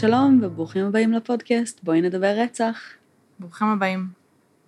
שלום 0.00 0.40
וברוכים 0.42 0.86
הבאים 0.86 1.12
לפודקאסט 1.12 1.84
בואי 1.84 2.00
נדבר 2.00 2.34
רצח. 2.38 2.80
ברוכים 3.38 3.66
הבאים. 3.66 4.06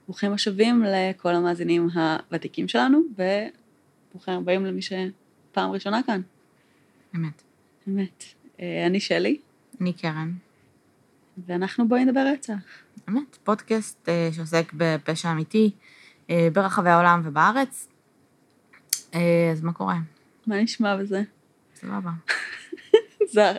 ברוכים 0.06 0.32
השבים 0.32 0.84
לכל 0.86 1.34
המאזינים 1.34 1.88
הוותיקים 1.94 2.68
שלנו 2.68 3.02
וברוכים 3.12 4.34
הבאים 4.34 4.66
למי 4.66 4.82
שפעם 4.82 5.70
ראשונה 5.70 6.00
כאן. 6.06 6.20
אמת. 7.16 7.42
אמת. 7.88 8.24
אה, 8.60 8.86
אני 8.86 9.00
שלי 9.00 9.38
אני 9.80 9.92
קרן. 9.92 10.32
ואנחנו 11.46 11.88
בואי 11.88 12.04
נדבר 12.04 12.26
רצח. 12.32 12.54
אמת, 13.08 13.38
פודקאסט 13.44 14.08
אה, 14.08 14.28
שעוסק 14.32 14.72
בפשע 14.74 15.32
אמיתי 15.32 15.70
אה, 16.30 16.48
ברחבי 16.52 16.90
העולם 16.90 17.20
ובארץ. 17.24 17.88
אז 19.52 19.62
מה 19.62 19.72
קורה? 19.72 19.98
מה 20.46 20.62
נשמע 20.62 20.96
בזה? 20.96 21.22
סבבה. 21.74 22.10
זה, 23.32 23.52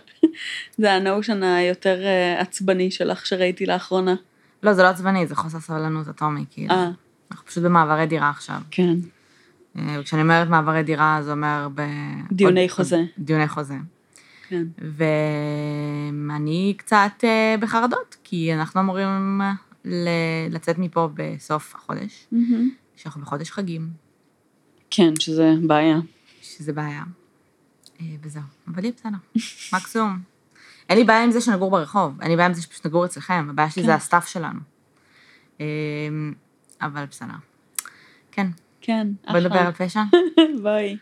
זה 0.77 0.93
הנושן 0.93 1.43
היותר 1.43 2.03
אה, 2.03 2.41
עצבני 2.41 2.91
שלך 2.91 3.25
שראיתי 3.25 3.65
לאחרונה. 3.65 4.15
לא, 4.63 4.73
זה 4.73 4.83
לא 4.83 4.87
עצבני, 4.87 5.27
זה 5.27 5.35
חוסר 5.35 5.59
סבלנות 5.59 6.09
אטומי, 6.09 6.45
כאילו. 6.51 6.73
אה, 6.73 6.89
אנחנו 7.31 7.45
פשוט 7.47 7.63
במעברי 7.63 8.05
דירה 8.05 8.29
עכשיו. 8.29 8.61
כן. 8.71 8.93
אה, 9.77 9.95
וכשאני 9.99 10.21
אומרת 10.21 10.47
מעברי 10.49 10.83
דירה, 10.83 11.19
זה 11.23 11.31
אומר 11.31 11.67
ב... 11.75 11.81
דיוני 12.31 12.61
עוד- 12.61 12.69
חוזה. 12.71 13.03
דיוני 13.17 13.47
חוזה. 13.47 13.75
כן. 14.49 14.63
ואני 16.27 16.73
קצת 16.77 17.11
אה, 17.23 17.55
בחרדות, 17.59 18.15
כי 18.23 18.53
אנחנו 18.53 18.81
אמורים 18.81 19.41
ל- 19.85 20.07
לצאת 20.51 20.77
מפה 20.77 21.09
בסוף 21.13 21.75
החודש. 21.75 22.27
שאנחנו 22.95 23.21
בחודש 23.21 23.51
חגים, 23.51 23.89
כן, 24.91 25.13
שזה 25.19 25.53
בעיה. 25.67 25.97
שזה 26.41 26.73
בעיה. 26.73 27.03
אה, 28.03 28.15
וזהו, 28.21 28.41
אבל 28.67 28.83
יהיה 28.83 28.93
בסדר, 28.97 29.17
מקסימום. 29.73 30.19
אין 30.89 30.97
לי 30.97 31.03
בעיה 31.03 31.23
עם 31.23 31.31
זה 31.31 31.41
שנגור 31.41 31.71
ברחוב, 31.71 32.21
אין 32.21 32.29
לי 32.29 32.35
בעיה 32.35 32.47
עם 32.47 32.53
זה 32.53 32.61
שפשוט 32.61 32.85
נגור 32.85 33.05
אצלכם, 33.05 33.47
הבעיה 33.49 33.69
שלי 33.69 33.83
כן. 33.83 33.87
זה 33.87 33.95
ה 33.95 34.00
setup 34.00 34.27
שלנו. 34.27 34.59
אה, 35.61 35.65
אבל 36.81 37.05
בסדר. 37.05 37.33
כן, 38.31 38.47
כן, 38.81 39.07
בואי 39.31 39.41
נדבר 39.41 39.55
אחלה. 39.55 39.67
על 39.67 39.71
פשע. 39.71 40.03
בואי. 40.63 40.97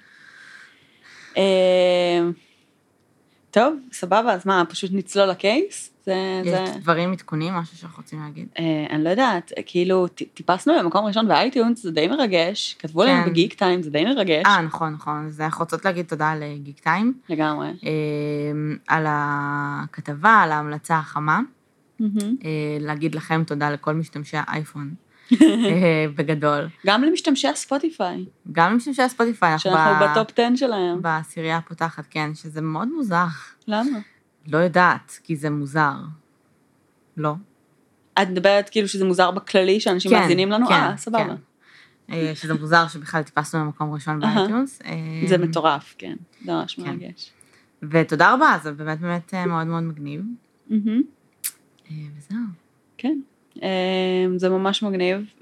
אה, 3.58 3.64
טוב, 3.64 3.80
סבבה, 3.92 4.34
אז 4.34 4.46
מה, 4.46 4.64
פשוט 4.70 4.92
נצלול 4.94 5.30
ל 5.30 5.40
case? 5.40 5.92
זה, 6.06 6.42
זה... 6.44 6.50
יש 6.50 6.70
דברים, 6.70 7.12
עדכונים, 7.12 7.54
משהו 7.54 7.78
שאנחנו 7.78 8.02
רוצים 8.02 8.20
להגיד. 8.20 8.48
אה, 8.60 8.86
אני 8.90 9.04
לא 9.04 9.10
יודעת, 9.10 9.52
כאילו, 9.66 10.08
טיפסנו 10.34 10.74
למקום 10.74 11.06
ראשון 11.06 11.28
ב 11.28 11.35
iTunes, 11.35 11.84
זה 11.84 11.92
די 11.92 12.08
מרגש, 12.08 12.76
כתבו 12.80 13.04
לנו 13.04 13.24
כן. 13.24 13.30
ב 13.30 13.54
Geektime, 13.54 13.84
זה 13.84 13.90
די 13.90 14.06
מרגש. 14.06 14.46
אה, 14.46 14.62
נכון, 14.62 14.94
נכון. 14.94 15.26
אז 15.28 15.42
אנחנו 15.42 15.64
רוצות 15.64 15.86
להגיד 15.86 16.06
תודה 16.06 16.36
ל 16.36 16.80
Geektime, 16.80 17.14
לגמרי. 17.30 17.68
אה, 17.68 17.92
על 18.88 19.06
הכתבה, 19.08 20.32
על 20.44 20.52
ההמלצה 20.52 20.98
החמה. 20.98 21.40
מהמם. 22.02 22.36
אה, 22.46 22.78
להגיד 22.80 23.16
לכם 23.16 23.44
תודה 23.44 23.70
לכל 23.70 23.94
משתמשי 23.94 24.38
האייפון, 24.40 24.90
אה, 24.90 25.11
בגדול. 26.16 26.68
גם 26.86 27.04
למשתמשי 27.04 27.48
ה 27.48 27.57
Spotify, 27.57 28.26
גם 28.52 28.74
למשתמשי 28.74 29.02
ה 29.02 29.07
Spotify, 29.07 29.52
אנחנו 29.52 29.72
שאנחנו 29.72 30.06
ב- 30.06 30.12
ב 30.12 30.19
top 30.19 30.40
10 30.40 30.56
שלהם. 30.56 31.02
בעשירייה 31.02 31.58
הפותחת, 31.58 32.08
כן, 32.10 32.36
שזה 32.36 32.62
מאוד 32.62 32.88
מוזר. 32.88 33.26
למה? 33.68 34.00
לא 34.48 34.58
יודעת, 34.58 35.20
כי 35.24 35.36
זה 35.36 35.50
מוזר. 35.50 35.94
לא? 37.18 37.34
את 38.22 38.28
מדברת 38.30 38.70
כאילו 38.70 38.88
שזה 38.88 39.06
מוזר 39.06 39.32
בכללי, 39.32 39.80
שאנשים 39.80 40.12
כן, 40.12 40.20
מאזינים 40.20 40.52
לנו? 40.52 40.68
כן, 40.68 40.74
אה, 40.74 40.98
סבבה. 40.98 41.26
כן. 41.28 41.36
אה, 42.14 42.32
שזה 42.36 42.54
מוזר 42.54 42.88
שבכלל 42.88 43.24
טיפסנו 43.24 43.60
למקום 43.60 43.94
ראשון. 43.94 44.20
ב 44.20 44.28
iTunes. 44.28 44.82
אה, 44.86 45.28
זה 45.28 45.38
מטורף, 45.38 45.96
כן. 45.98 46.16
זה 46.46 46.52
ממש 46.54 46.76
כן. 46.76 46.82
מרגש. 46.82 47.32
ותודה 47.84 48.34
רבה, 48.34 48.58
זה 48.64 48.72
באמת 48.72 49.00
באמת 49.00 49.34
אה, 49.34 49.46
מאוד 49.46 49.68
מאוד 49.68 49.84
מגניב. 49.84 50.22
אה, 50.72 50.76
וזהו. 52.18 52.40
כן, 52.98 53.20
זה 54.36 54.50
ממש 54.50 54.84
מגניב, 54.84 55.34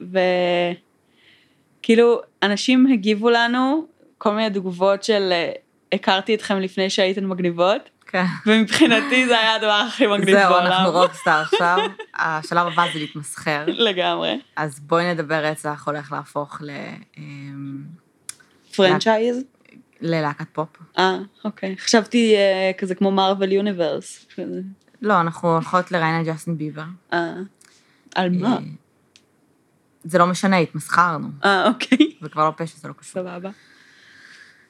וכאילו, 1.81 2.21
אנשים 2.43 2.87
הגיבו 2.93 3.29
לנו 3.29 3.85
כל 4.17 4.33
מיני 4.33 4.49
תגובות 4.49 5.03
של 5.03 5.29
אה, 5.31 5.51
הכרתי 5.91 6.35
אתכם 6.35 6.59
לפני 6.59 6.89
שהייתן 6.89 7.25
מגניבות, 7.25 7.89
כן. 8.07 8.25
ומבחינתי 8.45 9.27
זה 9.27 9.39
היה 9.39 9.55
הדבר 9.55 9.83
הכי 9.87 10.07
מגניב 10.07 10.37
זהו, 10.37 10.49
בעולם. 10.49 10.65
אנחנו 10.65 10.91
rockstar 10.91 11.41
עכשיו. 11.41 11.77
השלב 12.19 12.67
הבא 12.67 12.85
זה 12.93 12.99
להתמסחר. 12.99 13.63
לגמרי. 13.67 14.39
אז 14.55 14.79
בואי 14.79 15.13
נדבר 15.13 15.45
רצח 15.45 15.83
הולך 15.87 16.11
להפוך 16.11 16.61
ל... 16.61 16.69
אמ, 17.17 17.83
franchise? 18.75 19.43
ללהקת 20.01 20.45
פופ. 20.53 20.67
אה, 20.97 21.17
אוקיי. 21.45 21.75
חשבתי 21.77 22.35
אה, 22.35 22.71
כזה 22.77 22.95
כמו 22.95 23.11
Marvel 23.11 23.51
Universe. 23.51 24.27
לא, 25.01 25.21
אנחנו 25.21 25.53
הולכות 25.53 25.91
לראיין 25.91 26.21
את 26.21 26.27
ג'סטין 26.27 26.57
ביבר. 26.57 26.83
אה, 27.13 27.33
על 28.15 28.29
מה? 28.29 28.53
אה, 28.53 28.57
זה 30.03 30.17
לא 30.17 30.27
משנה, 30.27 30.57
התמסחרנו. 30.57 31.27
אה, 31.45 31.67
אוקיי. 31.67 32.11
זה 32.21 32.29
כבר 32.29 32.45
לא 32.45 32.53
פשע, 32.57 32.77
זה 32.77 32.87
לא 32.87 32.93
קשור. 32.93 33.23
סבבה. 33.23 33.49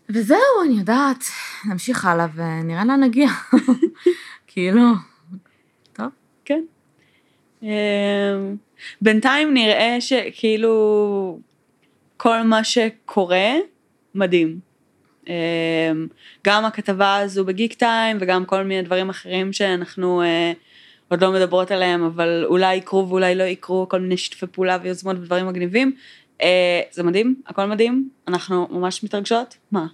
וזהו, 0.09 0.37
אני 0.65 0.79
יודעת. 0.79 1.23
נמשיך 1.65 2.05
הלאה 2.05 2.27
ונראה 2.35 2.85
לאן 2.85 3.03
נגיע. 3.03 3.29
כאילו, 4.47 4.81
טוב. 5.93 6.07
כן. 6.45 6.63
אמ, 7.63 7.67
בינתיים 9.01 9.53
נראה 9.53 9.97
שכאילו 9.99 11.39
כל 12.17 12.41
מה 12.41 12.63
שקורה 12.63 13.49
מדהים. 14.15 14.59
אמ, 15.27 15.33
גם 16.45 16.65
הכתבה 16.65 17.17
הזו 17.17 17.45
בגיק 17.45 17.73
טיים 17.73 18.17
וגם 18.19 18.45
כל 18.45 18.63
מיני 18.63 18.81
דברים 18.81 19.09
אחרים 19.09 19.53
שאנחנו 19.53 20.21
אה, 20.21 20.51
עוד 21.09 21.21
לא 21.21 21.31
מדברות 21.31 21.71
עליהם, 21.71 22.03
אבל 22.03 22.45
אולי 22.45 22.75
יקרו 22.75 23.09
ואולי 23.09 23.35
לא 23.35 23.43
יקרו, 23.43 23.89
כל 23.89 23.99
מיני 23.99 24.17
שיתופי 24.17 24.47
פעולה 24.47 24.77
ויוזמות 24.81 25.17
ודברים 25.17 25.47
מגניבים. 25.47 25.95
אה, 26.41 26.81
זה 26.91 27.03
מדהים, 27.03 27.41
הכל 27.47 27.65
מדהים, 27.65 28.09
אנחנו 28.27 28.67
ממש 28.71 29.03
מתרגשות. 29.03 29.57
מה? 29.71 29.87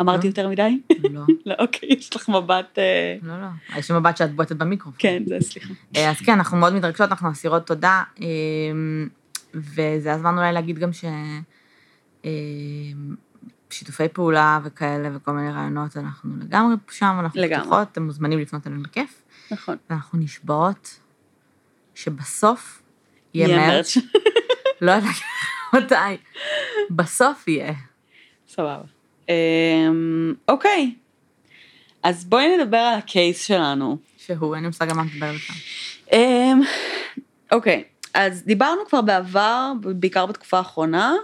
אמרתי 0.00 0.26
לא. 0.26 0.30
יותר 0.30 0.48
מדי? 0.48 0.80
לא, 1.10 1.20
לא, 1.46 1.54
אוקיי, 1.58 1.88
יש 1.92 2.16
לך 2.16 2.28
מבט... 2.28 2.78
אה, 2.78 3.16
לא, 3.22 3.40
לא. 3.40 3.78
יש 3.78 3.90
לי 3.90 3.98
מבט 3.98 4.16
שאת 4.16 4.34
בועטת 4.34 4.56
במיקרופון. 4.56 4.98
כן, 4.98 5.22
זה 5.26 5.36
סליחה. 5.40 5.74
אה, 5.96 6.10
אז 6.10 6.16
כן, 6.20 6.32
אנחנו 6.32 6.56
מאוד 6.56 6.74
מתרגשות, 6.74 7.10
אנחנו 7.10 7.30
אסירות 7.30 7.66
תודה. 7.66 8.02
אמ, 8.20 9.08
וזה 9.54 10.12
הזמן 10.12 10.38
אולי 10.38 10.52
להגיד 10.52 10.78
גם 10.78 10.90
ש... 10.92 11.04
שיתופי 13.70 14.08
פעולה 14.08 14.58
וכאלה 14.64 15.08
וכל 15.16 15.32
מיני 15.32 15.50
רעיונות, 15.50 15.96
אנחנו 15.96 16.30
לגמרי 16.40 16.74
שם, 16.90 17.16
אנחנו 17.20 17.40
לגמרי. 17.40 17.62
פתוחות, 17.62 17.88
אתם 17.92 18.02
מוזמנים 18.02 18.38
לפנות 18.38 18.66
אלינו 18.66 18.82
בכיף. 18.82 19.22
נכון. 19.50 19.76
ואנחנו 19.90 20.18
נשבעות 20.18 21.00
שבסוף 21.94 22.82
יהיה 23.34 23.56
מרץ'. 23.58 23.96
לא 24.80 24.92
יודעת 24.92 25.14
מתי. 25.72 26.22
בסוף 26.90 27.48
יהיה. 27.48 27.72
סבבה. 28.48 28.82
אמ, 29.28 30.34
אוקיי, 30.48 30.94
אז 32.02 32.24
בואי 32.24 32.56
נדבר 32.56 32.76
על 32.76 32.98
הקייס 32.98 33.46
שלנו. 33.46 33.98
שהוא, 34.16 34.54
אין 34.54 34.62
לי 34.62 34.68
מושג 34.68 34.90
על 34.90 34.96
מה 34.96 35.02
מדברת 35.02 35.34
בכלל. 35.34 35.56
אמ, 36.12 36.60
אוקיי, 37.52 37.84
אז 38.14 38.42
דיברנו 38.42 38.80
כבר 38.88 39.00
בעבר, 39.00 39.72
בעיקר 39.80 40.26
בתקופה 40.26 40.58
האחרונה, 40.58 41.14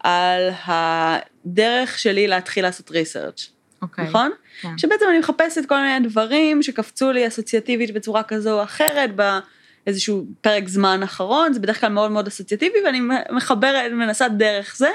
על 0.00 0.50
הדרך 0.64 1.98
שלי 1.98 2.26
להתחיל 2.26 2.64
לעשות 2.64 2.90
ריסרצ', 2.90 3.50
אוקיי. 3.82 4.04
נכון? 4.08 4.30
כן. 4.60 4.78
שבעצם 4.78 5.04
אני 5.10 5.18
מחפשת 5.18 5.66
כל 5.66 5.80
מיני 5.80 6.08
דברים 6.08 6.62
שקפצו 6.62 7.12
לי 7.12 7.26
אסוציאטיבית 7.26 7.94
בצורה 7.94 8.22
כזו 8.22 8.58
או 8.58 8.62
אחרת 8.62 9.10
באיזשהו 9.16 10.26
פרק 10.40 10.68
זמן 10.68 11.02
אחרון, 11.02 11.52
זה 11.52 11.60
בדרך 11.60 11.80
כלל 11.80 11.88
מאוד 11.88 12.10
מאוד 12.10 12.26
אסוציאטיבי 12.26 12.78
ואני 12.84 13.00
מחברת, 13.30 13.92
מנסה 13.92 14.28
דרך 14.28 14.76
זה 14.76 14.90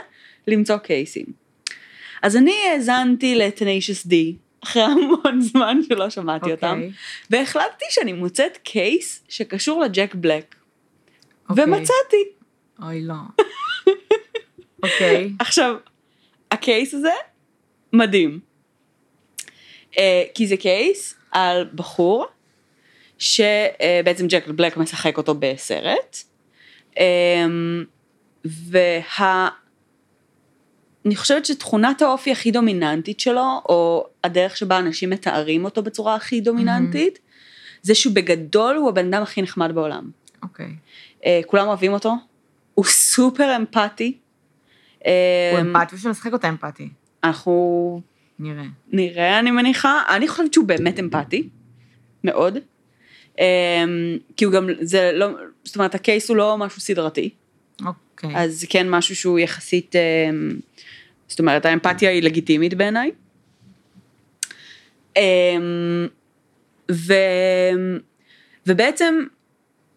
למצוא 0.48 0.78
קייסים. 0.78 1.26
אז 2.22 2.38
אני 2.38 2.56
האזנתי 2.74 3.36
ל-Tenacious 3.36 4.08
D, 4.08 4.14
אחרי 4.64 4.84
המון 4.84 5.42
זמן 5.52 5.78
שלא 5.88 6.10
שמעתי 6.10 6.52
אותם, 6.52 6.68
אוקיי. 6.68 6.92
והחלטתי 7.30 7.86
שאני 7.90 8.14
מוצאת 8.14 8.58
קייס 8.64 9.24
שקשור 9.30 9.82
לג'ק 9.82 10.16
בלק, 10.16 10.56
אוקיי. 11.50 11.64
ומצאתי. 11.64 12.24
אוי, 12.82 13.02
לא. 13.02 13.14
אוקיי. 14.84 15.32
עכשיו, 15.40 15.76
הקייס 16.52 16.94
הזה 16.94 17.12
מדהים. 17.94 18.51
Uh, 19.92 19.98
כי 20.34 20.48
זה 20.48 20.58
קייס 20.58 21.16
על 21.32 21.70
בחור 21.76 22.26
שבעצם 23.18 24.28
ג'ק 24.28 24.48
בלק 24.48 24.78
משחק 24.78 25.18
אותו 25.18 25.36
בסרט. 25.40 26.18
Um, 26.96 27.00
וה... 28.46 29.50
אני 31.06 31.16
חושבת 31.16 31.46
שתכונת 31.46 32.02
האופי 32.02 32.32
הכי 32.32 32.52
דומיננטית 32.52 33.20
שלו, 33.20 33.62
או 33.70 34.08
הדרך 34.24 34.58
שבה 34.58 34.80
אנשים 34.80 35.10
מתארים 35.10 35.66
אותו 35.66 35.84
בצורה 35.84 36.16
הכי 36.16 36.42
דומיננטית, 36.42 37.20
זה 37.82 37.96
שהוא 37.96 38.14
בגדול 38.14 38.76
הוא 38.76 38.90
הבן 38.90 39.14
אדם 39.14 39.24
הכי 39.24 39.42
נחמד 39.42 39.72
בעולם. 39.76 40.10
אוקיי. 40.44 40.76
Uh, 41.22 41.26
כולם 41.46 41.68
אוהבים 41.68 41.94
אותו, 41.94 42.14
הוא 42.74 42.86
סופר 42.86 43.56
אמפתי. 43.56 44.18
הוא 44.98 45.10
אמ, 45.60 45.76
אמפתי 45.76 45.96
ושהוא 45.96 46.12
משחק 46.12 46.34
אותה 46.34 46.50
אמפתי. 46.50 46.90
אנחנו 47.24 48.02
נראה. 48.42 48.64
נראה, 48.92 49.40
אני 49.40 49.52
מניחה. 49.52 50.04
אני 50.10 50.28
חושבת 50.28 50.54
שהוא 50.54 50.66
באמת 50.66 51.00
אמפתי, 51.00 51.50
מאוד. 52.24 52.58
אמ, 53.40 53.44
כי 54.38 54.46
הוא 54.46 54.54
גם, 54.54 54.70
זה 54.82 55.12
לא, 55.14 55.28
זאת 55.64 55.76
אומרת, 55.76 55.96
הקייס 55.96 56.30
הוא 56.30 56.38
לא 56.38 56.58
משהו 56.58 56.82
סדרתי, 56.82 57.30
אוקיי. 57.86 58.30
אז 58.36 58.60
זה 58.60 58.68
כן 58.70 58.90
משהו 58.90 59.16
שהוא 59.16 59.40
יחסית, 59.40 59.96
אמ, 59.96 60.60
זאת 61.28 61.40
אומרת, 61.40 61.66
האמפתיה 61.66 62.10
היא 62.10 62.24
לגיטימית 62.24 62.74
בעיניי. 62.74 63.12
אמ, 65.18 66.08
ו, 66.92 67.14
ובעצם 68.68 69.24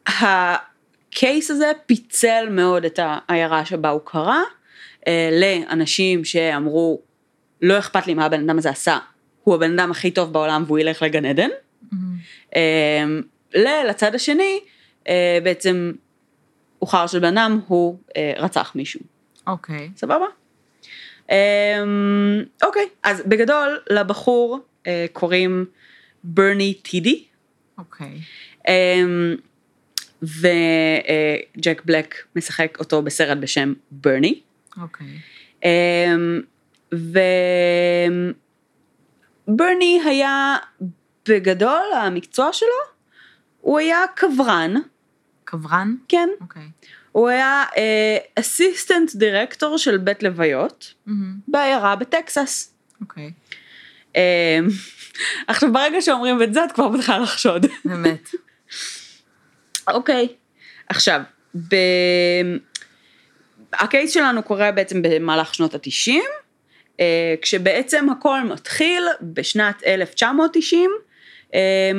הקייס 0.06 1.50
הזה 1.50 1.72
פיצל 1.86 2.46
מאוד 2.50 2.84
את 2.84 2.98
העיירה 3.02 3.64
שבה 3.64 3.90
הוא 3.90 4.00
קרה, 4.04 4.42
אה, 5.06 5.30
לאנשים 5.32 6.24
שאמרו, 6.24 7.00
לא 7.64 7.78
אכפת 7.78 8.06
לי 8.06 8.14
מה 8.14 8.24
הבן 8.24 8.40
אדם 8.40 8.58
הזה 8.58 8.70
עשה, 8.70 8.98
הוא 9.44 9.54
הבן 9.54 9.78
אדם 9.78 9.90
הכי 9.90 10.10
טוב 10.10 10.32
בעולם 10.32 10.64
והוא 10.66 10.78
ילך 10.78 11.02
לגן 11.02 11.24
עדן. 11.24 11.48
מהמם. 11.92 12.16
אמ, 12.56 13.22
לצד 13.88 14.14
השני, 14.14 14.60
אה, 15.08 15.38
בעצם 15.42 15.92
הוא 16.78 16.88
חרא 16.88 17.06
של 17.06 17.18
בן 17.18 17.38
אדם, 17.38 17.60
הוא 17.66 17.98
אה, 18.16 18.32
רצח 18.36 18.72
מישהו. 18.74 19.00
אוקיי. 19.46 19.90
סבבה? 19.96 20.26
אמ, 21.30 21.36
אוקיי, 22.62 22.88
אז 23.02 23.22
בגדול 23.26 23.78
לבחור 23.90 24.58
אה, 24.86 25.06
קוראים 25.12 25.64
ברני 26.24 26.74
טידי, 26.74 27.24
אוקיי. 27.78 28.18
אמ, 28.68 29.34
וג'ק 30.22 31.82
בלק 31.84 32.14
משחק 32.36 32.76
אותו 32.80 33.02
בסרט 33.02 33.38
בשם 33.38 33.72
ברני. 33.90 34.40
אוקיי. 34.80 35.06
אמ, 35.64 36.40
וברני 39.46 40.00
היה 40.04 40.56
בגדול 41.28 41.92
המקצוע 41.96 42.52
שלו, 42.52 42.68
הוא 43.60 43.78
היה 43.78 44.00
קברן, 44.14 44.74
קברן? 45.44 45.94
כן, 46.08 46.28
אוקיי. 46.40 46.62
הוא 47.12 47.28
היה 47.28 47.64
אסיסטנט 48.38 49.14
דירקטור 49.14 49.78
של 49.78 49.98
בית 49.98 50.22
לוויות 50.22 50.94
מהמם. 51.06 51.34
בעיירה 51.48 51.96
בטקסס. 51.96 52.74
אוקיי. 53.00 53.32
אמ, 54.14 54.20
עכשיו 55.48 55.72
ברגע 55.72 56.00
שאומרים 56.00 56.42
את 56.42 56.54
זה 56.54 56.64
את 56.64 56.72
כבר 56.72 56.88
מתחילה 56.88 57.18
לחשוד. 57.18 57.66
באמת. 57.84 58.30
אוקיי, 59.88 60.28
עכשיו, 60.88 61.20
ב... 61.68 61.74
הקייס 63.72 64.14
שלנו 64.14 64.42
קורה 64.42 64.72
בעצם 64.72 65.02
במהלך 65.02 65.54
שנות 65.54 65.74
התשעים, 65.74 66.24
אה, 66.24 66.43
כשבעצם 67.42 68.06
הכל 68.10 68.40
מתחיל 68.42 69.02
בשנת 69.22 69.82
1990, 69.86 70.90
אה, 71.54 71.92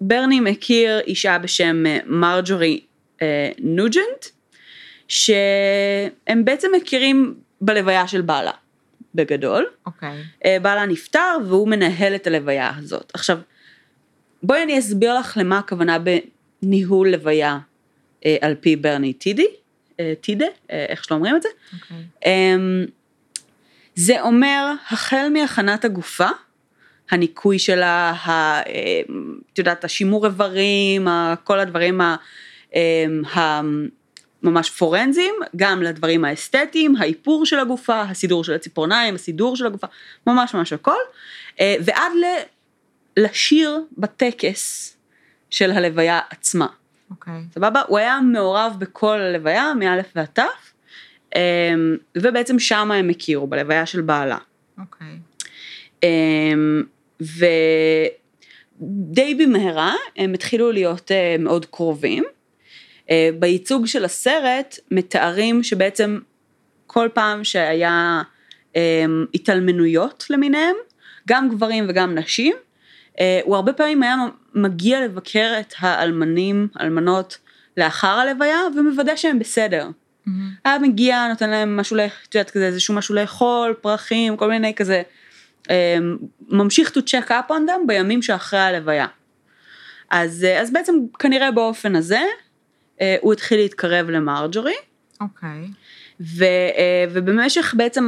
שברני 0.00 0.40
מכיר 0.40 1.00
אישה 1.00 1.38
בשם 1.38 1.86
אה, 1.86 1.98
מרג'ורי 2.06 2.80
אה, 3.22 3.50
נוג'נט, 3.58 4.26
שהם 5.08 6.44
בעצם 6.44 6.68
מכירים 6.76 7.34
בלוויה 7.60 8.08
של 8.08 8.20
בעלה, 8.20 8.50
בגדול. 9.14 9.66
אוקיי. 9.86 10.22
אה, 10.44 10.56
בעלה 10.62 10.86
נפטר 10.86 11.36
והוא 11.46 11.68
מנהל 11.68 12.14
את 12.14 12.26
הלוויה 12.26 12.72
הזאת. 12.78 13.12
עכשיו, 13.14 13.38
בואי 14.42 14.62
אני 14.62 14.78
אסביר 14.78 15.18
לך 15.18 15.36
למה 15.40 15.58
הכוונה 15.58 15.98
בניהול 16.62 17.08
לוויה 17.08 17.58
אה, 18.26 18.36
על 18.40 18.54
פי 18.54 18.76
ברני 18.76 19.12
טידי, 19.12 19.46
אה, 20.00 20.12
טידה, 20.20 20.46
אה, 20.70 20.86
איך 20.88 21.04
שלא 21.04 21.16
אומרים 21.16 21.36
את 21.36 21.42
זה. 21.42 21.48
אוקיי. 21.72 21.96
אמ, 23.96 24.02
זה 24.02 24.20
אומר 24.22 24.72
החל 24.90 25.28
מהכנת 25.32 25.84
הגופה, 25.84 26.28
הניקוי 27.10 27.58
שלה, 27.58 28.10
ה- 28.10 28.30
אה, 28.62 28.62
את 29.52 29.58
יודעת, 29.58 29.84
השימור 29.84 30.26
איברים, 30.26 31.08
ה- 31.08 31.34
כל 31.44 31.58
הדברים 31.60 32.00
ה- 32.00 32.16
אמ, 32.74 33.22
הממש 34.42 34.70
פורנזיים, 34.70 35.34
גם 35.56 35.82
לדברים 35.82 36.24
האסתטיים, 36.24 36.96
האיפור 36.96 37.46
של 37.46 37.58
הגופה, 37.58 38.00
הסידור 38.02 38.44
של 38.44 38.52
הציפורניים, 38.54 39.14
הסידור 39.14 39.56
של 39.56 39.66
הגופה, 39.66 39.86
ממש 40.26 40.54
ממש 40.54 40.72
הכל, 40.72 40.96
אה, 41.60 41.76
ועד 41.84 42.12
ל- 42.20 42.42
לשיר 43.22 43.80
בטקס 43.98 44.96
של 45.50 45.70
הלוויה 45.70 46.20
עצמה. 46.30 46.66
אוקיי. 47.10 47.32
סבבה? 47.54 47.82
הוא 47.86 47.98
היה 47.98 48.20
מעורב 48.20 48.74
בכל 48.78 49.20
הלוויה, 49.20 49.72
מאלף 49.74 50.06
ועד 50.16 50.38
אמ, 50.38 50.71
ובעצם 52.16 52.58
שם 52.58 52.90
הם 52.90 53.08
הכירו, 53.08 53.46
בלוויה 53.46 53.86
של 53.86 54.00
בעלה. 54.00 54.38
אוקיי. 54.78 55.18
אמ, 56.02 56.82
ודי 57.20 59.34
במהרה 59.34 59.94
הם 60.16 60.34
התחילו 60.34 60.72
להיות 60.72 61.12
אה, 61.12 61.36
מאוד 61.38 61.66
קרובים. 61.66 62.24
אה, 63.10 63.30
בייצוג 63.38 63.86
של 63.86 64.04
הסרט 64.04 64.78
מתארים 64.90 65.62
שבעצם 65.62 66.18
כל 66.86 67.08
פעם 67.14 67.44
שהיה 67.44 68.22
אמ, 68.76 69.24
התאלמנויות 69.34 70.26
למיניהם, 70.30 70.76
גם 71.28 71.48
גברים 71.48 71.86
וגם 71.88 72.18
נשים, 72.18 72.54
אה, 73.20 73.40
הוא 73.44 73.56
הרבה 73.56 73.72
פעמים 73.72 74.02
היה 74.02 74.16
מגיע 74.54 75.04
לבקר 75.04 75.52
את 75.60 75.74
האלמנים, 75.78 76.68
אלמנות, 76.80 77.38
לאחר 77.76 78.08
הלוויה 78.08 78.58
ומוודא 78.76 79.16
שהם 79.16 79.38
בסדר. 79.38 79.88
מהמם. 80.26 80.50
היה 80.64 80.78
מגיע, 80.78 81.28
נותן 81.28 81.50
להם 81.50 81.76
משהו, 81.76 81.96
את 82.28 82.34
יודעת, 82.34 82.50
כזה 82.50 82.66
איזשהו 82.66 82.94
משהו 82.94 83.14
לאכול, 83.14 83.74
פרחים, 83.80 84.36
כל 84.36 84.48
מיני 84.48 84.74
כזה, 84.74 85.02
אה, 85.70 85.98
ממשיך 86.48 86.90
to 86.90 87.00
check 87.00 87.28
up 87.28 87.50
on 87.50 87.68
them 87.68 87.86
בימים 87.86 88.22
שאחרי 88.22 88.60
הלוויה. 88.60 89.06
אז, 90.10 90.44
אה, 90.44 90.60
אז 90.60 90.72
בעצם 90.72 90.94
כנראה 91.18 91.50
באופן 91.50 91.96
הזה, 91.96 92.20
אה, 93.00 93.16
הוא 93.20 93.32
התחיל 93.32 93.58
להתקרב 93.58 94.10
למרג'ורי, 94.10 94.74
אוקיי. 95.20 95.68
ו, 96.20 96.44
אה, 96.44 97.04
ובמשך 97.12 97.74
בעצם 97.76 98.06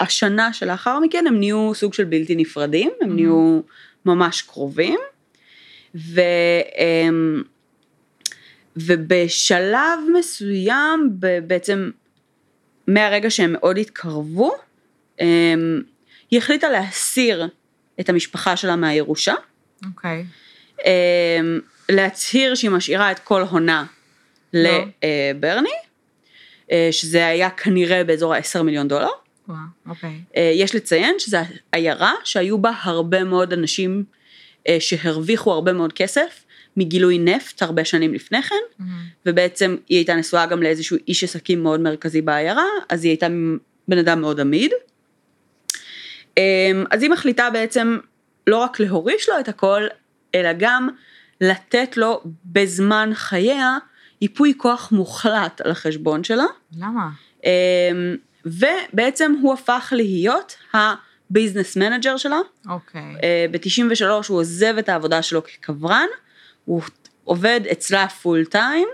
השנה 0.00 0.52
שלאחר 0.52 1.00
מכן 1.00 1.26
הם 1.26 1.38
נהיו 1.38 1.72
סוג 1.74 1.94
של 1.94 2.04
בלתי 2.04 2.36
נפרדים, 2.36 2.90
הם 3.00 3.14
נהיו 3.14 3.60
ממש 4.04 4.42
קרובים, 4.42 4.98
ו, 5.94 6.20
אמ, 6.78 7.42
ובשלב 8.76 9.98
מסוים, 10.18 11.10
בעצם 11.46 11.90
מהרגע 12.86 13.30
שהם 13.30 13.52
מאוד 13.52 13.78
התקרבו, 13.78 14.54
אמ, 15.20 15.82
היא 16.30 16.38
החליטה 16.38 16.68
להסיר 16.68 17.48
את 18.00 18.08
המשפחה 18.08 18.56
שלה 18.56 18.76
מהירושה, 18.76 19.34
אוקיי. 19.86 20.24
אמ, 20.84 21.60
להצהיר 21.88 22.54
שהיא 22.54 22.70
משאירה 22.70 23.12
את 23.12 23.18
כל 23.18 23.42
הונה 23.42 23.84
לא. 24.54 24.70
לברני, 25.02 25.68
אה, 26.72 26.88
שזה 26.90 27.26
היה 27.26 27.50
כנראה 27.50 28.04
באזור 28.04 28.34
ה-10 28.34 28.62
מיליון 28.62 28.88
דולר. 28.88 29.08
וואו. 29.48 29.58
אוקיי. 29.88 30.20
אה, 30.36 30.52
יש 30.54 30.74
לציין 30.74 31.14
שזו 31.18 31.38
עיירה 31.72 32.12
שהיו 32.24 32.58
בה 32.58 32.70
הרבה 32.82 33.24
מאוד 33.24 33.52
אנשים 33.52 34.04
אה, 34.68 34.76
שהרוויחו 34.80 35.52
הרבה 35.52 35.72
מאוד 35.72 35.92
כסף 35.92 36.44
מגילוי 36.76 37.18
נפט 37.18 37.62
הרבה 37.62 37.84
שנים 37.84 38.14
לפני 38.14 38.42
כן, 38.42 38.54
מהמם. 38.78 38.92
ובעצם 39.26 39.76
היא 39.88 39.98
הייתה 39.98 40.14
נשואה 40.14 40.46
גם 40.46 40.62
לאיזשהו 40.62 40.96
איש 41.08 41.24
עסקים 41.24 41.62
מאוד 41.62 41.80
מרכזי 41.80 42.20
בעיירה, 42.20 42.66
אז 42.88 43.04
היא 43.04 43.10
הייתה 43.10 43.26
בן 43.88 43.98
אדם 43.98 44.20
מאוד 44.20 44.40
עמיד. 44.40 44.72
אמ, 46.36 46.84
אז 46.90 47.02
היא 47.02 47.10
מחליטה 47.10 47.50
בעצם 47.50 47.98
לא 48.46 48.56
רק 48.56 48.80
להוריש 48.80 49.28
לו 49.28 49.40
את 49.40 49.48
הכל, 49.48 49.82
אלא 50.34 50.50
גם 50.58 50.88
לתת 51.40 51.96
לו 51.96 52.22
בזמן 52.44 53.10
חייה 53.14 53.78
ייפוי 54.20 54.54
כוח 54.56 54.92
מוחלט 54.92 55.60
על 55.60 55.70
החשבון 55.70 56.24
שלה. 56.24 56.44
למה? 56.76 57.08
אמ, 57.44 57.50
ובעצם 58.44 59.32
הוא 59.42 59.54
הפך 59.54 59.92
להיות 59.96 60.56
ה 60.74 60.85
business 60.85 61.76
manager 61.76 62.16
שלה. 62.16 62.38
אוקיי. 62.68 63.14
ב-93 63.50 64.04
הוא 64.28 64.38
עוזב 64.38 64.74
את 64.78 64.88
העבודה 64.88 65.22
שלו 65.22 65.42
כקברן, 65.44 66.06
הוא 66.68 66.82
עובד 67.24 67.60
אצלה 67.72 68.08
full 68.08 68.44
time, 68.44 68.88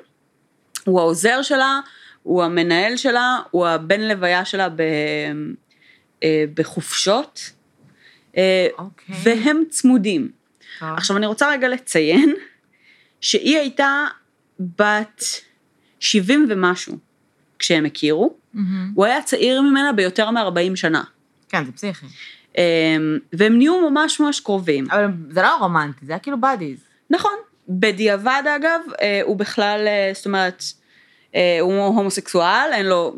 הוא 0.84 1.00
העוזר 1.00 1.42
שלה, 1.42 1.80
הוא 2.22 2.44
המנהל 2.44 2.96
שלה, 2.96 3.38
הוא 3.50 3.66
הבן 3.66 4.00
לוויה 4.00 4.44
שלה 4.44 4.68
ב, 4.68 4.80
אה, 6.22 6.44
בחופשות, 6.54 7.50
אה, 8.36 8.66
אוקיי. 8.78 9.16
והם 9.22 9.62
צמודים. 9.68 10.30
טוב. 10.80 10.88
עכשיו 10.88 11.16
אני 11.16 11.26
רוצה 11.26 11.50
רגע 11.50 11.68
לציין 11.68 12.34
שהיא 13.20 13.58
הייתה 13.58 14.04
בת 14.60 15.24
70 16.00 16.46
ומשהו 16.48 16.98
כשהם 17.58 17.84
הכירו, 17.84 18.34
מהמם. 18.54 18.92
הוא 18.94 19.04
היה 19.04 19.22
צעיר 19.22 19.60
ממנה 19.62 19.92
ביותר 19.92 20.30
מ-40 20.30 20.76
שנה. 20.76 21.02
כן, 21.48 21.64
זה 21.64 21.72
פסיכי. 21.72 22.06
אמ, 22.58 23.18
והם 23.32 23.58
נהיו 23.58 23.90
ממש 23.90 24.20
ממש 24.20 24.40
קרובים. 24.40 24.90
אבל 24.90 25.06
זה 25.30 25.42
לא 25.42 25.56
רומנטי, 25.56 26.06
זה 26.06 26.12
היה 26.12 26.18
כאילו 26.18 26.40
בדיז. 26.40 26.78
נכון, 27.10 27.34
בדיעבד 27.68 28.42
אגב, 28.56 28.80
אה, 29.02 29.20
הוא 29.24 29.36
בכלל, 29.36 29.84
אה, 29.86 30.10
זאת 30.14 30.26
אומרת, 30.26 30.62
אה, 31.34 31.58
הוא 31.60 31.84
הומוסקסואל, 31.84 32.70
אין 32.72 32.86
לו... 32.86 33.16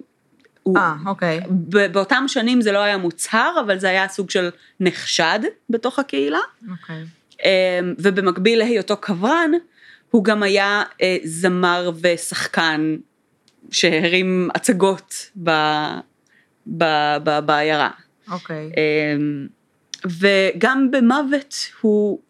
אה, 0.76 0.94
אוקיי. 1.06 1.40
ב- 1.50 1.92
באותם 1.92 2.24
שנים 2.28 2.60
זה 2.60 2.72
לא 2.72 2.78
היה 2.78 2.96
מוצהר, 2.96 3.60
אבל 3.66 3.78
זה 3.78 3.88
היה 3.88 4.08
סוג 4.08 4.30
של 4.30 4.50
נחשד 4.80 5.38
בתוך 5.70 5.98
הקהילה. 5.98 6.38
אוקיי. 6.70 7.04
ובמקביל 7.98 8.58
להיותו 8.58 8.96
קברן, 8.96 9.50
הוא 10.10 10.24
גם 10.24 10.42
היה 10.42 10.82
אה, 11.02 11.16
זמר 11.24 11.90
ושחקן 12.02 12.96
שהרים 13.70 14.48
הצגות 14.54 15.30
ב, 15.42 15.50
ב, 16.66 16.84
ב, 17.24 17.38
בעיירה. 17.38 17.90
אוקיי. 18.30 18.70
אמ, 18.76 19.46
וגם 20.04 20.90
במוות 20.90 21.54
הוא, 21.80 22.20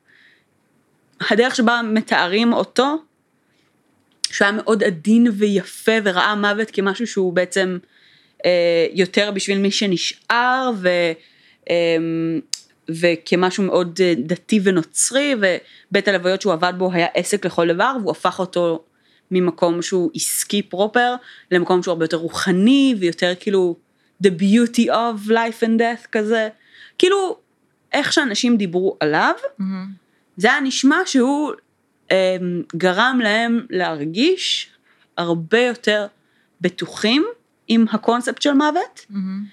הדרך 1.20 1.56
שבה 1.56 1.80
מתארים 1.84 2.52
אותו, 2.52 2.96
שהוא 4.30 4.46
היה 4.46 4.56
מאוד 4.56 4.84
עדין 4.84 5.26
ויפה 5.38 5.92
וראה 6.04 6.34
מוות 6.34 6.70
כמשהו 6.70 7.06
שהוא 7.06 7.32
בעצם 7.32 7.78
אה, 8.44 8.86
יותר 8.92 9.30
בשביל 9.30 9.58
מי 9.58 9.70
שנשאר 9.70 10.70
ו, 10.76 10.88
אה, 11.70 11.96
וכמשהו 12.88 13.64
מאוד 13.64 13.98
אה, 14.02 14.14
דתי 14.18 14.60
ונוצרי 14.62 15.34
ובית 15.34 16.08
הלוויות 16.08 16.42
שהוא 16.42 16.52
עבד 16.52 16.72
בו 16.78 16.92
היה 16.92 17.06
עסק 17.14 17.46
לכל 17.46 17.74
דבר 17.74 17.96
והוא 18.00 18.10
הפך 18.10 18.38
אותו 18.38 18.84
ממקום 19.30 19.82
שהוא 19.82 20.10
עסקי 20.14 20.62
פרופר 20.62 21.14
למקום 21.50 21.82
שהוא 21.82 21.92
הרבה 21.92 22.04
יותר 22.04 22.16
רוחני 22.16 22.94
ויותר 22.98 23.32
כאילו 23.40 23.76
the 24.24 24.28
beauty 24.28 24.86
of 24.86 25.28
life 25.28 25.62
and 25.62 25.78
death 25.80 26.06
כזה 26.12 26.48
כאילו 26.98 27.36
איך 27.92 28.12
שאנשים 28.12 28.56
דיברו 28.56 28.96
עליו 29.00 29.34
מהמם. 29.58 30.05
זה 30.36 30.52
היה 30.52 30.60
נשמע 30.60 30.96
שהוא 31.06 31.52
אה, 32.10 32.36
גרם 32.76 33.20
להם 33.22 33.66
להרגיש 33.70 34.70
הרבה 35.16 35.60
יותר 35.60 36.06
בטוחים 36.60 37.26
עם 37.68 37.84
הקונספט 37.90 38.42
של 38.42 38.52
מוות, 38.52 39.06
מהמם. 39.10 39.44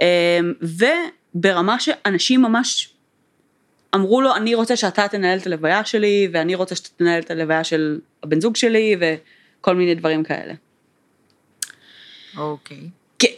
אה, 0.00 0.40
וברמה 0.62 1.80
שאנשים 1.80 2.42
ממש 2.42 2.94
אמרו 3.94 4.20
לו, 4.20 4.36
אני 4.36 4.54
רוצה 4.54 4.76
שאתה 4.76 5.08
תנהל 5.08 5.38
את 5.38 5.46
הלוויה 5.46 5.84
שלי, 5.84 6.28
ואני 6.32 6.54
רוצה 6.54 6.76
שאתה 6.76 6.88
תנהל 6.96 7.22
את 7.22 7.30
הלוויה 7.30 7.64
של 7.64 8.00
הבן 8.22 8.40
זוג 8.40 8.56
שלי, 8.56 8.96
וכל 9.00 9.74
מיני 9.74 9.94
דברים 9.94 10.24
כאלה. 10.24 10.54
אוקיי. 12.36 12.88
כן. 13.18 13.28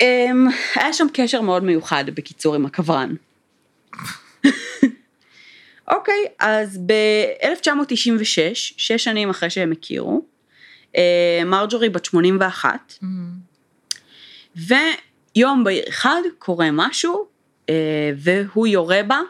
אה, 0.00 0.30
היה 0.74 0.92
שם 0.92 1.06
קשר 1.12 1.40
מאוד 1.40 1.64
מיוחד, 1.64 2.04
בקיצור, 2.14 2.54
עם 2.54 2.66
הקברן. 2.66 3.14
אוקיי, 5.88 6.24
אז 6.38 6.78
ב-1996, 6.86 8.24
שש 8.54 9.04
שנים 9.04 9.30
אחרי 9.30 9.50
שהם 9.50 9.72
הכירו, 9.72 10.24
אה, 10.96 11.42
מרג'ורי 11.46 11.88
בת 11.88 12.04
81, 12.04 12.94
מהמם. 13.02 13.46
ויום 14.56 15.64
בהיר 15.64 15.84
אחד 15.88 16.20
קורה 16.38 16.68
משהו, 16.72 17.26
אה, 17.68 18.10
והוא 18.16 18.66
יורה 18.66 19.02
בה 19.02 19.20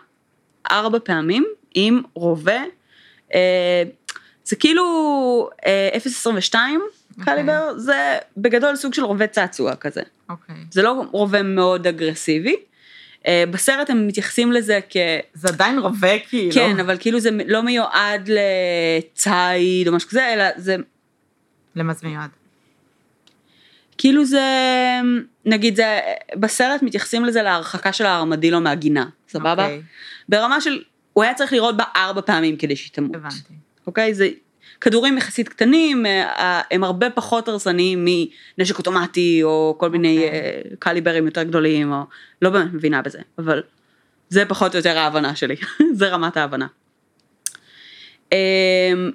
ארבע 0.70 0.98
פעמים 1.04 1.46
עם 1.74 2.02
רובה, 2.14 2.62
אה, 3.34 3.82
זה 4.44 4.56
כאילו 4.56 5.50
אה, 5.66 5.88
0.22 5.94 6.54
קליבר, 7.24 7.78
זה 7.78 8.18
בגדול 8.36 8.76
סוג 8.76 8.94
של 8.94 9.04
רובה 9.04 9.26
צעצוע 9.26 9.76
כזה. 9.76 10.02
אוקיי. 10.28 10.54
זה 10.70 10.82
לא 10.82 11.02
רובה 11.10 11.42
מאוד 11.42 11.86
אגרסיבי. 11.86 12.56
אה, 13.26 13.44
בסרט 13.50 13.90
הם 13.90 14.06
מתייחסים 14.06 14.52
לזה 14.52 14.80
כ... 14.90 14.96
זה 15.34 15.48
עדיין 15.48 15.78
רובה 15.78 16.18
כאילו. 16.18 16.52
כן, 16.54 16.80
אבל 16.80 16.96
כאילו 17.00 17.20
זה 17.20 17.30
לא 17.46 17.62
מיועד 17.62 18.28
לציד 18.28 19.88
או 19.88 19.92
משהו 19.92 20.08
כזה, 20.08 20.34
אלא 20.34 20.44
זה 20.56 20.76
למה 21.76 21.92
זה 21.92 22.08
מיועד? 22.08 22.30
כאילו 23.98 24.24
זה, 24.24 24.42
נגיד 25.44 25.76
זה, 25.76 26.00
בסרט 26.34 26.82
מתייחסים 26.82 27.24
לזה 27.24 27.42
להרחקה 27.42 27.92
של 27.92 28.06
הארמדילו 28.06 28.60
מהגינה, 28.60 29.06
סבבה? 29.28 29.64
אוקיי, 29.64 29.82
ברמה 30.28 30.60
של, 30.60 30.82
הוא 31.12 31.24
היה 31.24 31.34
צריך 31.34 31.52
לירות 31.52 31.76
בה 31.76 31.84
ארבע 31.96 32.20
פעמים 32.20 32.56
כדי 32.56 32.76
שהיא 32.76 32.92
תמות. 32.92 33.14
הבנתי. 33.14 33.54
אוקיי? 33.86 34.14
זה 34.14 34.28
כדורים 34.80 35.18
יחסית 35.18 35.48
קטנים, 35.48 36.06
אה, 36.06 36.60
הם 36.70 36.84
הרבה 36.84 37.10
פחות 37.10 37.48
הרסניים 37.48 38.06
מנשק 38.58 38.78
אוטומטי, 38.78 39.40
או 39.42 39.76
כל 39.78 39.90
מיני 39.90 40.16
אוקיי. 40.16 40.40
אה, 40.40 40.60
קליברים 40.78 41.26
יותר 41.26 41.42
גדולים, 41.42 41.92
או 41.92 42.02
לא 42.42 42.50
באמת 42.50 42.72
מבינה 42.72 43.02
בזה, 43.02 43.18
אבל 43.38 43.62
זה 44.28 44.44
פחות 44.48 44.72
או 44.72 44.78
יותר 44.78 44.98
ההבנה 44.98 45.36
שלי, 45.36 45.56
זה 45.98 46.08
רמת 46.08 46.36
ההבנה. 46.36 46.66
אמ, 48.32 49.10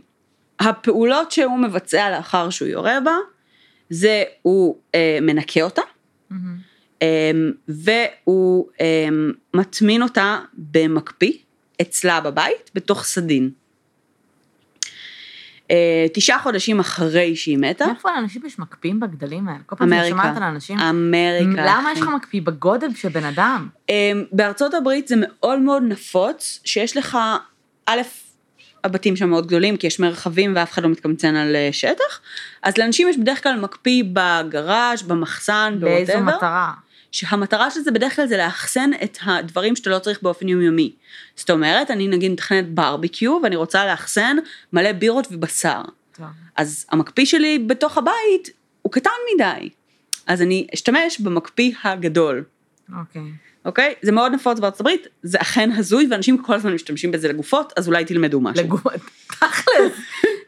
הפעולות 0.60 1.32
שהוא 1.32 1.60
מבצע 1.60 2.10
לאחר 2.10 2.50
שהוא 2.50 2.68
יורה 2.68 3.00
בה, 3.06 3.16
זה 3.90 4.24
הוא 4.42 4.78
אה, 4.96 5.20
מנקה 5.22 5.62
אותה, 5.62 5.82
מהמם. 6.30 6.72
אמ, 7.02 7.52
והוא 7.68 8.70
אמ, 8.82 9.32
מטמין 9.54 10.04
אותה 10.04 10.40
במקפיא 10.54 11.34
אצלה 11.82 12.22
בבית 12.22 12.72
בתוך 12.76 13.04
סדין. 13.04 13.52
אה, 15.72 16.06
תשעה 16.14 16.40
חודשים 16.40 16.80
אחרי 16.80 17.36
שהיא 17.36 17.58
מתה, 17.58 17.86
מאיפה 17.88 18.10
לאנשים 18.16 18.42
יש 18.46 18.60
מקפיאים 18.60 19.00
בגדלים 19.00 19.48
האלה? 19.48 19.60
כל 19.66 19.76
פעם 19.76 19.94
אמריקה, 19.94 20.10
שומעת 20.10 20.38
על 20.38 20.44
אנשים. 20.44 20.80
אמריקה. 20.80 21.62
למה 21.66 21.90
יש 21.92 21.98
אחי. 21.98 22.08
לך 22.08 22.16
מקפיא 22.16 22.42
בגודל 22.42 22.94
של 22.94 23.10
בן 23.10 23.24
אדם? 23.26 23.68
אמ, 23.90 24.24
בארצות 24.32 24.74
הברית 24.74 25.08
זה 25.08 25.16
מאוד 25.18 25.60
מאוד 25.60 25.84
נפוץ, 25.84 26.60
שיש 26.66 26.98
לך, 26.98 27.18
א', 27.86 28.02
הבתים 28.84 29.16
שם 29.16 29.30
מאוד 29.30 29.48
גדולים, 29.48 29.78
כי 29.78 29.88
יש 29.88 30.00
מרחבים 30.00 30.54
ואף 30.56 30.72
אחד 30.72 30.84
לא 30.84 30.90
מתקמצן 30.90 31.36
על 31.36 31.56
אה, 31.56 31.70
שטח, 31.72 32.22
אז 32.64 32.78
לאנשים 32.78 33.10
יש 33.10 33.18
בדרך 33.18 33.44
כלל 33.44 33.60
מקפיא 33.60 34.04
בגראז', 34.14 35.02
במחסן, 35.02 35.78
באיזו 35.80 36.14
בוואטאבר. 36.14 36.38
מטרה? 36.38 36.74
שהמטרה 37.12 37.72
של 37.72 37.80
זה 37.80 37.92
בדרך 37.92 38.16
כלל 38.16 38.28
זה 38.28 38.38
לאחסן 38.38 38.92
את 39.04 39.18
הדברים 39.22 39.76
שאתה 39.76 39.90
לא 39.90 40.00
צריך 40.00 40.20
באופן 40.22 40.48
יומיומי. 40.48 40.92
זאת 41.36 41.50
אומרת, 41.50 41.92
אני 41.92 42.08
נגיד 42.08 42.32
מתכננת 42.32 42.70
ברביקיו 42.70 43.40
ואני 43.44 43.56
רוצה 43.56 43.86
לאחסן 43.86 44.38
מלא 44.74 44.92
בירות 44.92 45.28
ובשר. 45.32 45.82
טוב. 46.18 46.26
אז 46.56 46.86
המקפיא 46.92 47.26
שלי 47.26 47.60
בתוך 47.60 47.98
הבית 47.98 48.50
הוא 48.82 48.92
קטן 48.92 49.10
מדי. 49.36 49.70
אז 50.28 50.42
אני 50.42 50.68
אשתמש 50.74 51.20
במקפיא 51.20 51.72
הגדול, 51.84 52.44
אוקיי. 53.00 53.22
אוקיי? 53.66 53.94
זה 54.02 54.12
מאוד 54.12 54.32
נפוץ 54.32 54.60
בארצות 54.60 54.80
הברית, 54.80 55.08
זה 55.24 55.42
אכן 55.42 55.72
הזוי 55.72 56.08
ואנשים 56.12 56.38
כל 56.38 56.54
הזמן 56.54 56.74
משתמשים 56.74 57.12
בזה 57.12 57.28
לגופות, 57.28 57.74
אז 57.78 57.88
אולי 57.88 58.06
תלמדו 58.06 58.42
משהו. 58.42 58.66
לגוף... 58.66 58.82
תכלס. 59.28 59.94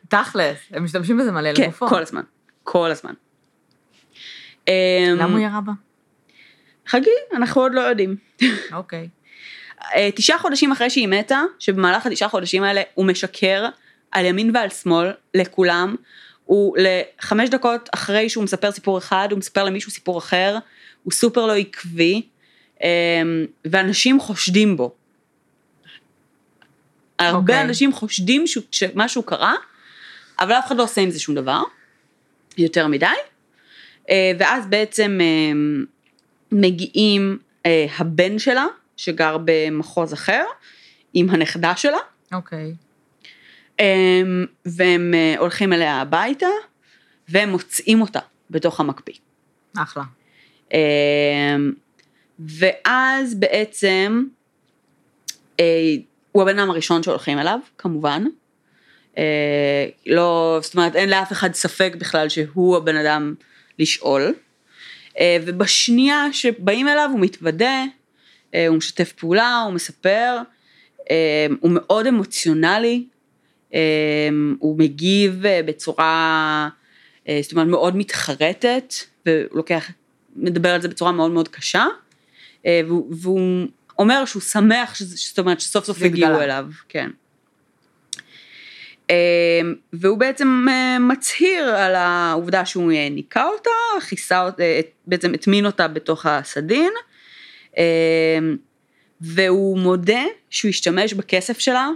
תכלס. 0.08 0.58
הם 0.72 0.84
משתמשים 0.84 1.17
בזה 1.17 1.32
מלא 1.32 1.53
כן, 1.55 1.63
לגופו. 1.63 1.88
כל 1.88 2.01
הזמן. 2.01 2.22
כל 2.63 2.91
הזמן. 2.91 3.13
אמ, 4.67 4.74
למה 5.17 5.34
הוא 5.34 5.39
ירה 5.39 5.62
בה? 5.62 5.72
חגי, 6.88 7.10
אנחנו 7.34 7.62
עוד 7.62 7.74
לא 7.74 7.82
יודעים. 7.82 8.15
אוקיי. 8.74 9.10
אה, 9.96 10.10
תשעה 10.15 10.38
חודשים 10.38 10.72
אחרי 10.72 10.89
שהיא 10.89 11.08
מתה, 11.08 11.41
שבמהלך 11.60 12.05
התשעה 12.05 12.29
חודשים 12.29 12.63
האלה 12.63 12.82
הוא 12.93 13.05
משקר 13.05 13.65
על 14.12 14.25
ימין 14.25 14.51
ועל 14.55 14.70
שמאל 14.70 15.12
לכולם, 15.34 15.96
הוא 16.46 16.77
לחמש 16.77 17.50
דקות 17.50 17.89
אחרי 17.93 18.29
שהוא 18.29 18.43
מספר 18.43 18.72
סיפור 18.72 18.98
אחד, 18.98 19.27
הוא 19.32 19.39
מספר 19.39 19.63
למישהו 19.63 19.91
סיפור 19.91 20.17
אחר, 20.17 20.58
הוא 21.03 21.12
סופר 21.12 21.46
לא 21.46 21.55
עקבי, 21.55 22.22
ואנשים 23.65 24.19
חושדים 24.19 24.77
בו. 24.77 24.95
הרבה 27.19 27.37
אוקיי. 27.37 27.61
אנשים 27.61 27.93
חושדים 27.93 28.45
שמשהו 28.71 29.23
קרה, 29.23 29.53
אבל 30.39 30.51
אף 30.51 30.67
אחד 30.67 30.77
לא 30.77 30.83
עושה 30.83 31.01
עם 31.01 31.11
זה 31.11 31.19
שום 31.19 31.35
דבר, 31.35 31.61
יותר 32.57 32.87
מדי, 32.87 33.05
אה, 34.09 34.31
ואז 34.39 34.67
בעצם 34.67 35.19
אה, 35.21 35.25
מגיעים 36.51 37.37
אה, 37.65 37.85
הבן 37.97 38.39
שלה, 38.39 38.65
שגר 38.97 39.37
במחוז 39.45 40.13
אחר, 40.13 40.43
עם 41.13 41.29
הנכדה 41.29 41.75
שלה, 41.75 41.97
אוקיי. 42.33 42.73
אה, 43.79 44.21
והם 44.65 45.13
אה, 45.13 45.35
הולכים 45.39 45.73
אליה 45.73 46.01
הביתה, 46.01 46.47
והם 47.29 47.49
מוצאים 47.49 48.01
אותה 48.01 48.19
בתוך 48.49 48.79
המקפיא. 48.79 49.13
אחלה. 49.77 50.03
ואז 52.39 53.35
בעצם, 53.35 54.23
אה, 55.59 55.65
הוא 56.31 56.43
הבן 56.43 56.59
אדם 56.59 56.69
הראשון 56.69 57.03
שהולכים 57.03 57.39
אליו, 57.39 57.59
כמובן. 57.77 58.23
אה, 59.17 59.85
לא, 60.05 60.59
זאת 60.61 60.75
אומרת, 60.75 60.95
אין 60.95 61.09
לאף 61.09 61.31
אחד 61.31 61.53
ספק 61.53 61.93
בכלל 61.97 62.29
שהוא 62.29 62.77
הבן 62.77 62.95
אדם 62.95 63.35
לשאול. 63.79 64.33
אה, 65.19 65.37
ובשנייה 65.45 66.25
שבאים 66.31 66.87
אליו 66.87 67.09
הוא 67.11 67.19
מתוודה, 67.19 67.83
אה, 68.55 68.67
הוא 68.67 68.77
משתף 68.77 69.11
פעולה, 69.11 69.61
הוא 69.65 69.73
מספר, 69.73 70.37
אה, 71.11 71.47
הוא 71.59 71.71
מאוד 71.73 72.07
אמוציונלי, 72.07 73.05
אה, 73.73 73.79
הוא 74.59 74.79
מגיב 74.79 75.45
אה, 75.45 75.61
בצורה, 75.65 76.69
אה, 77.27 77.39
זאת 77.43 77.51
אומרת, 77.51 77.67
מאוד 77.67 77.95
מתחרטת, 77.95 78.93
והוא 79.25 79.45
לוקח, 79.51 79.91
מדבר 80.35 80.69
על 80.69 80.81
זה 80.81 80.87
בצורה 80.87 81.11
מאוד 81.11 81.31
מאוד 81.31 81.47
קשה, 81.47 81.85
והוא, 82.65 83.15
והוא 83.15 83.67
אומר 84.00 84.25
שהוא 84.25 84.41
שמח, 84.41 84.96
זאת 85.00 85.39
אומרת, 85.39 85.60
שסוף 85.60 85.86
סוף 85.86 86.01
הגיעו. 86.01 86.41
אליו, 86.41 86.65
כן. 86.89 87.10
אה, 89.10 89.62
והוא 89.93 90.17
בעצם 90.17 90.65
אה, 90.70 91.00
מצהיר 91.00 91.63
על 91.63 91.96
העובדה 91.96 92.65
שהוא 92.65 92.91
אה, 92.91 93.10
ניקה 93.10 93.46
אותה, 93.46 94.05
כיסה 94.10 94.50
אה, 94.60 94.79
בעצם 95.08 95.34
הטמין 95.34 95.65
אותה 95.65 95.88
בתוך 95.88 96.25
הסדין, 96.25 96.91
אה, 97.77 98.39
והוא 99.22 99.77
מודה 99.79 100.24
שהוא 100.50 100.70
השתמש 100.70 101.13
בכסף 101.13 101.60
שלה 101.60 101.89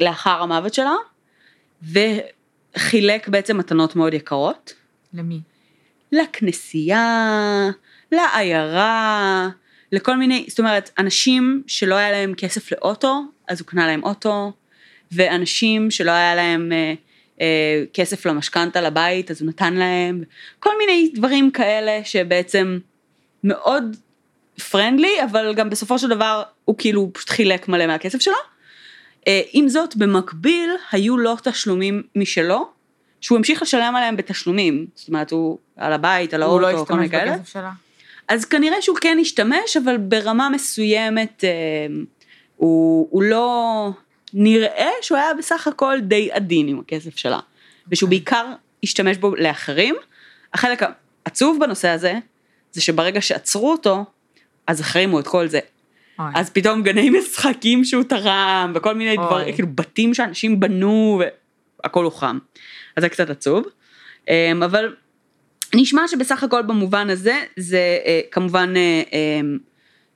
לאחר 0.00 0.42
המוות 0.42 0.74
שלה, 0.74 0.94
וחילק 1.82 3.28
בעצם 3.28 3.58
מתנות 3.58 3.96
מאוד 3.96 4.14
יקרות. 4.14 4.74
למי? 5.14 5.40
לכנסייה, 6.12 7.70
לעיירה, 8.12 9.48
לכל 9.92 10.16
מיני, 10.16 10.44
זאת 10.48 10.58
אומרת, 10.58 10.90
אנשים 10.98 11.62
שלא 11.66 11.94
היה 11.94 12.10
להם 12.10 12.34
כסף 12.34 12.72
לאוטו, 12.72 13.22
אז 13.48 13.60
הוא 13.60 13.66
קנה 13.66 13.86
להם 13.86 14.04
אוטו, 14.04 14.52
ואנשים 15.12 15.90
שלא 15.90 16.10
היה 16.10 16.34
להם 16.34 16.72
אה, 16.72 16.94
אה, 17.40 17.84
כסף 17.94 18.26
למשכנתה 18.26 18.80
לבית, 18.80 19.30
אז 19.30 19.42
הוא 19.42 19.48
נתן 19.48 19.74
להם, 19.74 20.22
כל 20.60 20.70
מיני 20.78 21.12
דברים 21.14 21.50
כאלה 21.50 22.00
שבעצם 22.04 22.78
מאוד 23.44 23.96
פרנדלי, 24.70 25.24
אבל 25.24 25.54
גם 25.54 25.70
בסופו 25.70 25.98
של 25.98 26.08
דבר 26.08 26.42
הוא 26.64 26.76
כאילו 26.78 27.10
פשוט 27.12 27.30
חילק 27.30 27.68
מלא 27.68 27.86
מהכסף 27.86 28.20
שלו. 28.20 28.34
אה, 29.28 29.40
עם 29.52 29.68
זאת, 29.68 29.96
במקביל 29.96 30.70
היו 30.92 31.18
לו 31.18 31.36
תשלומים 31.42 32.02
משלו, 32.16 32.68
שהוא 33.20 33.38
המשיך 33.38 33.62
לשלם 33.62 33.96
עליהם 33.96 34.16
בתשלומים, 34.16 34.86
זאת 34.94 35.08
אומרת, 35.08 35.30
הוא 35.30 35.58
על 35.76 35.92
הבית, 35.92 36.34
על 36.34 36.42
הוא 36.42 36.60
לא 36.60 36.68
האוטו, 36.68 36.86
כל 36.86 36.94
מיני 36.94 37.06
השתמש 37.06 37.20
כאלה. 37.20 37.36
בכסף 37.36 37.52
שלה? 37.52 37.72
אז 38.32 38.44
כנראה 38.44 38.82
שהוא 38.82 38.96
כן 39.00 39.18
השתמש, 39.20 39.76
אבל 39.84 39.96
ברמה 39.96 40.48
מסוימת 40.48 41.44
אה, 41.44 41.50
הוא, 42.56 43.08
הוא 43.10 43.22
לא... 43.22 43.90
נראה 44.34 44.90
שהוא 45.02 45.18
היה 45.18 45.34
בסך 45.38 45.66
הכל 45.66 45.98
די 46.02 46.28
עדין 46.32 46.68
עם 46.68 46.80
הכסף 46.80 47.16
שלה. 47.16 47.38
ושהוא 47.88 48.10
בעיקר 48.10 48.46
השתמש 48.82 49.16
בו 49.16 49.36
לאחרים. 49.36 49.94
החלק 50.54 50.82
העצוב 51.26 51.58
בנושא 51.60 51.88
הזה, 51.88 52.14
זה 52.72 52.80
שברגע 52.80 53.20
שעצרו 53.20 53.70
אותו, 53.70 54.04
אז 54.66 54.80
החרימו 54.80 55.20
את 55.20 55.28
כל 55.28 55.48
זה. 55.48 55.60
אוי. 56.18 56.26
אז 56.34 56.50
פתאום 56.50 56.82
גני 56.82 57.10
משחקים 57.10 57.84
שהוא 57.84 58.02
תרם, 58.02 58.72
וכל 58.74 58.94
מיני 58.94 59.16
אוי. 59.16 59.26
דברים, 59.26 59.54
כאילו 59.54 59.68
בתים 59.74 60.14
שאנשים 60.14 60.60
בנו, 60.60 61.22
והכל 61.82 62.04
הוחרם. 62.04 62.38
אז 62.96 63.02
זה 63.02 63.08
קצת 63.08 63.30
עצוב. 63.30 63.64
אמ, 64.28 64.62
אבל 64.62 64.94
נשמע 65.74 66.08
שבסך 66.08 66.42
הכל 66.42 66.62
במובן 66.62 67.10
הזה, 67.10 67.40
זה 67.56 67.98
אה, 68.06 68.20
כמובן, 68.30 68.74
אה, 68.76 69.02
אמ, 69.12 69.58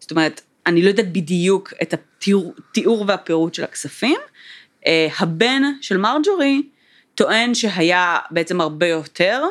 זאת 0.01 0.11
אומרת, 0.11 0.41
אני 0.67 0.83
לא 0.83 0.89
יודעת 0.89 1.13
בדיוק 1.13 1.73
את 1.83 1.95
התיאור, 1.95 2.55
תיאור 2.73 3.05
והפירוט 3.09 3.55
של 3.55 3.65
הכספים. 3.65 4.19
אה, 4.87 5.09
הבן 5.19 5.63
של 5.81 5.97
מרג'ורי 5.97 6.63
טוען 7.15 7.55
שהיה 7.55 8.19
בעצם 8.31 8.61
הרבה 8.61 8.87
יותר, 8.87 9.43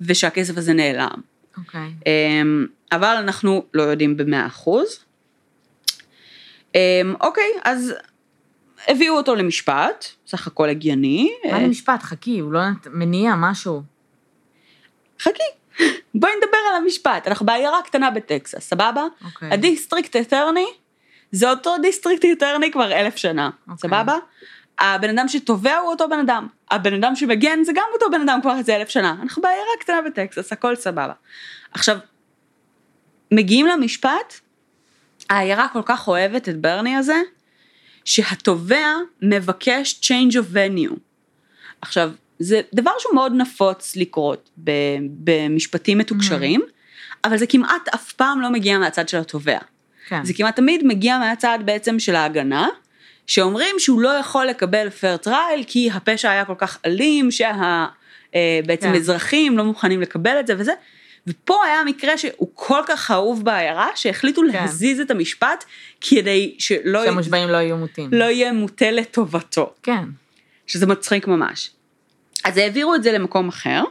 ושהכסף 0.00 0.56
הזה 0.56 0.72
נעלם. 0.72 1.20
אוקיי. 1.58 1.90
אמ, 2.06 2.66
אבל 2.92 3.16
אנחנו 3.18 3.64
לא 3.74 3.82
יודעים 3.82 4.16
במאה 4.16 4.46
אחוז. 4.46 5.04
אמ, 6.74 7.14
אוקיי, 7.20 7.50
אז 7.64 7.94
הביאו 8.88 9.16
אותו 9.16 9.34
למשפט, 9.34 10.04
סך 10.26 10.46
הכל 10.46 10.68
הגיוני. 10.68 11.30
מה 11.44 11.52
אה, 11.52 11.62
למשפט? 11.62 12.02
חכי, 12.02 12.38
הוא 12.38 12.52
לא 12.52 12.60
מניע 12.90 13.34
משהו. 13.36 13.82
חכי, 15.20 15.84
בואי 16.14 16.32
נדבר 16.36 16.58
על 16.70 16.82
המשפט. 16.82 17.26
אנחנו 17.26 17.46
בעיירה 17.46 17.82
קטנה 17.82 18.10
בטקסס, 18.10 18.68
סבבה? 18.68 19.04
אוקיי. 19.24 19.52
ה 19.52 19.59
district 19.59 20.16
attorney 20.16 20.66
זה 21.32 21.50
אותו 21.50 21.78
district 21.78 22.24
attorney 22.24 22.72
כבר 22.72 22.92
אלף 22.92 23.16
שנה, 23.16 23.50
אוקיי. 23.68 23.88
סבבה? 23.90 24.16
הבן 24.78 25.18
אדם 25.18 25.28
שתובע 25.28 25.76
הוא 25.76 25.90
אותו 25.90 26.08
בן 26.08 26.18
אדם, 26.18 26.46
הבן 26.70 26.94
אדם 26.94 27.16
שמגן 27.16 27.64
זה 27.64 27.72
גם 27.74 27.86
אותו 27.94 28.06
בן 28.10 28.20
אדם 28.20 28.38
כבר 28.42 28.56
איזה 28.58 28.76
אלף 28.76 28.88
שנה, 28.88 29.16
אנחנו 29.22 29.42
בעיירה 29.42 29.70
קטנה 29.80 30.02
בטקסס, 30.02 30.52
הכל 30.52 30.76
סבבה. 30.76 31.12
עכשיו, 31.72 31.98
מגיעים 33.30 33.66
למשפט, 33.66 34.34
העיירה 35.30 35.68
כל 35.72 35.82
כך 35.84 36.08
אוהבת 36.08 36.48
את 36.48 36.60
ברני 36.60 36.96
הזה, 36.96 37.20
שהתובע 38.04 38.86
מבקש 39.22 40.00
change 40.02 40.34
of 40.34 40.54
venue. 40.54 40.94
עכשיו, 41.80 42.10
זה 42.38 42.60
דבר 42.74 42.90
שהוא 42.98 43.14
מאוד 43.14 43.32
נפוץ 43.34 43.96
לקרות 43.96 44.50
במשפטים 45.24 45.98
מתוקשרים, 45.98 46.60
אבל 47.24 47.36
זה 47.36 47.46
כמעט 47.46 47.88
אף 47.94 48.12
פעם 48.12 48.40
לא 48.40 48.50
מגיע 48.50 48.78
מהצד 48.78 49.08
של 49.08 49.18
התובע. 49.18 49.58
כן. 50.08 50.24
זה 50.24 50.34
כמעט 50.34 50.56
תמיד 50.56 50.86
מגיע 50.86 51.18
מהצד 51.18 51.58
בעצם 51.64 51.98
של 51.98 52.14
ההגנה, 52.16 52.68
שאומרים 53.26 53.74
שהוא 53.78 54.00
לא 54.00 54.08
יכול 54.08 54.46
לקבל 54.46 54.90
fair 54.90 55.16
trial 55.16 55.64
כי 55.66 55.90
הפשע 55.90 56.30
היה 56.30 56.44
כל 56.44 56.54
כך 56.58 56.78
אלים, 56.86 57.30
שה... 57.30 57.86
אה, 58.34 58.60
כן. 58.80 58.94
אזרחים 58.94 59.58
לא 59.58 59.64
מוכנים 59.64 60.00
לקבל 60.00 60.40
את 60.40 60.46
זה 60.46 60.54
וזה. 60.58 60.72
ופה 61.26 61.64
היה 61.64 61.84
מקרה 61.84 62.18
שהוא 62.18 62.48
כל 62.54 62.80
כך 62.86 63.10
אהוב 63.10 63.44
בעיירה, 63.44 63.88
שהחליטו 63.94 64.40
כן. 64.40 64.46
להזיז 64.46 65.00
את 65.00 65.10
המשפט 65.10 65.64
כדי 66.00 66.54
שלא 66.58 67.04
שהמושבעים 67.04 67.48
לא 67.48 67.56
יהיו 67.56 67.76
מוטים. 67.76 68.10
לא 68.12 68.24
יהיה 68.24 68.52
מוטה 68.52 68.90
לטובתו, 68.90 69.72
כן. 69.82 70.04
שזה 70.66 70.86
מצחיק 70.86 71.26
ממש. 71.26 71.70
אז 72.48 72.56
העבירו 72.56 72.94
את 72.94 73.02
זה 73.02 73.12
למקום 73.12 73.48
אחר, 73.48 73.82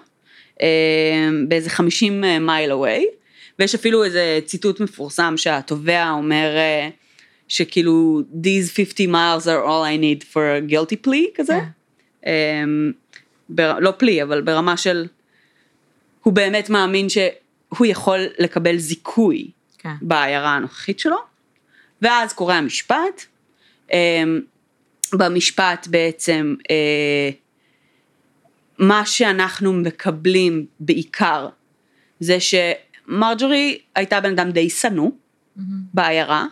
אה, 0.61 1.29
באיזה 1.47 1.69
50 1.69 2.23
מייל 2.41 2.71
אווי, 2.71 3.05
ויש 3.59 3.75
אפילו 3.75 4.03
איזה 4.03 4.39
ציטוט 4.45 4.79
מפורסם 4.79 5.33
שהתובע 5.37 6.09
אומר 6.09 6.55
אה, 6.55 6.89
שכאילו 7.47 8.21
these 8.43 8.75
50 8.75 9.15
miles 9.15 9.43
are 9.43 9.65
all 9.67 9.83
I 9.83 10.01
need 10.01 10.23
for 10.33 10.35
a 10.35 10.71
guilty 10.71 11.07
plea 11.07 11.35
כזה. 11.35 11.59
אה, 12.25 12.63
בר, 13.49 13.79
לא 13.79 13.93
פלי, 13.97 14.23
אבל 14.23 14.41
ברמה 14.41 14.77
של, 14.77 15.07
הוא 16.23 16.33
באמת 16.33 16.69
מאמין 16.69 17.09
שהוא 17.09 17.85
יכול 17.85 18.19
לקבל 18.39 18.77
זיכוי 18.77 19.51
כן. 19.77 19.93
בעיירה 20.01 20.55
הנוכחית 20.55 20.99
שלו, 20.99 21.17
ואז 22.01 22.33
קורה 22.33 22.57
המשפט. 22.57 23.25
אה, 23.93 24.23
במשפט 25.13 25.87
בעצם 25.89 26.55
מה 28.79 29.05
שאנחנו 29.05 29.73
מקבלים 29.73 30.65
בעיקר 30.79 31.49
זה 32.19 32.37
שמרג'ורי 32.39 33.77
הייתה 33.95 34.21
בן 34.21 34.31
אדם 34.31 34.51
די 34.51 34.69
שנוא 34.69 35.09
מהמם. 35.55 35.81
בעיירה, 35.93 36.45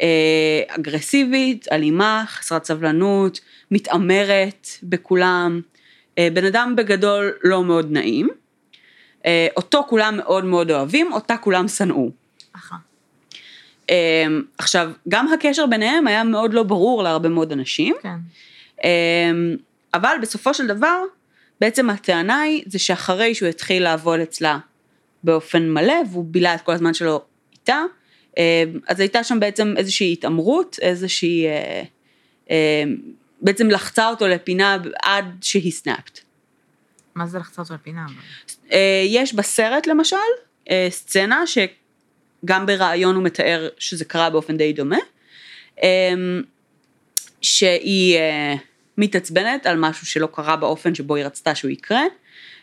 אה, 0.00 0.62
אגרסיבית, 0.68 1.66
אלימה, 1.72 2.24
חסרת 2.26 2.64
סבלנות, 2.64 3.40
מתעמרת 3.70 4.68
בכולם, 4.82 5.60
אה, 6.18 6.28
בן 6.32 6.44
אדם 6.44 6.74
בגדול 6.76 7.32
לא 7.44 7.64
מאוד 7.64 7.92
נעים, 7.92 8.28
אה, 9.26 9.46
אותו 9.56 9.84
כולם 9.88 10.16
מאוד 10.16 10.44
מאוד 10.44 10.70
אוהבים, 10.70 11.12
אותה 11.12 11.36
כולם 11.36 11.68
שנאו. 11.68 12.10
עכשיו, 14.58 14.90
גם 15.08 15.32
הקשר 15.32 15.66
ביניהם 15.66 16.06
היה 16.06 16.24
מאוד 16.24 16.54
לא 16.54 16.62
ברור 16.62 17.02
להרבה 17.02 17.28
מאוד 17.28 17.52
אנשים, 17.52 17.94
כן. 18.02 18.16
אבל 19.94 20.16
בסופו 20.22 20.54
של 20.54 20.66
דבר, 20.66 21.00
בעצם 21.60 21.90
הטענה 21.90 22.40
היא, 22.40 22.62
זה 22.66 22.78
שאחרי 22.78 23.34
שהוא 23.34 23.48
התחיל 23.48 23.82
לעבוד 23.82 24.20
אצלה 24.20 24.58
באופן 25.24 25.70
מלא, 25.70 25.94
והוא 26.10 26.24
בילה 26.28 26.54
את 26.54 26.60
כל 26.60 26.72
הזמן 26.72 26.94
שלו 26.94 27.24
איתה, 27.52 27.82
אמ, 28.36 28.42
אז 28.88 29.00
הייתה 29.00 29.24
שם 29.24 29.40
בעצם 29.40 29.74
איזושהי 29.76 30.12
התעמרות, 30.12 30.78
איזושהי, 30.82 31.46
אה, 31.46 31.82
אמ, 32.50 32.96
בעצם 33.40 33.70
לחצה 33.70 34.08
אותו 34.08 34.28
לפינה 34.28 34.76
עד 35.02 35.24
שהיא 35.40 35.72
סנאפט. 35.72 36.20
מה 37.14 37.26
זה 37.26 37.38
לחצות 37.38 37.70
לפינה? 37.70 38.04
אבל? 38.04 38.14
אה, 38.72 39.02
יש 39.06 39.34
בסרט 39.34 39.86
למשל 39.86 40.16
אה, 40.70 40.86
סצנה 40.90 41.44
שגם 41.46 42.66
בריאיון 42.66 43.16
הוא 43.16 43.24
מתאר 43.24 43.68
שזה 43.78 44.04
קרה 44.04 44.30
באופן 44.30 44.56
די 44.56 44.72
דומה, 44.72 44.98
אה, 45.82 46.14
שהיא 47.40 48.16
אה, 48.16 48.54
מתעצבנת 48.98 49.66
על 49.66 49.78
משהו 49.78 50.06
שלא 50.06 50.28
קרה 50.32 50.56
באופן 50.56 50.94
שבו 50.94 51.14
היא 51.14 51.24
רצתה 51.24 51.54
שהוא 51.54 51.70
יקרה, 51.70 52.02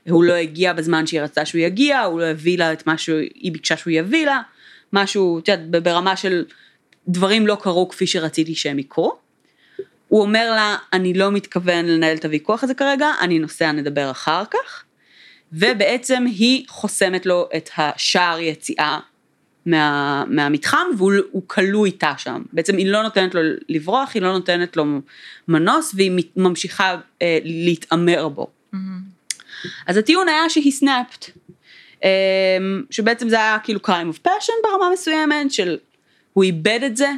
הוא 0.09 0.23
לא 0.23 0.33
הגיע 0.33 0.73
בזמן 0.73 1.07
שהיא 1.07 1.21
רצתה 1.21 1.45
שהוא 1.45 1.61
יגיע, 1.61 2.01
הוא 2.01 2.19
לא 2.19 2.25
הביא 2.25 2.57
לה 2.57 2.73
את 2.73 2.87
מה 2.87 2.97
שהיא 2.97 3.51
ביקשה 3.51 3.77
שהוא 3.77 3.91
יביא 3.91 4.25
לה, 4.25 4.41
משהו, 4.93 5.39
את 5.39 5.47
יודעת, 5.47 5.83
ברמה 5.83 6.15
של 6.15 6.45
דברים 7.07 7.47
לא 7.47 7.57
קרו 7.61 7.89
כפי 7.89 8.07
שרציתי 8.07 8.55
שהם 8.55 8.79
יקרו. 8.79 9.17
הוא 10.07 10.21
אומר 10.21 10.51
לה, 10.51 10.77
אני 10.93 11.13
לא 11.13 11.31
מתכוון 11.31 11.85
לנהל 11.85 12.17
את 12.17 12.25
הוויכוח 12.25 12.63
הזה 12.63 12.73
כרגע, 12.73 13.07
אני 13.21 13.39
נוסע, 13.39 13.71
נדבר 13.71 14.11
אחר 14.11 14.43
כך. 14.51 14.83
ובעצם 15.53 16.25
היא 16.25 16.65
חוסמת 16.67 17.25
לו 17.25 17.49
את 17.55 17.69
השער 17.77 18.39
יציאה 18.39 18.99
מה, 19.65 20.23
מהמתחם 20.27 20.87
והוא 20.97 21.13
הוא 21.31 21.43
כלוא 21.47 21.85
איתה 21.85 22.13
שם. 22.17 22.41
בעצם 22.53 22.77
היא 22.77 22.87
לא 22.87 23.03
נותנת 23.03 23.35
לו 23.35 23.41
לברוח, 23.69 24.11
היא 24.13 24.21
לא 24.21 24.31
נותנת 24.31 24.77
לו 24.77 24.85
מנוס 25.47 25.93
והיא 25.95 26.11
ממשיכה 26.37 26.95
אה, 27.21 27.39
להתעמר 27.43 28.29
בו. 28.29 28.47
מהמם. 28.71 29.13
אז 29.87 29.97
הטיעון 29.97 30.29
היה 30.29 30.49
שהיא 30.49 30.71
סנאפט. 30.71 31.29
אה, 32.03 32.09
שבעצם 32.89 33.29
זה 33.29 33.35
היה 33.35 33.57
כאילו 33.63 33.79
crime 33.87 34.15
of 34.15 34.27
passion 34.27 34.53
ברמה 34.63 34.89
מסוימת 34.93 35.51
של 35.51 35.77
הוא 36.33 36.43
איבד 36.43 36.79
את 36.85 36.97
זה, 36.97 37.11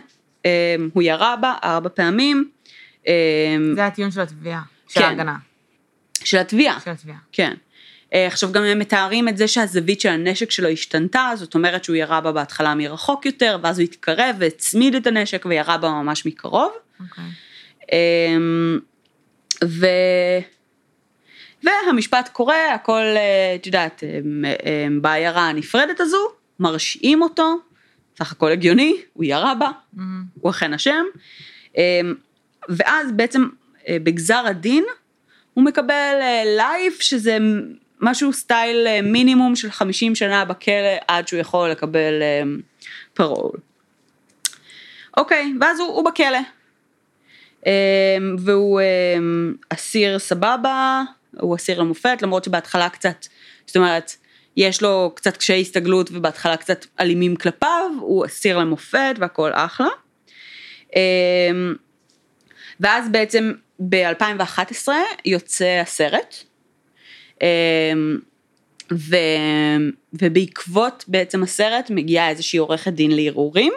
אה, 0.46 0.76
הוא 0.94 1.04
ירה 1.04 1.36
בה 1.36 1.54
ארבע 1.64 1.90
פעמים. 1.90 2.50
אה, 3.08 3.14
זה 3.76 3.86
הטיעון 3.86 4.12
של 4.12 4.22
התביעה. 4.22 4.62
של 4.88 5.00
כן. 5.00 5.06
ההגנה. 5.06 5.36
של 6.24 6.38
התביעה. 6.38 6.80
של 6.80 6.92
התביעה. 6.92 7.18
כן. 7.32 7.54
אה, 8.16 8.28
עכשיו 8.28 8.52
גם 8.52 8.64
הם 8.64 8.80
מתארים 8.80 9.28
את 9.28 9.38
זה 9.38 9.48
שהזווית 9.48 10.02
של 10.02 10.10
הנשק 10.10 10.52
שלו 10.52 10.70
השתנתה, 10.70 11.32
זאת 11.36 11.56
אומרת 11.56 11.84
שהוא 11.84 11.96
ירה 11.96 12.22
בה 12.22 12.32
בהתחלה 12.32 12.76
מרחוק 12.76 13.26
יותר, 13.26 13.58
ואז 13.64 13.80
הוא 13.80 13.84
התקרב 13.84 14.36
והצמיד 14.40 14.96
את 14.96 15.08
הנשק 15.08 15.46
וירה 15.46 15.78
בה 15.78 15.90
ממש 15.90 16.26
מקרוב. 16.26 16.72
אוקיי. 17.00 17.24
אמ, 17.92 18.80
ו... 19.64 19.88
והמשפט 21.64 22.30
קורה, 22.34 22.74
הכל, 22.74 23.02
אה, 23.02 23.56
את 23.56 23.66
יודעת, 23.66 24.04
הם 24.86 25.02
בעיירה 25.02 25.50
הנפרדת 25.50 26.00
הזו, 26.00 26.28
מרשיעים 26.60 27.22
אותו, 27.22 27.56
סך 28.20 28.32
הכל 28.32 28.52
הגיוני, 28.52 28.96
הוא 29.14 29.24
ירה 29.24 29.56
בה, 29.56 29.72
מהמם. 29.94 30.24
הוא 30.42 30.52
אכן 30.52 30.74
אשם, 30.74 31.04
אמ, 31.78 31.82
ואז 32.70 33.12
בעצם 33.12 33.48
אה, 33.88 33.98
בגזר 34.04 34.44
הדין 34.46 34.86
הוא 35.54 35.64
מקבל 35.64 36.14
לייף 36.58 37.02
שזה 37.02 37.38
משהו 38.06 38.34
סטייל 38.34 38.88
אה, 38.88 39.02
מינימום 39.02 39.56
של 39.56 39.72
50 39.72 40.16
שנה 40.16 40.46
בכלא 40.46 40.96
עד 41.08 41.28
שהוא 41.28 41.40
יכול 41.40 41.70
לקבל 41.70 42.14
אמ, 42.24 42.60
פרול. 43.14 43.52
אוקיי, 45.18 45.54
ואז 45.62 45.80
הוא, 45.80 45.88
הוא 45.88 46.06
בכלא. 46.06 46.40
אמ, 47.66 47.72
והוא 48.40 48.82
אמ, 48.82 49.54
אסיר 49.70 50.20
סבבה, 50.20 51.04
הוא 51.40 51.56
אסיר 51.56 51.80
למופת, 51.80 52.22
למרות 52.22 52.44
שבהתחלה 52.44 52.90
קצת, 52.90 53.26
זאת 53.66 53.76
אומרת, 53.78 54.12
יש 54.58 54.82
לו 54.82 55.12
קצת 55.16 55.38
קשיי 55.38 55.62
הסתגלות 55.62 56.10
ובהתחלה 56.14 56.58
קצת 56.58 56.86
אלימים 57.00 57.36
כלפיו, 57.36 57.92
הוא 58.00 58.26
אסיר 58.26 58.58
למופת 58.58 59.16
והכל 59.20 59.52
אחלה. 59.54 59.88
אמ, 60.96 61.76
ואז 62.80 63.10
בעצם 63.10 63.52
ב-2011 63.90 64.88
יוצא 65.26 65.80
הסרט, 65.82 66.36
ו... 68.92 69.16
ובעקבות 70.14 71.06
בעצם 71.08 71.44
הסרט 71.44 71.90
מגיעה 71.90 72.30
איזושהי 72.30 72.60
עורכת 72.60 72.94
דין 72.94 73.12
לערעורים, 73.12 73.74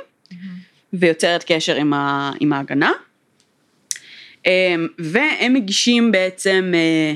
ויוצרת 0.92 1.44
קשר 1.46 1.74
עם, 1.74 1.92
ה... 1.92 2.32
עם 2.40 2.52
ההגנה. 2.52 2.92
אמ, 4.46 4.86
והם 4.98 5.54
מגישים 5.54 6.12
בעצם 6.12 6.72
אה, 6.74 7.14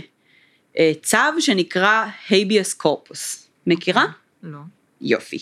אה, 0.78 0.92
צו 1.02 1.40
שנקרא 1.40 2.06
habeas 2.28 2.82
corpus. 2.82 3.46
מכירה? 3.66 4.06
לא. 4.42 4.58
יופי. 5.00 5.38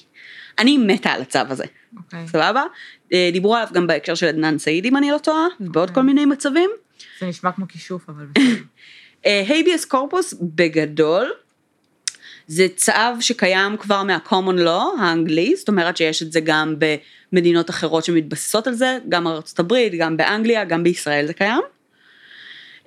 אני 0.58 0.78
מתה 0.78 1.10
על 1.10 1.22
הצו 1.22 1.38
הזה, 1.48 1.64
אוקיי. 1.96 2.28
סבבה? 2.28 2.62
אה, 3.12 3.30
דיברו 3.32 3.56
עליו 3.56 3.68
גם 3.72 3.86
בהקשר 3.86 4.14
של 4.14 4.26
עדנאן 4.26 4.58
סעיד 4.58 4.84
אם 4.84 4.96
אני 4.96 5.10
לא 5.10 5.18
טועה, 5.18 5.46
ובעוד 5.60 5.88
אוקיי. 5.88 5.94
כל 5.94 6.02
מיני 6.06 6.26
מצבים. 6.26 6.70
זה 7.20 7.26
נשמע 7.26 7.52
כמו 7.52 7.68
כישוף, 7.68 8.08
אבל 8.08 8.26
בסדר. 8.26 8.44
הייביאס 9.24 9.84
קורפוס 9.84 10.34
בגדול, 10.40 11.32
זה 12.46 12.66
צו 12.76 12.92
שקיים 13.20 13.76
כבר 13.76 14.02
מה-common 14.02 14.66
law 14.66 15.00
האנגלי, 15.00 15.56
זאת 15.56 15.68
אומרת 15.68 15.96
שיש 15.96 16.22
את 16.22 16.32
זה 16.32 16.40
גם 16.40 16.74
במדינות 17.32 17.70
אחרות 17.70 18.04
שמתבססות 18.04 18.66
על 18.66 18.74
זה, 18.74 18.98
גם 19.08 19.24
בארצות 19.24 19.58
הברית, 19.58 19.92
גם 19.98 20.16
באנגליה, 20.16 20.64
גם 20.64 20.82
בישראל 20.82 21.26
זה 21.26 21.34
קיים. 21.34 21.60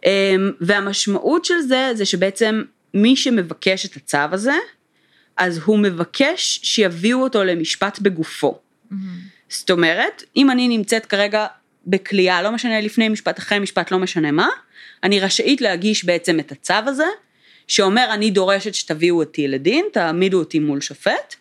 אמ, 0.06 0.52
והמשמעות 0.62 1.46
של 1.46 1.60
זה, 1.60 1.92
זה 1.94 2.06
שבעצם 2.06 2.64
מי 2.94 3.16
שמבקש 3.16 3.86
את 3.86 3.96
הצו 3.96 4.18
הזה, 4.32 4.58
אז 5.38 5.60
הוא 5.66 5.80
מבקש 5.80 6.60
שיביאו 6.64 7.24
אותו 7.24 7.44
למשפט 7.44 8.00
בגופו. 8.00 8.60
מהמם. 8.92 9.20
זאת 9.50 9.72
אומרת, 9.72 10.24
אם 10.36 10.52
אני 10.52 10.68
נמצאת 10.68 11.06
כרגע 11.06 11.46
בכליאה, 11.88 12.42
לא 12.42 12.52
משנה 12.52 12.82
לפני 12.82 13.10
משפט, 13.10 13.40
אחרי 13.40 13.60
משפט, 13.60 13.92
לא 13.92 14.00
משנה 14.00 14.32
מה, 14.32 14.48
אני 15.04 15.20
רשאית 15.20 15.62
להגיש 15.62 16.06
בעצם 16.06 16.40
את 16.40 16.52
הצו 16.52 16.74
הזה, 16.74 17.08
שאומר 17.68 18.08
אני 18.14 18.32
דורשת 18.32 18.74
שתביאו 18.74 19.20
אותי 19.20 19.48
לדין, 19.48 19.86
תעמידו 19.94 20.40
אותי 20.40 20.60
מול 20.60 20.82
שופט, 20.82 21.36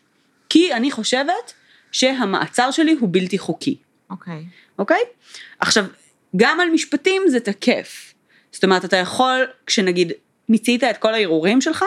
כי 0.49 0.75
אני 0.75 0.91
חושבת 0.91 1.53
שהמעצר 1.93 2.71
שלי 2.71 2.97
הוא 3.01 3.09
בלתי 3.13 3.39
חוקי, 3.39 3.77
אוקיי. 4.11 4.45
אוקיי? 4.79 5.01
עכשיו, 5.61 5.85
גם 6.37 6.61
על 6.61 6.71
משפטים 6.71 7.23
זה 7.29 7.41
תקף. 7.41 8.15
זאת 8.53 8.65
אומרת, 8.65 8.85
אתה 8.85 8.97
יכול, 8.97 9.47
כשנגיד 9.67 10.13
מיצית 10.49 10.85
את 10.85 10.97
כל 10.97 11.15
הערעורים 11.15 11.61
שלך, 11.61 11.85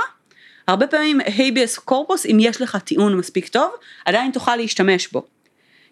הרבה 0.68 0.88
פעמים 0.88 1.20
הייביאס 1.26 1.78
קורפוס, 1.78 2.26
אם 2.26 2.38
יש 2.39 2.62
לך 2.62 2.78
טיעון 2.78 3.18
מספיק 3.18 3.48
טוב, 3.48 3.72
עדיין 4.06 4.32
תוכל 4.32 4.56
להשתמש 4.56 5.08
בו. 5.08 5.26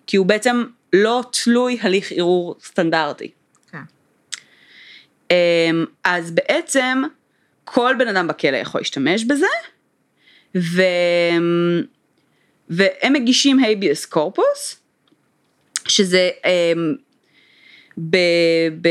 כי 0.08 0.18
הוא 0.18 0.26
בעצם 0.26 0.64
לא 0.94 1.24
תלוי 1.44 1.78
הליך 1.82 2.12
ערעור 2.12 2.56
סטנדרטי. 2.64 3.32
כן. 3.72 3.78
אמ, 5.32 5.86
אז 6.04 6.32
בעצם 6.32 7.02
כל 7.64 7.96
בן 8.00 8.08
אדם 8.08 8.28
בכלא 8.28 8.58
יכול 8.58 8.82
להשתמש 8.82 9.24
בזה, 9.24 9.46
ו... 10.56 10.82
והם 12.70 13.14
מגישים 13.14 13.60
הייביאס 13.60 14.06
קורפוס, 14.06 14.80
שזה 15.88 16.30
ב... 17.98 18.18
ב... 18.82 18.88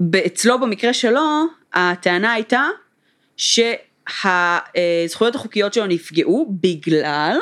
ב... 0.00 0.16
אצלו 0.16 0.60
במקרה 0.60 0.92
שלו, 0.92 1.44
הטענה 1.72 2.32
הייתה 2.32 2.64
שהזכויות 3.36 5.34
החוקיות 5.34 5.74
שלו 5.74 5.86
נפגעו 5.86 6.54
בגלל 6.60 7.38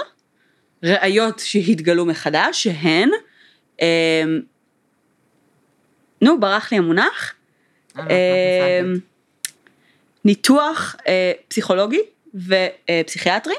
ראיות 0.83 1.39
שהתגלו 1.39 2.07
מחדש, 2.07 2.63
שהן, 2.63 3.11
um, 3.77 3.83
נו, 6.23 6.41
ברח 6.41 6.73
לי 6.73 6.79
המונח, 6.79 7.35
אני 7.97 8.09
לא 8.09 8.15
מה 8.15 8.91
אמ. 8.95 8.99
ניתוח 10.25 10.97
אה, 11.09 11.33
פסיכולוגי 11.49 12.01
ופסיכיאטרי 12.35 13.55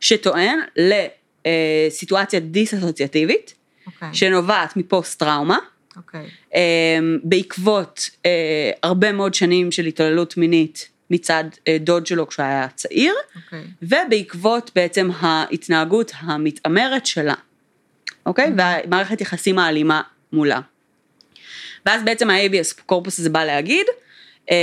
שטוען 0.00 0.58
לסיטואציה 0.76 2.40
דיס-אסוציאטיבית 2.40 3.54
אוקיי. 3.86 4.08
שנובעת 4.12 4.76
מפוסט 4.76 5.18
טראומה 5.18 5.58
אוקיי. 5.96 6.26
אמ, 6.54 7.18
בעקבות 7.24 8.10
אה, 8.26 8.70
הרבה 8.82 9.12
מאוד 9.12 9.34
שנים 9.34 9.72
של 9.72 9.86
התעללות 9.86 10.36
מינית 10.36 10.89
מצד 11.10 11.44
אה, 11.68 11.76
דוד 11.80 12.06
שלו 12.06 12.26
כשהוא 12.26 12.44
היה 12.44 12.68
צעיר 12.74 13.14
אוקיי. 13.36 13.64
ובעקבות 13.82 14.70
בעצם 14.74 15.10
ההתנהגות 15.20 16.12
המתעמרת 16.18 17.06
שלה, 17.06 17.34
אוקיי? 18.26 18.52
והמערכת 18.56 19.20
יחסים 19.20 19.58
האלימה 19.58 20.02
מולה. 20.32 20.60
ואז 21.86 22.02
בעצם 22.04 22.30
ה-ABS 22.30 22.82
קורפוס 22.86 23.18
הזה 23.18 23.30
בא 23.30 23.44
להגיד, 23.44 23.86
אמ, 24.50 24.54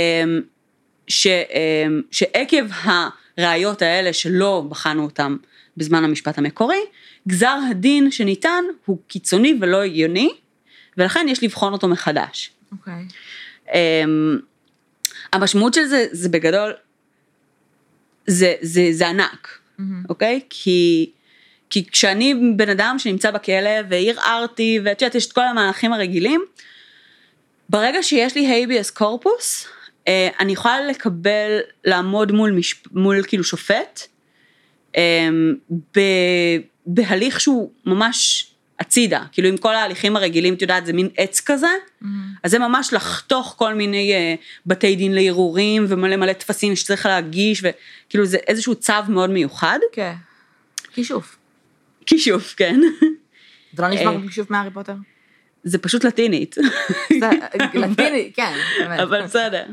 ש, 1.08 1.26
אמ, 1.26 2.02
שעקב 2.10 2.64
הראיות 3.38 3.82
האלה 3.82 4.12
שלא 4.12 4.64
בחנו 4.68 5.04
אותם 5.04 5.36
בזמן 5.76 6.04
המשפט 6.04 6.38
המקורי, 6.38 6.80
גזר 7.28 7.58
הדין 7.70 8.10
שניתן 8.10 8.64
הוא 8.84 8.98
קיצוני 9.08 9.54
ולא 9.60 9.82
הגיוני, 9.82 10.30
ולכן 10.96 11.26
יש 11.28 11.44
לבחון 11.44 11.72
אותו 11.72 11.88
מחדש. 11.88 12.50
אוקיי. 12.72 13.04
אמ, 13.74 14.38
המשמעות 15.32 15.74
של 15.74 15.84
זה, 15.84 16.06
זה 16.12 16.28
בגדול, 16.28 16.72
זה, 18.26 18.54
זה, 18.60 18.88
זה 18.92 19.08
ענק, 19.08 19.58
מהמם. 19.78 20.02
אוקיי? 20.08 20.40
כי, 20.50 21.10
כי 21.70 21.86
כשאני 21.86 22.34
בן 22.56 22.68
אדם 22.68 22.96
שנמצא 22.98 23.30
בכלא 23.30 23.70
וערערתי, 23.88 24.80
ואת 24.84 25.02
יודעת, 25.02 25.14
יש 25.14 25.26
את 25.26 25.32
כל 25.32 25.44
המהלכים 25.44 25.92
הרגילים, 25.92 26.44
ברגע 27.68 28.02
שיש 28.02 28.34
לי 28.34 28.46
הייביאס 28.46 28.90
קורפוס, 28.90 29.66
אה, 30.08 30.28
אני 30.40 30.52
יכולה 30.52 30.80
לקבל, 30.86 31.58
לעמוד 31.84 32.32
מול, 32.32 32.52
משפ... 32.52 32.92
מול 32.92 33.22
כאילו 33.26 33.44
שופט, 33.44 34.00
אה, 34.96 35.28
ב... 35.96 36.00
בהליך 36.86 37.40
שהוא 37.40 37.70
ממש 37.86 38.47
הצידה, 38.80 39.24
כאילו 39.32 39.48
עם 39.48 39.56
כל 39.56 39.74
ההליכים 39.74 40.16
הרגילים, 40.16 40.54
את 40.54 40.62
יודעת, 40.62 40.86
זה 40.86 40.92
מין 40.92 41.08
עץ 41.16 41.40
כזה, 41.40 41.66
מהמם. 42.00 42.34
אז 42.42 42.50
זה 42.50 42.58
ממש 42.58 42.92
לחתוך 42.92 43.54
כל 43.58 43.74
מיני 43.74 44.12
uh, 44.12 44.40
בתי 44.66 44.96
דין 44.96 45.14
לערעורים 45.14 45.84
ומלא 45.88 46.16
מלא 46.16 46.32
טפסים 46.32 46.76
שצריך 46.76 47.06
להגיש 47.06 47.62
וכאילו 47.64 48.26
זה 48.26 48.36
איזשהו 48.46 48.74
צו 48.74 48.92
מאוד 49.08 49.30
מיוחד. 49.30 49.78
כן. 49.92 50.14
כישוף. 50.92 51.36
כישוף, 52.06 52.54
כן. 52.54 52.80
זה 53.74 53.82
לא 53.82 53.88
נשמע 53.88 54.10
אה. 54.10 54.18
כמו 54.18 54.28
כישוף 54.28 54.50
מהארי 54.50 54.70
פוטר? 54.70 54.94
זה 55.64 55.78
פשוט 55.78 56.04
לטינית, 56.04 56.56
זה 57.20 57.30
לטיני, 57.74 58.32
כן. 58.34 58.52
אבל 59.02 59.22
בסדר. 59.22 59.64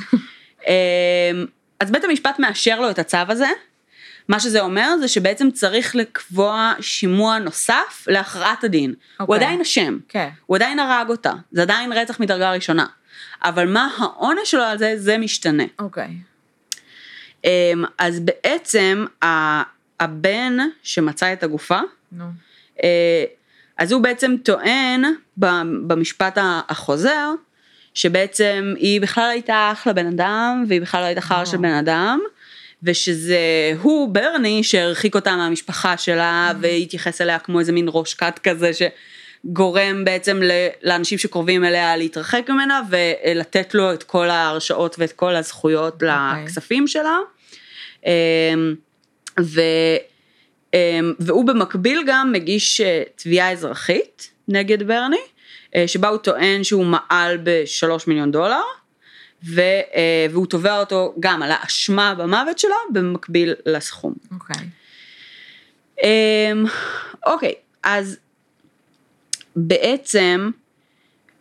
אמ, 0.66 1.46
אז 1.80 1.90
בית 1.90 2.04
המשפט 2.04 2.38
מאשר 2.38 2.80
לו 2.80 2.90
את 2.90 2.98
הצו 2.98 3.18
הזה. 3.28 3.48
מה 4.30 4.40
שזה 4.40 4.60
אומר 4.60 4.96
זה 5.00 5.08
שבעצם 5.08 5.50
צריך 5.50 5.96
לקבוע 5.96 6.72
שימוע 6.80 7.38
נוסף 7.38 8.04
להכרעת 8.06 8.64
הדין. 8.64 8.90
הוא 8.90 8.96
אוקיי. 9.20 9.36
עדיין 9.36 9.60
אשם. 9.60 9.98
כן. 10.08 10.28
הוא 10.46 10.56
עדיין 10.56 10.78
הרג 10.78 11.08
אותה. 11.08 11.32
זה 11.52 11.62
עדיין 11.62 11.92
רצח 11.92 12.20
מדרגה 12.20 12.52
ראשונה. 12.52 12.86
אבל 13.42 13.68
מה 13.68 13.88
העונש 13.98 14.50
שלו 14.50 14.62
על 14.62 14.78
זה, 14.78 14.94
זה 14.96 15.18
משתנה. 15.18 15.64
אוקיי. 15.78 16.08
אמ, 17.44 17.84
אז 17.98 18.20
בעצם 18.20 19.04
הבן 20.00 20.56
שמצא 20.82 21.32
את 21.32 21.42
הגופה, 21.42 21.80
נו. 22.12 22.24
אה, 22.82 23.24
אז 23.78 23.92
הוא 23.92 24.02
בעצם 24.02 24.34
טוען 24.42 25.04
במשפט 25.86 26.38
החוזר, 26.68 27.30
שבעצם 27.94 28.74
היא 28.76 29.00
בכלל 29.00 29.30
הייתה 29.30 29.68
אחלה 29.72 29.92
בן 29.92 30.06
אדם, 30.06 30.64
והיא 30.68 30.80
בכלל 30.80 31.00
לא 31.00 31.06
הייתה 31.06 31.20
חרא 31.20 31.44
של 31.44 31.56
או. 31.56 31.62
בן 31.62 31.74
אדם, 31.74 32.20
ושזה 32.82 33.72
הוא, 33.82 34.08
ברני, 34.14 34.62
שהרחיק 34.62 35.14
אותה 35.14 35.36
מהמשפחה 35.36 35.96
שלה, 35.96 36.52
והתייחס 36.60 37.20
אליה 37.20 37.38
כמו 37.38 37.60
איזה 37.60 37.72
מין 37.72 37.86
ראש 37.88 38.14
כת 38.14 38.40
כזה, 38.42 38.74
ש... 38.74 38.82
גורם 39.44 40.04
בעצם 40.04 40.40
לאנשים 40.82 41.18
שקרובים 41.18 41.64
אליה 41.64 41.96
להתרחק 41.96 42.46
ממנה 42.48 42.82
ולתת 42.90 43.74
לו 43.74 43.92
את 43.92 44.02
כל 44.02 44.30
ההרשאות 44.30 44.96
ואת 44.98 45.12
כל 45.12 45.36
הזכויות 45.36 45.94
אוקיי. 45.94 46.08
לכספים 46.44 46.86
שלה. 46.86 47.18
אמ, 48.06 48.10
ו, 49.40 49.60
אמ, 50.74 51.12
והוא 51.20 51.44
במקביל 51.44 52.02
גם 52.06 52.32
מגיש 52.32 52.80
אה, 52.80 53.02
תביעה 53.16 53.52
אזרחית 53.52 54.30
נגד 54.48 54.82
ברני, 54.82 55.20
אה, 55.74 55.88
שבה 55.88 56.08
הוא 56.08 56.18
טוען 56.18 56.64
שהוא 56.64 56.84
מעל 56.86 57.38
בשלוש 57.42 58.06
מיליון 58.06 58.30
דולר, 58.30 58.62
ו, 59.44 59.60
אה, 59.60 60.26
והוא 60.30 60.46
תובע 60.46 60.78
אותו 60.80 61.14
גם 61.20 61.42
על 61.42 61.50
האשמה 61.52 62.14
במוות 62.14 62.58
שלו 62.58 62.74
במקביל 62.92 63.54
לסכום. 63.66 64.14
אוקיי. 64.32 64.68
אמ, 66.02 66.64
אוקיי, 67.26 67.54
אז 67.82 68.16
בעצם, 69.56 70.50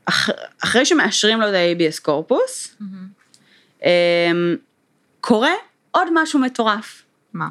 אח, 0.06 0.30
אחרי 0.64 0.86
שמאשרים 0.86 1.42
לו 1.42 1.50
את 1.50 1.54
ה-ABS 1.54 2.02
קורפוס, 2.02 2.76
אמ, 3.84 4.56
קורה 5.22 5.54
עוד 5.92 6.08
משהו 6.14 6.40
מטורף. 6.40 7.04
מה? 7.34 7.48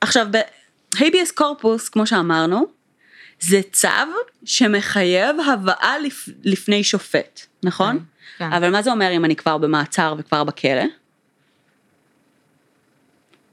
עכשיו, 0.00 0.26
ב-ABS 0.30 1.34
קורפוס, 1.34 1.88
כמו 1.88 2.06
שאמרנו, 2.06 2.66
זה 3.40 3.60
צו 3.72 3.88
שמחייב 4.44 5.36
הבאה 5.40 5.98
לפ... 5.98 6.28
לפני 6.44 6.84
שופט, 6.84 7.40
נכון? 7.62 8.04
כן. 8.38 8.52
אבל 8.52 8.70
מה 8.70 8.82
זה 8.82 8.92
אומר 8.92 9.12
אם 9.16 9.24
אני 9.24 9.36
כבר 9.36 9.58
במעצר 9.58 10.14
וכבר 10.18 10.44
בכלא? 10.44 10.84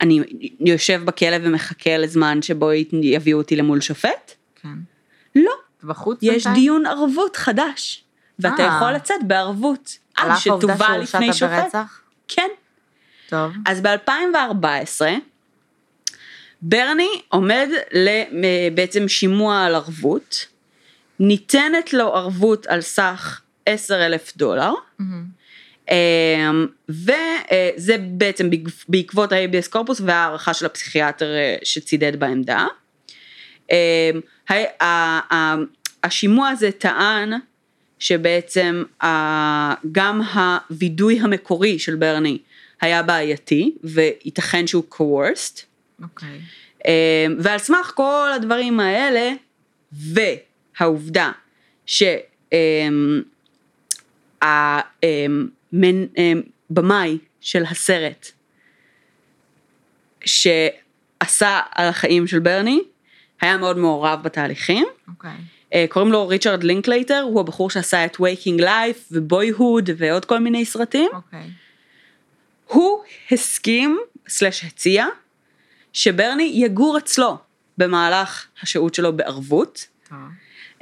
אני 0.02 0.20
יושב 0.60 1.02
בכלא 1.06 1.38
ומחכה 1.42 1.98
לזמן 1.98 2.42
שבו 2.42 2.72
יביאו 2.92 3.38
אותי 3.38 3.56
למול 3.56 3.82
שופט? 3.82 4.34
כן. 4.56 4.70
לא, 5.36 5.52
בחוץ 5.84 6.20
יש 6.22 6.30
בינתיים? 6.30 6.56
דיון 6.56 6.86
ערבות 6.86 7.36
חדש, 7.36 8.04
ואתה 8.39 8.63
אה. 8.63 8.76
יכול 8.76 8.92
לצאת 8.92 9.24
בערבות, 9.28 9.98
עד 10.18 10.32
שתובא 10.38 10.98
לפני 10.98 11.34
שופט. 11.34 11.63
ברצח? 11.63 12.02
כן. 12.28 12.48
טוב. 13.30 13.54
אז 13.65 13.82
ב-2014, 13.82 15.02
ברני 16.62 17.22
עומד 17.30 17.70
לבעצם 17.92 19.08
שימוע 19.08 19.65
על 19.65 19.76
ערבות, 19.76 20.46
ניתנת 21.20 21.94
לו 21.94 22.15
ערבות 22.15 22.68
על 22.68 22.82
סך 22.82 23.42
10 23.69 24.05
אלף 24.05 24.38
דולר. 24.38 24.71
אמ, 25.91 25.95
וזה 26.89 27.95
בעצם 27.99 28.49
בעקב- 28.49 28.84
בעקבות 28.89 29.32
ה-ABS 29.32 29.69
קורפוס 29.69 30.01
וההערכה 30.05 30.53
של 30.53 30.65
הפסיכיאטר 30.65 31.25
אה, 31.36 31.55
שצידד 31.63 32.19
בעמדה. 32.19 32.65
אמ, 33.71 33.75
השימוע 36.03 36.49
הזה 36.49 36.71
טען 36.71 37.34
שבעצם 37.99 38.84
גם 39.91 40.21
הווידוי 40.34 41.19
המקורי 41.19 41.79
של 41.79 41.95
ברני 41.95 42.38
היה 42.82 43.03
בעייתי 43.03 43.75
וייתכן 43.84 44.67
שהוא 44.67 44.84
coerced. 44.93 45.62
אוקיי. 46.03 46.39
אמ, 46.88 46.91
ועל 47.39 47.58
סמך 47.60 47.91
כל 47.95 48.29
הדברים 48.36 48.79
האלה, 48.79 49.32
והעובדה 49.91 51.32
שהבמאי 55.71 57.17
של 57.41 57.63
הסרט 57.65 58.32
שעשה 60.25 61.60
על 61.71 61.88
החיים 61.88 62.28
של 62.28 62.39
ברני, 62.39 62.82
היה 63.41 63.58
מאוד 63.58 63.78
מעורב 63.78 64.19
בתהליכים. 64.23 64.86
אוקיי. 65.08 65.32
אה, 65.73 65.86
קוראים 65.89 66.12
לו 66.12 66.28
ריצ'רד 66.28 66.63
לינקלייטר, 66.63 67.21
הוא 67.21 67.39
הבחור 67.39 67.69
שעשה 67.69 68.06
את 68.06 68.15
Waking 68.15 68.62
Life 68.62 68.99
ו 69.12 69.21
Boyhood 69.21 69.89
ועוד 69.97 70.25
כל 70.25 70.39
מיני 70.39 70.65
סרטים. 70.65 71.10
אוקיי. 71.13 71.49
הוא 72.65 73.04
הסכים, 73.32 73.99
slash 74.28 74.63
הציע, 74.63 75.06
שברני 75.93 76.52
יגור 76.54 76.97
אצלו 76.97 77.38
במהלך 77.78 78.47
השהות 78.62 78.95
שלו 78.95 79.17
בערבות, 79.17 79.88
טוב. 80.10 80.17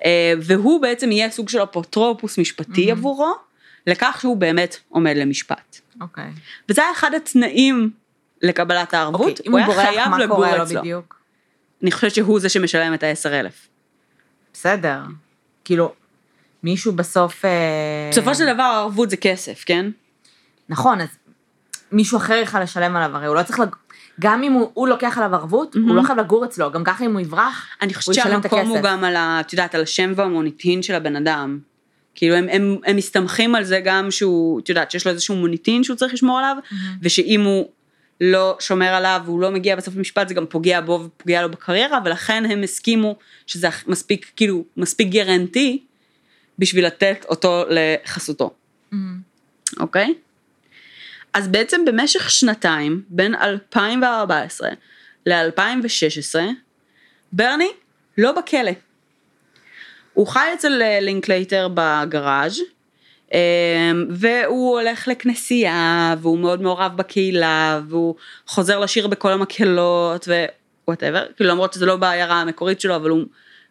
אה, 0.06 0.34
והוא 0.41 0.82
בעצם 0.82 1.12
יהיה 1.12 1.30
סוג 1.30 1.50
של 1.50 1.63
אפוטרופוס 1.63 2.38
משפטי 2.38 2.91
עבורו, 2.91 3.34
לכך 3.88 4.17
שהוא 4.21 4.38
באמת 4.38 4.78
עומד 4.89 5.13
למשפט. 5.17 5.80
אוקיי. 6.02 6.32
וזה 6.69 6.82
היה 6.82 6.91
אחד 6.91 7.13
התנאים 7.13 7.89
לקבלת 8.41 8.93
הערבות, 8.93 9.39
אוקיי, 9.39 9.45
אם 9.47 9.52
הוא 9.52 9.60
היה 9.60 9.86
חייב 9.86 10.13
לגור 10.13 10.36
קורה 10.36 10.58
לו 10.58 10.63
אצלו. 10.63 10.82
בדיוק? 10.82 11.19
אני 11.84 11.91
חושבת 11.91 12.15
שהוא 12.15 12.39
זה 12.39 12.50
שמשלם 12.50 12.93
את 12.93 13.04
ה-10 13.04 13.30
אלף. 13.30 13.67
בסדר. 14.54 15.00
כאילו, 15.65 15.93
מישהו 16.63 16.91
בסוף... 16.91 17.45
אה, 17.45 17.52
בסופו 18.12 18.36
של 18.36 18.54
דבר 18.54 18.63
הערבות 18.63 19.10
זה 19.10 19.17
כסף, 19.17 19.63
כן? 19.65 19.89
נכון, 20.69 21.02
אז 21.02 21.08
מישהו 21.91 22.17
אחר 22.17 22.34
יכל 22.34 22.60
לשלם 22.60 22.95
עליו, 22.95 23.15
הרי 23.15 23.28
הוא 23.28 23.36
לא 23.36 23.43
צריך... 23.43 23.60
לג... 23.60 23.76
גם 24.19 24.43
אם 24.43 24.54
הוא, 24.54 24.71
הוא 24.73 24.88
לוקח 24.88 25.17
עליו 25.17 25.36
ערבות, 25.36 25.76
הוא 25.76 25.95
לא 25.95 26.04
חייב 26.04 26.19
לגור 26.19 26.45
אצלו, 26.45 26.71
גם 26.71 26.84
ככה 26.84 27.06
אם 27.06 27.13
הוא 27.13 27.21
יברח, 27.21 27.67
אני 27.82 27.93
הוא 27.93 27.97
חושבת 27.97 28.15
ישלם 28.15 28.39
את 28.39 28.43
שהמקום 28.43 28.67
הוא 28.67 28.78
הכסף. 28.78 28.89
גם 28.89 29.04
על 29.04 29.15
ה... 29.15 29.39
את 29.39 29.54
יודעת, 29.54 29.76
על 29.76 29.82
השם 29.82 30.13
והמוניטין 30.15 30.84
של 30.84 30.95
הבן 30.95 31.15
אדם. 31.15 31.60
כאילו 32.17 32.36
הם, 32.36 32.47
הם, 32.51 32.77
הם 32.86 32.95
מסתמכים 32.95 33.56
על 33.56 33.63
זה 33.63 33.80
גם 33.84 34.12
שהוא, 34.12 34.60
את 34.60 34.69
יודעת, 34.69 34.91
שיש 34.91 35.06
לו 35.06 35.12
איזשהו 35.12 35.36
מוניטין 35.36 35.84
שהוא 35.84 35.97
צריך 35.97 36.13
לשמור 36.13 36.39
עליו, 36.39 36.58
ושאם 37.01 37.41
הוא 37.41 37.69
לא 38.21 38.58
שומר 38.60 38.88
עליו 38.88 39.21
והוא 39.25 39.41
לא 39.41 39.51
מגיע 39.51 39.75
בסוף 39.75 39.95
למשפט, 39.95 40.27
זה 40.27 40.34
גם 40.34 40.45
פוגע 40.45 40.82
בו 40.82 41.06
ופוגע 41.06 41.41
לו 41.41 41.51
בקריירה, 41.51 41.99
ולכן 42.06 42.45
הם 42.45 42.63
הסכימו 42.63 43.15
שזה 43.47 43.67
מספיק, 43.88 44.32
כאילו, 44.36 44.63
מספיק 44.77 45.08
גרנטי 45.08 45.84
בשביל 46.60 46.86
לתת 46.86 47.25
אותו 47.30 47.63
לחסותו. 47.69 48.53
אוקיי? 49.80 50.13
אז 51.34 51.47
בעצם 51.47 51.86
במשך 51.86 52.32
שנתיים, 52.32 53.01
בין 53.10 53.36
2014 53.36 54.69
ל-2016, 55.25 56.39
ברני 57.32 57.69
לא 58.17 58.32
בכלא. 58.32 58.71
הוא 60.17 60.27
חי 60.27 60.49
אצל 60.53 60.82
אה, 60.82 60.99
לינקלייטר 60.99 61.67
בגראז' 61.73 62.60
אה, 63.34 63.91
והוא 64.10 64.80
הולך 64.80 65.08
לכנסייה 65.08 66.15
והוא 66.21 66.39
מאוד 66.39 66.62
מעורב 66.62 66.91
בקהילה 66.95 67.82
והוא 67.89 68.15
חוזר 68.47 68.80
לשיר 68.80 69.08
בכל 69.08 69.32
המקהלות 69.32 70.27
ו 70.86 70.89
whatever, 70.89 71.26
כאילו 71.36 71.49
למרות 71.49 71.73
שזה 71.73 71.86
לא 71.86 71.95
בעיירה 71.95 72.41
המקורית 72.41 72.82
שלו 72.82 72.95
אבל 72.95 73.10
הוא 73.10 73.23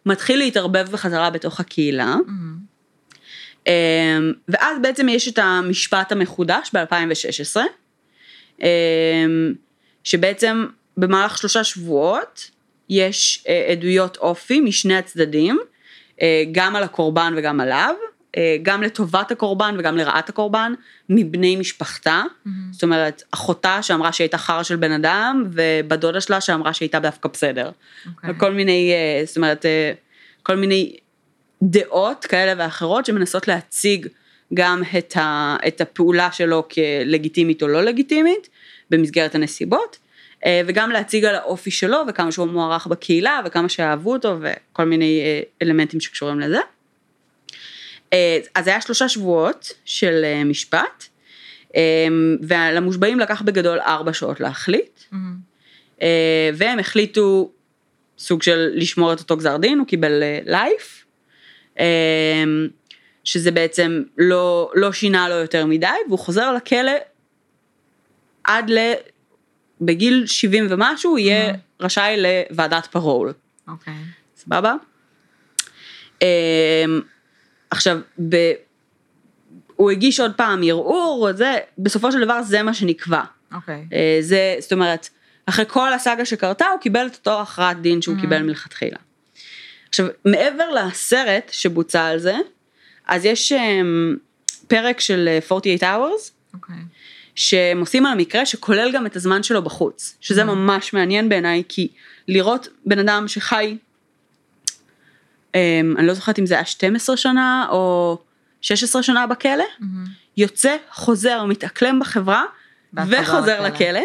מתחיל 0.06 0.38
להתערבב 0.38 0.88
בחזרה 0.90 1.30
בתוך 1.30 1.60
הקהילה. 1.60 2.16
מהמם. 2.26 2.56
אמ, 3.66 4.32
ואז 4.48 4.78
בעצם 4.82 5.08
יש 5.08 5.28
את 5.28 5.38
המשפט 5.38 6.12
המחודש 6.12 6.70
ב-2016, 6.72 7.56
שבעצם 10.04 10.66
במהלך 10.96 11.38
שלושה 11.38 11.64
שבועות 11.64 12.50
יש 12.88 13.44
אה, 13.48 13.68
עדויות 13.72 14.16
אופי 14.16 14.60
משני 14.60 14.96
הצדדים, 14.96 15.58
גם 16.52 16.76
על 16.76 16.82
הקורבן 16.82 17.34
וגם 17.36 17.60
עליו, 17.60 17.94
אה, 18.36 18.56
גם 18.62 18.82
לטובת 18.82 19.30
הקורבן 19.30 19.76
וגם 19.78 19.96
לרעת 19.96 20.28
הקורבן, 20.28 20.72
מבני 21.08 21.56
משפחתה, 21.56 22.22
זאת 22.70 22.82
אומרת, 22.82 23.22
אחותה 23.30 23.82
שאמרה 23.82 24.12
שהייתה 24.12 24.38
חרא 24.38 24.62
של 24.62 24.76
בן 24.76 24.92
אדם, 24.92 25.44
ובת 25.52 25.98
דודה 25.98 26.20
שלה 26.20 26.40
שאמרה 26.40 26.72
שהייתה 26.72 26.98
דווקא 26.98 27.28
בסדר. 27.28 27.70
אוקיי. 28.06 28.30
כל 28.38 28.52
מיני, 28.52 28.92
אה, 28.92 29.22
זאת 29.26 29.36
אומרת, 29.36 29.66
אה, 29.66 29.92
כל 30.42 30.56
מיני 30.56 30.96
דעות 31.62 32.24
כאלה 32.24 32.52
ואחרות 32.64 33.06
שמנסות 33.06 33.48
להציג 33.48 34.06
גם 34.54 34.82
את, 34.98 35.16
ה, 35.16 35.56
את 35.68 35.80
הפעולה 35.80 36.32
שלו 36.32 36.68
כלגיטימית 36.68 37.62
או 37.62 37.68
לא 37.68 37.82
לגיטימית 37.82 38.48
במסגרת 38.90 39.34
הנסיבות, 39.34 39.98
אה, 40.00 40.05
וגם 40.66 40.90
להציג 40.90 41.24
על 41.24 41.34
האופי 41.34 41.70
שלו 41.70 41.98
וכמה 42.08 42.32
שהוא 42.32 42.46
מוערך 42.46 42.86
בקהילה 42.86 43.40
וכמה 43.44 43.68
שאהבו 43.68 44.12
אותו 44.12 44.38
וכל 44.40 44.84
מיני 44.84 45.20
אה, 45.20 45.40
אלמנטים 45.62 46.00
שקשורים 46.00 46.40
לזה. 46.40 46.58
אה, 48.12 48.38
אז 48.54 48.68
היה 48.68 48.80
שלושה 48.80 49.08
שבועות 49.08 49.72
של 49.84 50.24
אה, 50.24 50.44
משפט, 50.44 51.04
אה, 51.76 51.82
ולמושבעים 52.42 53.20
לקח 53.20 53.42
בגדול 53.42 53.80
ארבע 53.80 54.12
שעות 54.12 54.40
להחליט. 54.40 55.00
אה, 56.02 56.50
והם 56.54 56.78
החליטו 56.78 57.50
סוג 58.18 58.42
של 58.42 58.70
לשמור 58.74 59.12
את 59.12 59.20
אותו 59.20 59.36
גזר 59.36 59.56
דין, 59.56 59.78
הוא 59.78 59.86
קיבל 59.86 60.22
לייף, 60.44 61.06
שזה 63.24 63.50
בעצם 63.50 64.02
לא, 64.18 64.70
לא 64.74 64.92
שינה 64.92 65.28
לו 65.28 65.34
יותר 65.34 65.66
מדי, 65.66 65.86
והוא 66.08 66.18
חוזר 66.18 66.52
לכלא 66.52 66.92
עד 68.44 68.70
ל... 68.70 68.78
בגיל 69.80 70.26
70 70.26 70.66
ומשהו, 70.70 71.18
יהיה 71.18 71.54
רשאי 71.80 72.16
לוועדת 72.50 72.86
פרול, 72.86 73.32
אוקיי. 73.68 73.94
סבבה? 74.36 74.74
אה, 76.22 76.84
עכשיו, 77.70 77.98
ב... 78.28 78.52
הוא 79.76 79.90
הגיש 79.90 80.20
עוד 80.20 80.34
פעם 80.36 80.60
ערעור, 80.66 81.28
זה, 81.32 81.58
בסופו 81.78 82.12
של 82.12 82.24
דבר 82.24 82.42
זה 82.42 82.62
מה 82.62 82.74
שנקבע. 82.74 83.22
אוקיי. 83.54 83.86
אה, 83.92 84.18
זה, 84.20 84.56
זאת 84.60 84.72
אומרת, 84.72 85.08
אחרי 85.46 85.64
כל 85.68 85.92
הסאגה 85.92 86.24
שקרתה, 86.24 86.66
הוא 86.66 86.80
קיבל 86.80 87.06
את 87.06 87.14
אותו 87.14 87.40
הכרעת 87.40 87.80
דין 87.80 88.02
שהוא 88.02 88.16
קיבל 88.20 88.42
מלכתחילה. 88.42 88.98
עכשיו, 89.88 90.06
מעבר 90.24 90.70
לסרט 90.70 91.48
שבוצע 91.52 92.04
על 92.04 92.18
זה, 92.18 92.36
אז 93.06 93.24
יש 93.24 93.52
אמ, 93.52 94.16
פרק 94.68 95.00
של 95.00 95.28
אה, 95.28 95.38
48 95.52 95.96
hours, 95.96 96.30
אוקיי. 96.54 96.74
שהם 97.36 97.80
עושים 97.80 98.06
על 98.06 98.12
המקרה 98.12 98.46
שכולל 98.46 98.92
גם 98.92 99.06
את 99.06 99.16
הזמן 99.16 99.42
שלו 99.42 99.62
בחוץ, 99.62 100.16
שזה 100.20 100.44
ממש 100.44 100.92
מעניין 100.92 101.28
בעיניי, 101.28 101.62
כי 101.68 101.88
לראות 102.28 102.68
בן 102.86 102.98
אדם 102.98 103.28
שחי, 103.28 103.76
אמ, 105.54 105.94
אני 105.98 106.06
לא 106.06 106.14
זוכרת 106.14 106.38
אם 106.38 106.46
זה 106.46 106.54
היה 106.54 106.64
12 106.64 107.16
שנה 107.16 107.66
או 107.70 108.18
16 108.60 109.02
שנה 109.02 109.26
בכלא, 109.26 109.64
יוצא, 110.36 110.76
חוזר, 110.90 111.44
מתאקלם 111.44 112.00
בחברה, 112.00 112.44
וחוזר 112.94 113.60
לכלא. 113.60 113.68
לכלא, 113.68 114.00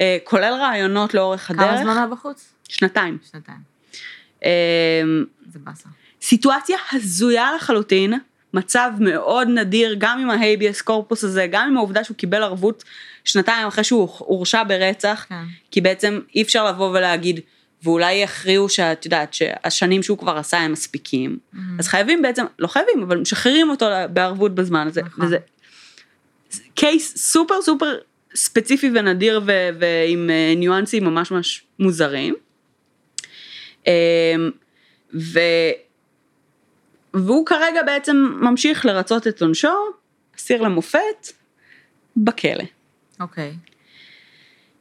אה, 0.00 0.18
כולל 0.24 0.52
רעיונות 0.52 1.14
לאורך 1.14 1.50
הדרך. 1.50 1.66
כמה 1.66 1.82
זמן 1.82 1.96
היה 1.96 2.06
בחוץ? 2.06 2.52
שנתיים. 2.68 3.18
שנתיים. 3.32 3.58
אמ, 4.44 4.48
זה 5.46 5.58
באסה. 5.58 5.88
סיטואציה 6.22 6.76
הזויה 6.92 7.52
לחלוטין, 7.56 8.14
מצב 8.54 8.90
מאוד 9.00 9.48
נדיר, 9.48 9.94
גם 9.98 10.20
עם 10.20 10.30
ההייביאס 10.30 10.82
קורפוס 10.82 11.24
הזה, 11.24 11.46
גם 11.50 11.68
עם 11.68 11.76
העובדה 11.76 12.04
שהוא 12.04 12.16
קיבל 12.16 12.42
ערבות 12.42 12.84
שנתיים 13.24 13.66
אחרי 13.66 13.84
שהוא 13.84 14.08
הורשע 14.18 14.62
ברצח, 14.62 15.26
כן. 15.28 15.34
כי 15.70 15.80
בעצם 15.80 16.20
אי 16.34 16.42
אפשר 16.42 16.68
לבוא 16.68 16.90
ולהגיד, 16.90 17.40
ואולי 17.82 18.12
יכריעו 18.12 18.68
שאת 18.68 19.04
יודעת 19.04 19.34
שהשנים 19.34 20.02
שהוא 20.02 20.18
כבר 20.18 20.36
עשה 20.36 20.58
הם 20.58 20.72
מספיקים, 20.72 21.38
אז 21.78 21.88
חייבים 21.88 22.22
בעצם, 22.22 22.44
לא 22.58 22.66
חייבים, 22.66 23.02
אבל 23.02 23.18
משחררים 23.18 23.70
אותו 23.70 23.86
בערבות 24.12 24.54
בזמן 24.54 24.86
הזה, 24.86 25.02
נכון. 25.02 25.24
וזה 25.24 25.38
קייס 26.74 27.16
סופר 27.16 27.62
סופר 27.62 27.94
ספציפי 28.34 28.90
ונדיר 28.94 29.40
ו- 29.46 29.68
ועם 29.78 30.30
אה, 30.30 30.54
ניואנסים 30.56 31.04
ממש 31.04 31.30
ממש 31.30 31.62
מוזרים. 31.78 32.34
אמ, 33.86 33.92
ו... 35.14 35.40
והוא 37.14 37.46
כרגע 37.46 37.82
בעצם 37.82 38.36
ממשיך 38.40 38.86
לרצות 38.86 39.26
את 39.26 39.42
עונשו, 39.42 39.74
אסיר 40.36 40.62
למופת, 40.62 41.32
בכלא. 42.16 42.64
אוקיי. 43.20 43.52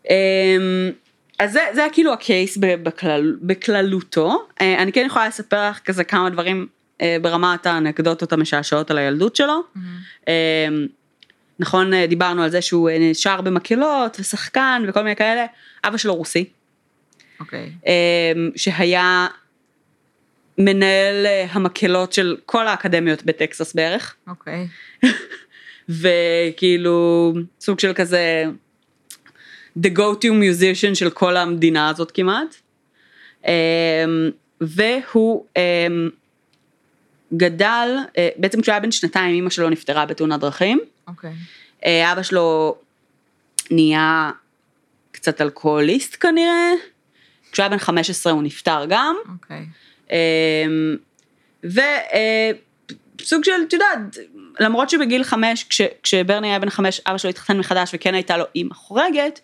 אמ, 0.09 0.91
אז 1.39 1.51
זה, 1.51 1.59
זה 1.73 1.81
היה 1.81 1.89
כאילו 1.89 2.13
הקייס 2.13 2.57
בכלל, 2.57 3.37
בכללותו. 3.41 4.47
אה, 4.61 4.83
אני 4.83 4.91
כן 4.91 5.03
יכולה 5.05 5.27
לספר 5.27 5.69
לך 5.69 5.79
כזה 5.79 6.03
כמה 6.03 6.29
דברים 6.29 6.67
אה, 7.01 7.17
ברמת 7.21 7.65
האנקדוטות 7.65 8.33
המשעשעות 8.33 8.91
על 8.91 8.97
הילדות 8.97 9.35
שלו. 9.35 9.63
אמ, 10.27 10.33
נכון, 11.59 11.93
אה, 11.93 12.07
דיברנו 12.07 12.43
על 12.43 12.49
זה 12.49 12.61
שהוא 12.61 12.89
שר 13.13 13.41
במקהלות 13.41 14.17
ושחקן 14.19 14.83
וכל 14.87 15.01
מיני 15.01 15.15
כאלה. 15.15 15.45
אבא 15.83 15.97
שלו 15.97 16.15
רוסי, 16.15 16.45
אוקיי. 17.39 17.71
אמ, 17.85 18.49
שהיה 18.55 19.27
מנהל 20.59 21.25
אה, 21.25 21.45
המקהלות 21.51 22.13
של 22.13 22.37
כל 22.45 22.67
האקדמיות 22.67 23.23
בטקסס 23.23 23.73
בערך. 23.73 24.15
אוקיי. 24.27 24.67
וכאילו 25.89 27.33
סוג 27.59 27.79
של 27.79 27.93
כזה 27.93 28.43
the 29.79 29.89
go 29.97 30.15
to 30.21 30.27
musician 30.27 30.95
של 30.95 31.09
כל 31.09 31.37
המדינה 31.37 31.89
הזאת 31.89 32.11
כמעט. 32.11 32.55
אמ, 33.45 33.51
והוא 34.61 35.45
אמ, 35.57 36.09
גדל, 37.33 37.89
אה, 38.17 38.29
בעצם 38.37 38.61
כשהוא 38.61 38.73
היה 38.73 38.79
בן 38.79 38.91
שנתיים 38.91 39.35
אמא 39.35 39.49
שלו 39.49 39.69
נפטרה 39.69 40.05
בתאונת 40.05 40.39
דרכים. 40.39 40.79
אוקיי. 41.07 41.33
אה, 41.85 42.13
אבא 42.13 42.23
שלו 42.23 42.75
נהיה 43.71 44.31
קצת 45.11 45.41
אלכוהוליסט 45.41 46.17
כנראה. 46.19 46.71
כשהוא 47.51 47.63
היה 47.63 47.69
בן 47.69 47.77
15 47.77 48.33
הוא 48.33 48.43
נפטר 48.43 48.85
גם. 48.89 49.15
אוקיי. 49.29 49.57
אמ, 49.57 49.88
וסוג 51.63 53.43
של, 53.43 53.51
את 53.67 53.73
יודעת, 53.73 53.99
למרות 54.59 54.89
שבגיל 54.89 55.23
חמש, 55.23 55.65
כש, 55.69 55.81
כשברני 56.03 56.47
היה 56.47 56.59
בן 56.59 56.69
חמש, 56.69 57.01
אבא 57.07 57.17
שלו 57.17 57.29
התחתן 57.29 57.57
מחדש 57.57 57.91
וכן 57.93 58.13
הייתה 58.13 58.37
לו 58.37 58.45
אימא 58.55 58.73
חורגת, 58.73 59.39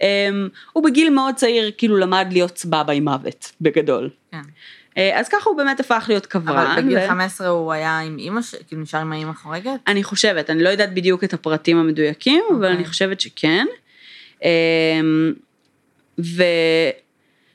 אמ, 0.00 0.48
הוא 0.72 0.84
בגיל 0.84 1.10
מאוד 1.10 1.34
צעיר 1.34 1.70
כאילו 1.78 1.96
למד 1.96 2.26
להיות 2.30 2.58
סבבה 2.58 2.92
עם 2.92 3.04
מוות, 3.04 3.52
בגדול. 3.60 4.10
כן. 4.32 4.40
אה, 4.98 5.20
אז 5.20 5.28
ככה 5.28 5.50
הוא 5.50 5.56
באמת 5.56 5.80
הפך 5.80 6.04
להיות 6.08 6.26
קברן. 6.26 6.56
אבל 6.56 6.82
בגיל 6.82 6.98
ו- 6.98 7.08
15 7.08 7.48
הוא 7.48 7.72
היה 7.72 7.98
עם 7.98 8.18
אימא, 8.18 8.40
כאילו 8.68 8.82
נשאר 8.82 9.00
עם 9.00 9.12
האימא 9.12 9.32
חורגת? 9.32 9.80
אני 9.86 10.04
חושבת, 10.04 10.50
אני 10.50 10.62
לא 10.62 10.68
יודעת 10.68 10.94
בדיוק 10.94 11.24
את 11.24 11.32
הפרטים 11.32 11.76
המדויקים, 11.76 12.42
אבל 12.50 12.56
אוקיי. 12.56 12.72
אני 12.72 12.84
חושבת 12.84 13.20
שכן. 13.20 13.66
אמ, 14.42 15.32
ו... 16.18 16.42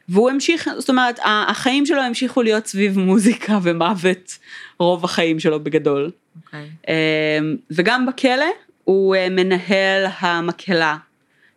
והוא 0.10 0.30
המשיך, 0.30 0.70
זאת 0.78 0.90
אומרת, 0.90 1.20
החיים 1.24 1.86
שלו 1.86 2.02
המשיכו 2.02 2.42
להיות 2.42 2.68
סביב 2.68 3.00
מוזיקה 3.00 3.60
ומוות 3.64 4.38
רוב 4.80 5.06
החיים 5.06 5.40
שלו 5.40 5.64
בגדול. 5.64 6.12
אוקיי. 6.46 6.70
אמ, 6.88 7.56
וגם 7.72 8.06
בכלא 8.06 8.46
הוא 8.84 9.16
אה, 9.16 9.30
מנהל 9.30 10.06
המקהלה 10.20 10.98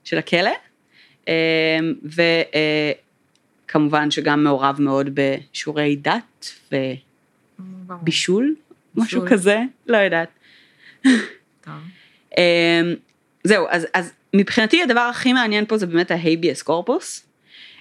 של 0.04 0.18
הכלא, 0.18 0.50
אמ, 1.28 1.32
וכמובן 3.66 4.10
שגם 4.10 4.44
מעורב 4.44 4.80
מאוד 4.80 5.10
בשיעורי 5.14 5.96
דת. 5.96 6.50
ובישול, 7.88 8.54
משהו 8.96 9.20
בישול. 9.20 9.38
כזה, 9.38 9.60
לא 9.86 9.96
יודעת. 9.96 10.28
טוב. 11.60 11.74
אמ, 12.38 12.94
זהו, 13.44 13.66
אז, 13.70 13.86
אז 13.94 14.12
מבחינתי 14.34 14.82
הדבר 14.82 15.00
הכי 15.00 15.32
מעניין 15.32 15.66
פה 15.66 15.78
זה 15.78 15.86
באמת 15.86 16.10
ההייביאס 16.10 16.62
קורפוס. 16.62 17.31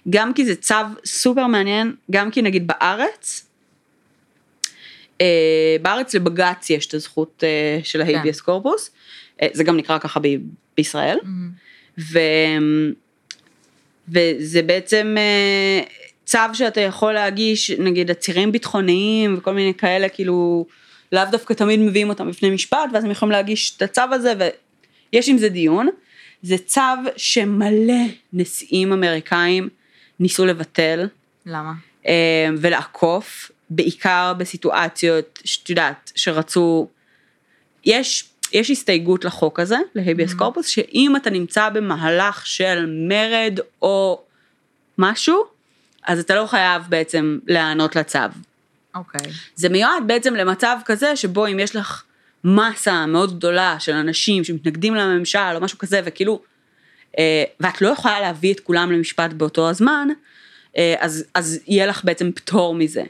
גם 0.09 0.33
כי 0.33 0.45
זה 0.45 0.55
צו 0.55 0.75
סופר 1.05 1.47
מעניין, 1.47 1.95
גם 2.11 2.31
כי 2.31 2.41
נגיד 2.41 2.67
בארץ, 2.67 3.45
אה, 5.21 5.75
בארץ 5.81 6.15
לבג"ץ 6.15 6.69
יש 6.69 6.85
את 6.85 6.93
הזכות 6.93 7.43
אה, 7.43 7.79
של 7.83 8.01
ההייביאס 8.01 8.41
קורפוס, 8.41 8.91
אה, 9.41 9.47
זה 9.53 9.63
גם 9.63 9.77
נקרא 9.77 9.97
ככה 9.97 10.19
ב, 10.19 10.27
בישראל, 10.77 11.17
מהמם. 11.23 11.51
ו, 11.99 12.19
וזה 14.09 14.61
בעצם 14.61 15.15
אה, 15.17 15.81
צו 16.25 16.39
שאתה 16.53 16.81
יכול 16.81 17.13
להגיש, 17.13 17.71
נגיד 17.71 18.11
עצירים 18.11 18.51
ביטחוניים 18.51 19.35
וכל 19.37 19.53
מיני 19.53 19.73
כאלה, 19.73 20.09
כאילו, 20.09 20.65
לאו 21.11 21.23
דווקא 21.31 21.53
תמיד 21.53 21.79
מביאים 21.79 22.09
אותם 22.09 22.29
בפני 22.29 22.49
משפט, 22.49 22.89
ואז 22.93 23.03
הם 23.03 23.11
יכולים 23.11 23.31
להגיש 23.31 23.73
את 23.77 23.81
הצו 23.81 24.01
הזה, 24.11 24.33
ויש 25.13 25.29
עם 25.29 25.37
זה 25.37 25.49
דיון. 25.49 25.89
זה 26.43 26.57
צו 26.57 26.81
שמלא 27.17 28.03
נשיאים 28.33 28.93
אמריקאים 28.93 29.69
ניסו 30.21 30.45
לבטל 30.45 31.07
למה? 31.45 31.73
אה, 32.07 32.47
ולעקוף, 32.57 33.51
בעיקר 33.69 34.33
בסיטואציות, 34.37 35.39
שאת 35.45 35.69
יודעת, 35.69 36.11
שרצו, 36.15 36.87
יש, 37.85 38.29
יש 38.53 38.71
הסתייגות 38.71 39.25
לחוק 39.25 39.59
הזה, 39.59 39.77
להביאס 39.95 40.33
קורפוס, 40.33 40.67
שאם 40.67 41.15
אתה 41.15 41.29
נמצא 41.29 41.69
במהלך 41.69 42.47
של 42.47 42.85
מרד 43.09 43.59
או 43.81 44.21
משהו, 44.97 45.43
אז 46.07 46.19
אתה 46.19 46.35
לא 46.35 46.45
חייב 46.45 46.83
בעצם 46.89 47.39
להיענות 47.47 47.95
לצו. 47.95 48.19
אוקיי. 48.95 49.31
זה 49.55 49.69
מיועד 49.69 50.03
בעצם 50.07 50.35
למצב 50.35 50.77
כזה 50.85 51.15
שבו 51.15 51.47
אם 51.47 51.59
יש 51.59 51.75
לך 51.75 52.03
מסה 52.43 53.05
מאוד 53.05 53.37
גדולה 53.37 53.79
של 53.79 53.93
אנשים 53.93 54.43
שמתנגדים 54.43 54.95
לממשל 54.95 55.39
או 55.55 55.61
משהו 55.61 55.77
כזה 55.77 56.01
וכאילו, 56.05 56.41
ואת 57.59 57.81
לא 57.81 57.87
יכולה 57.87 58.19
להביא 58.21 58.53
את 58.53 58.59
כולם 58.59 58.91
למשפט 58.91 59.33
באותו 59.33 59.69
הזמן, 59.69 60.07
אה, 60.77 60.95
אז, 60.99 61.25
אז 61.33 61.59
יהיה 61.67 61.85
לך 61.85 62.05
בעצם 62.05 62.31
פטור 62.31 62.75
מזה. 62.75 63.03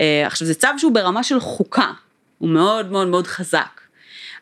אה, 0.00 0.26
עכשיו 0.26 0.46
זה 0.46 0.54
צו 0.54 0.68
שהוא 0.78 0.92
ברמה 0.92 1.22
של 1.22 1.40
חוקה, 1.40 1.92
הוא 2.38 2.48
מאוד 2.48 2.90
מאוד 2.90 3.08
מאוד 3.08 3.26
חזק. 3.26 3.80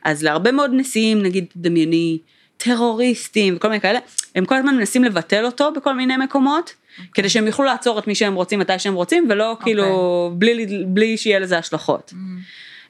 אז 0.04 0.22
להרבה 0.22 0.52
מאוד 0.52 0.70
נשיאים, 0.74 1.22
נגיד 1.22 1.46
דמייני, 1.56 2.18
טרוריסטים 2.56 3.56
וכל 3.56 3.68
מיני 3.68 3.80
כאלה, 3.80 3.98
הם 4.34 4.44
כל 4.44 4.54
הזמן 4.54 4.76
מנסים 4.76 5.04
לבטל 5.04 5.44
אותו 5.44 5.72
בכל 5.72 5.94
מיני 5.94 6.16
מקומות, 6.16 6.74
כדי 7.14 7.28
שהם 7.28 7.46
יוכלו 7.46 7.64
לעצור 7.64 7.98
את 7.98 8.06
מי 8.06 8.14
שהם 8.14 8.34
רוצים 8.34 8.58
מתי 8.58 8.78
שהם 8.78 8.94
רוצים, 8.94 9.26
ולא 9.30 9.56
כאילו, 9.60 10.32
בלי, 10.34 10.84
בלי 10.86 11.16
שיהיה 11.16 11.38
לזה 11.38 11.58
השלכות. 11.58 12.12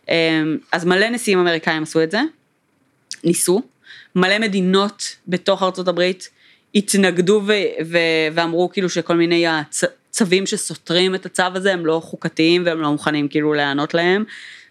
אמ, 0.08 0.14
אז 0.72 0.84
מלא 0.84 1.08
נשיאים 1.08 1.38
אמריקאים 1.38 1.82
עשו 1.82 2.02
את 2.02 2.10
זה, 2.10 2.20
ניסו, 3.24 3.62
מלא 4.16 4.38
מדינות 4.38 5.16
בתוך 5.28 5.62
ארצות 5.62 5.88
הברית 5.88 6.28
התנגדו 6.74 7.42
ו- 7.46 7.52
ו- 7.86 7.98
ואמרו 8.34 8.70
כאילו 8.72 8.88
שכל 8.88 9.16
מיני 9.16 9.46
הצ- 9.48 9.86
צווים 10.10 10.46
שסותרים 10.46 11.14
את 11.14 11.26
הצו 11.26 11.42
הזה 11.54 11.72
הם 11.72 11.86
לא 11.86 12.00
חוקתיים 12.04 12.62
והם 12.66 12.80
לא 12.80 12.92
מוכנים 12.92 13.28
כאילו 13.28 13.54
להיענות 13.54 13.94
להם. 13.94 14.24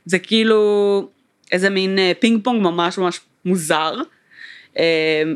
זה 0.06 0.20
כאילו 0.20 1.10
איזה 1.52 1.70
מין 1.70 2.00
אה, 2.00 2.12
פינג 2.20 2.44
פונג 2.44 2.62
ממש 2.62 2.98
ממש 2.98 3.20
מוזר 3.46 3.94
אמ, 4.78 4.82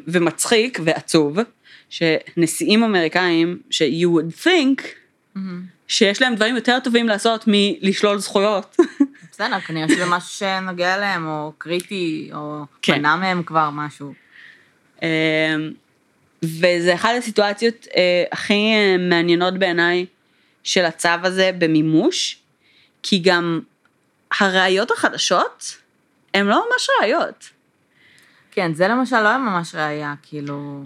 ומצחיק 0.07 0.79
ועצוב, 0.83 1.37
שנשיאים 1.89 2.83
אמריקאים 2.83 3.59
ש- 3.69 3.81
you 3.81 4.05
would 4.07 4.43
think 4.45 4.81
מהמם. 5.35 5.61
שיש 5.87 6.21
להם 6.21 6.35
דברים 6.35 6.55
יותר 6.55 6.77
טובים 6.83 7.07
לעשות 7.07 7.43
מלשלול 7.47 8.17
זכויות. 8.17 8.75
בסדר, 9.37 9.59
כנראה 9.59 9.87
שזה 9.89 10.05
משהו 10.05 10.29
שנוגע 10.29 10.95
אליהם, 10.95 11.27
או 11.27 11.53
קריטי, 11.57 12.29
או 12.33 12.63
כן. 12.81 12.99
מנע 12.99 13.15
מהם 13.15 13.43
כבר 13.43 13.69
משהו. 13.69 14.13
אמ, 15.01 15.07
וזה 16.43 16.93
אחת 16.95 17.09
הסיטואציות 17.17 17.87
אה, 17.95 18.23
הכי 18.31 18.53
אה, 18.53 18.95
מעניינות 19.09 19.53
בעיניי 19.59 20.05
של 20.63 20.85
הצו 20.85 21.09
הזה 21.23 21.51
במימוש, 21.57 22.39
כי 23.03 23.19
גם 23.19 23.59
הראיות 24.39 24.91
החדשות 24.91 25.77
הן 26.33 26.45
לא 26.45 26.65
ממש 26.71 26.87
ראיות. 27.01 27.49
כן, 28.51 28.73
זה 28.73 28.87
למשל 28.87 29.21
לא 29.21 29.27
היה 29.27 29.37
ממש 29.37 29.75
ראייה, 29.75 30.13
כאילו... 30.23 30.83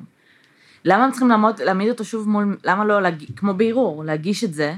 למה 0.86 1.04
הם 1.04 1.12
צריכים 1.12 1.30
לעמוד, 1.30 1.62
להעמיד 1.62 1.90
אותו 1.90 2.06
שוב 2.06 2.30
מול, 2.30 2.58
למה 2.64 2.86
לא, 2.86 3.02
להג... 3.02 3.24
כמו 3.36 3.54
בערעור, 3.54 4.06
להגיש 4.06 4.44
את 4.44 4.54
זה? 4.54 4.74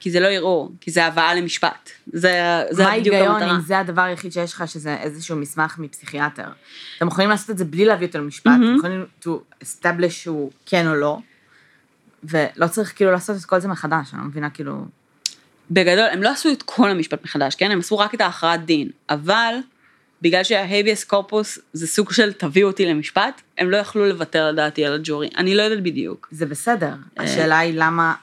כי 0.00 0.10
זה 0.10 0.20
לא 0.20 0.26
ערעור, 0.26 0.72
כי 0.80 0.90
זה 0.90 1.04
הבאה 1.04 1.34
למשפט. 1.34 1.90
זה, 2.12 2.62
זה 2.70 2.84
מה 2.84 2.90
בדיוק 2.90 3.14
ההיגיון 3.14 3.42
המטרה. 3.42 3.56
אם 3.56 3.60
זה 3.60 3.78
הדבר 3.78 4.02
היחיד 4.02 4.32
שיש 4.32 4.52
לך, 4.52 4.68
שזה 4.68 4.96
איזשהו 4.96 5.36
מסמך 5.36 5.78
מפסיכיאטר? 5.78 6.48
אתם 6.96 7.06
יכולים 7.06 7.30
לעשות 7.30 7.50
את 7.50 7.58
זה 7.58 7.64
בלי 7.64 7.84
להביא 7.84 8.06
אותו 8.06 8.18
למשפט, 8.18 8.46
מהמם. 8.46 8.68
אתם 8.68 8.76
יכולים 8.78 9.06
to 9.24 9.64
establish 9.64 10.10
שהוא 10.10 10.50
כן 10.66 10.86
או 10.88 10.94
לא, 10.94 11.18
ולא 12.24 12.66
צריך 12.66 12.96
כאילו 12.96 13.12
לעשות 13.12 13.36
את 13.36 13.44
כל 13.44 13.60
זה 13.60 13.68
מחדש, 13.68 14.14
אני 14.14 14.20
לא 14.20 14.26
מבינה 14.26 14.50
כאילו... 14.50 14.84
בגדול, 15.70 16.08
הם 16.12 16.22
לא 16.22 16.30
עשו 16.30 16.52
את 16.52 16.62
כל 16.62 16.90
המשפט 16.90 17.24
מחדש, 17.24 17.54
כן? 17.54 17.70
הם 17.70 17.78
עשו 17.78 17.98
רק 17.98 18.14
את 18.14 18.20
ההכרעת 18.20 18.64
דין, 18.64 18.88
אבל 19.10 19.54
בגלל 20.22 20.44
שההביאס 20.44 21.04
קורפוס 21.04 21.58
זה 21.72 21.86
סוג 21.86 22.12
של 22.12 22.32
תביאו 22.32 22.68
אותי 22.68 22.86
למשפט, 22.86 23.40
הם 23.58 23.70
לא 23.70 23.76
יכלו 23.76 24.06
לוותר 24.06 24.50
לדעתי 24.50 24.84
על 24.84 24.94
הג'ורי. 24.94 25.28
אני 25.36 25.54
לא 25.54 25.62
יודעת 25.62 25.82
בדיוק. 25.82 26.28
זה 26.30 26.46
בסדר, 26.46 26.92
אה. 27.18 27.24
השאלה 27.24 27.58
היא 27.58 27.72
למה 27.76 28.14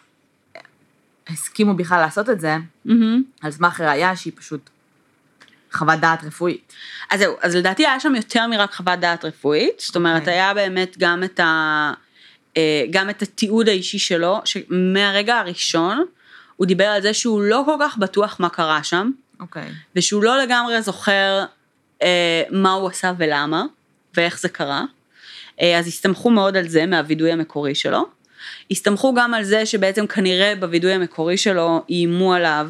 הסכימו 1.30 1.74
בכלל 1.74 2.00
לעשות 2.00 2.30
את 2.30 2.40
זה, 2.40 2.58
מהמם. 2.86 3.24
על 3.42 3.52
סמך 3.52 3.82
ראייה 3.82 4.16
שהיא 4.16 4.34
פשוט 4.36 4.70
חוות 5.72 6.00
דעת 6.00 6.24
רפואית. 6.24 6.74
אז 7.12 7.20
זהו, 7.20 7.36
אז 7.42 7.56
לדעתי 7.56 7.88
היה 7.88 8.00
שם 8.00 8.16
יותר 8.16 8.48
מרק 8.48 8.74
חוות 8.74 9.00
דעת 9.00 9.26
רפואית, 9.26 9.80
זאת 9.80 9.96
אומרת, 9.96 10.22
אוקיי. 10.22 10.34
היה 10.34 10.54
באמת 10.54 10.96
גם 10.98 11.24
את, 11.24 11.40
ה, 11.40 11.94
אה, 12.58 12.84
גם 12.92 13.10
את 13.10 13.22
התיעוד 13.22 13.70
האישי 13.70 14.00
שלו, 14.00 14.42
שמהרגע 14.46 15.38
הראשון 15.38 16.06
הוא 16.56 16.68
דיבר 16.68 16.86
על 16.86 17.02
זה 17.02 17.14
שהוא 17.14 17.42
לא 17.42 17.64
כל 17.66 17.76
כך 17.80 17.98
בטוח 17.98 18.40
מה 18.40 18.50
קרה 18.50 18.84
שם, 18.84 19.12
אוקיי. 19.40 19.72
ושהוא 19.96 20.24
לא 20.24 20.44
לגמרי 20.44 20.82
זוכר 20.82 21.46
אה, 22.02 22.44
מה 22.52 22.74
הוא 22.74 22.90
עשה 22.90 23.12
ולמה, 23.18 23.64
ואיך 24.18 24.40
זה 24.40 24.50
קרה. 24.50 24.84
אה, 25.62 25.80
אז 25.80 25.88
הסתמכו 25.88 26.30
מאוד 26.30 26.58
על 26.58 26.68
זה 26.68 26.86
מהווידוי 26.86 27.32
המקורי 27.32 27.76
שלו. 27.76 28.15
הסתמכו 28.72 29.14
גם 29.14 29.34
על 29.34 29.44
זה 29.44 29.66
שבעצם 29.66 30.08
כנראה 30.08 30.56
בווידוי 30.56 30.92
המקורי 30.92 31.38
שלו 31.38 31.82
איימו 31.90 32.34
עליו 32.34 32.70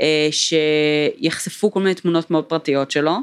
אה, 0.00 0.28
שיחשפו 0.30 1.72
כל 1.72 1.80
מיני 1.80 1.94
תמונות 1.94 2.30
מאוד 2.30 2.44
פרטיות 2.44 2.90
שלו, 2.90 3.18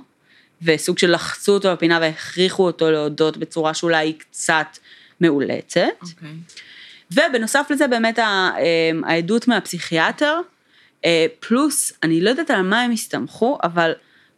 וסוג 0.62 0.98
של 0.98 1.12
לחצו 1.12 1.54
אותו 1.54 1.72
לפינה 1.72 2.00
והכריחו 2.02 2.66
אותו 2.66 2.92
להודות 2.92 3.38
בצורה 3.38 3.74
שאולי 3.74 3.98
היא 3.98 4.14
קצת 4.18 4.78
מאולצת. 5.22 5.82
אוקיי. 6.02 6.30
ובנוסף 7.12 7.68
לזה 7.70 7.88
באמת 7.88 8.20
אה, 8.20 8.52
העדות 9.04 9.48
מהפסיכיאטר, 9.48 10.40
אה, 11.06 11.26
פלוס, 11.40 11.94
אני 12.04 12.22
לא 12.22 12.30
יודעת 12.30 12.52
על 12.52 12.62
מה 12.62 12.82
הם 12.82 12.92
הסתמכו, 12.92 13.58
אבל 13.64 13.92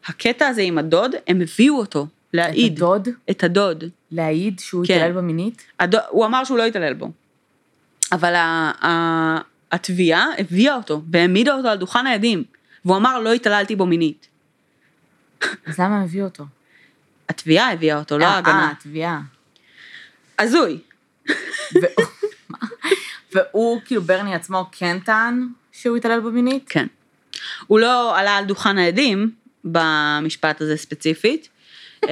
הקטע 0.06 0.48
הזה 0.48 0.62
עם 0.62 0.78
הדוד, 0.78 1.16
הם 1.28 1.42
הביאו 1.42 1.78
אותו 1.78 2.04
את 2.04 2.08
להעיד. 2.34 2.78
הדוד, 2.78 3.10
את 3.30 3.44
הדוד. 3.44 3.84
להעיד 4.12 4.60
שהוא 4.60 4.86
כן. 4.88 4.94
התעלל 4.94 5.12
בה 5.12 5.22
מינית? 5.22 5.64
הדוד. 5.80 6.02
הוא 6.10 6.26
אמר 6.26 6.44
שהוא 6.44 6.58
לא 6.58 6.64
התעלל 6.64 6.94
בו. 6.94 7.12
אבל 8.14 8.34
התביעה 9.72 10.26
הביאה 10.40 10.76
אותו 10.76 11.02
והעמידה 11.12 11.54
אותו 11.54 11.68
על 11.68 11.78
דוכן 11.78 12.08
העדים, 12.08 12.44
והוא 12.86 12.98
אמר 12.98 13.20
לא 13.20 13.34
התעללתי 13.34 13.76
בו 13.76 13.86
מינית. 13.86 14.28
אז 15.66 15.80
למה 15.80 16.02
הביאו 16.02 16.26
אותו? 16.26 16.46
התביעה 17.30 17.72
הביאה 17.72 17.98
אותו, 18.00 18.18
לא 18.18 18.26
אה, 18.26 18.30
ההגנה. 18.30 18.66
אה, 18.66 18.72
התביעה. 18.72 19.22
הזוי. 20.40 20.80
והוא- 23.34 23.82
כאילו, 23.86 24.02
ברני 24.02 24.36
עצמו 24.36 24.66
כן 24.72 24.98
טען 25.06 25.48
שהוא 25.72 25.98
התעלל 25.98 26.20
בה 26.20 26.30
מינית? 26.30 26.66
כן. 26.70 26.88
הוא 27.68 27.80
לא 27.80 28.18
עלה 28.20 28.38
על 28.38 28.46
דוכן 28.46 28.78
העדים 28.78 29.32
במשפט 29.66 30.62
הזה 30.62 30.78
ספציפית. 30.78 31.48
אמ, 32.04 32.10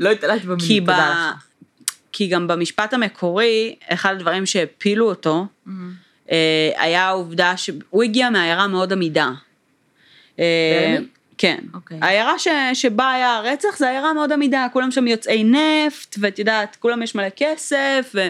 לא 0.00 0.10
התעללתי 0.10 0.42
כי, 0.42 0.48
מינית. 0.80 0.80
תודה 0.80 1.32
לך. 1.36 1.44
כי 2.16 2.26
גם 2.26 2.48
במשפט 2.48 2.92
המקורי, 2.92 3.74
אחד 3.88 4.14
הדברים 4.14 4.46
שהפילו 4.46 5.08
אותו, 5.08 5.46
מהמם. 5.66 5.92
אה, 6.30 6.70
היה 6.76 7.02
העובדה 7.02 7.56
שהוא 7.56 8.02
הגיע 8.02 8.30
מעיירה 8.30 8.66
מאוד 8.66 8.92
עמידה. 8.92 9.30
אה? 10.38 10.96
כן. 11.38 11.58
אוקיי. 11.74 11.98
העיירה 12.02 12.38
ש... 12.38 12.48
שבה 12.74 13.12
היה 13.12 13.36
הרצח 13.36 13.78
זה 13.78 13.88
עיירה 13.88 14.12
מאוד 14.12 14.32
עמידה, 14.32 14.66
כולם 14.72 14.90
שם 14.90 15.06
יוצאי 15.06 15.44
נפט, 15.44 16.16
ואת 16.18 16.38
יודעת, 16.38 16.76
כולם 16.76 17.02
יש 17.02 17.14
מלא 17.14 17.28
כסף, 17.36 18.12
ו... 18.14 18.28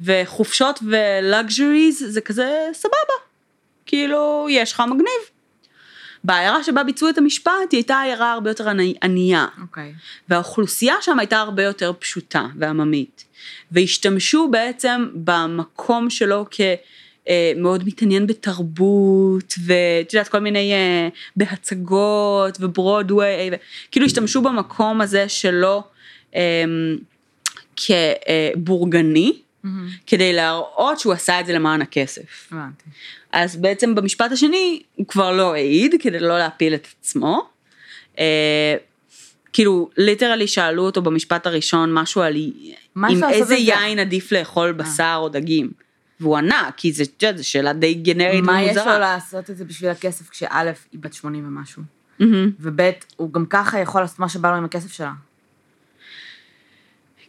וחופשות 0.00 0.80
ולאגז'ריז, 0.82 2.04
זה 2.08 2.20
כזה 2.20 2.68
סבבה. 2.72 3.14
כאילו, 3.86 4.46
יש 4.50 4.72
לך 4.72 4.82
מגניב. 4.86 5.37
בעיירה 6.24 6.64
שבה 6.64 6.84
ביצעו 6.84 7.08
את 7.08 7.18
המשפט, 7.18 7.52
היא 7.70 7.78
הייתה 7.78 8.00
עיירה 8.00 8.32
הרבה 8.32 8.50
יותר 8.50 8.68
עני- 8.68 8.94
ענייה. 9.02 9.46
אוקיי. 9.60 9.92
והאוכלוסייה 10.28 10.94
שם 11.00 11.18
הייתה 11.18 11.38
הרבה 11.38 11.62
יותר 11.62 11.92
פשוטה 11.98 12.46
ועממית. 12.58 13.24
והשתמשו 13.72 14.48
בעצם 14.50 15.06
במקום 15.14 16.10
שלו 16.10 16.46
כמאוד 16.50 17.82
מתעניין 17.86 18.26
בתרבות, 18.26 19.54
ואת 19.66 20.14
יודעת, 20.14 20.28
כל 20.28 20.38
מיני, 20.38 20.72
אה, 20.72 21.08
בהצגות 21.36 22.58
וברודוויי, 22.60 23.50
ו- 23.52 23.56
כאילו 23.90 24.06
השתמשו 24.06 24.42
במקום 24.42 25.00
הזה 25.00 25.28
שלו 25.28 25.82
אה, 26.34 26.64
כבורגני, 28.56 29.32
מהמם. 29.64 29.88
כדי 30.06 30.32
להראות 30.32 31.00
שהוא 31.00 31.12
עשה 31.12 31.40
את 31.40 31.46
זה 31.46 31.52
למען 31.52 31.82
הכסף. 31.82 32.52
הבנתי. 32.52 32.84
אז 33.32 33.56
בעצם 33.56 33.94
במשפט 33.94 34.32
השני 34.32 34.82
הוא 34.94 35.06
כבר 35.06 35.32
לא 35.32 35.54
העיד 35.54 35.94
כדי 36.00 36.20
לא 36.20 36.38
להפיל 36.38 36.74
את 36.74 36.88
עצמו. 37.00 37.48
אה, 38.18 38.76
כאילו 39.52 39.90
ליטרלי 39.96 40.46
שאלו 40.46 40.82
אותו 40.82 41.02
במשפט 41.02 41.46
הראשון 41.46 41.94
משהו 41.94 42.22
על 42.22 42.36
עם 42.96 43.24
איזה 43.24 43.42
את 43.42 43.46
זה? 43.46 43.54
יין 43.54 43.98
עדיף 43.98 44.32
לאכול 44.32 44.72
בשר 44.72 45.18
או 45.20 45.28
דגים. 45.28 45.70
והוא 46.20 46.36
ענה 46.36 46.70
כי 46.76 46.92
זה, 46.92 47.04
זו 47.36 47.48
שאלה 47.48 47.72
די 47.72 47.94
גנרית 47.94 48.44
מה 48.44 48.62
יש 48.62 48.76
לו 48.76 48.82
ומוזרה. 48.82 48.98
לעשות 48.98 49.50
את 49.50 49.56
זה 49.56 49.64
בשביל 49.64 49.90
הכסף 49.90 50.28
כשא' 50.28 50.72
היא 50.92 51.00
בת 51.00 51.14
80 51.14 51.46
ומשהו, 51.46 51.82
מהמם. 52.18 52.50
וב' 52.60 52.90
הוא 53.16 53.32
גם 53.32 53.46
ככה 53.46 53.78
יכול 53.78 54.00
לעשות 54.00 54.18
מה 54.18 54.28
שבא 54.28 54.50
לו 54.50 54.56
עם 54.56 54.64
הכסף 54.64 54.92
שלה. 54.92 55.12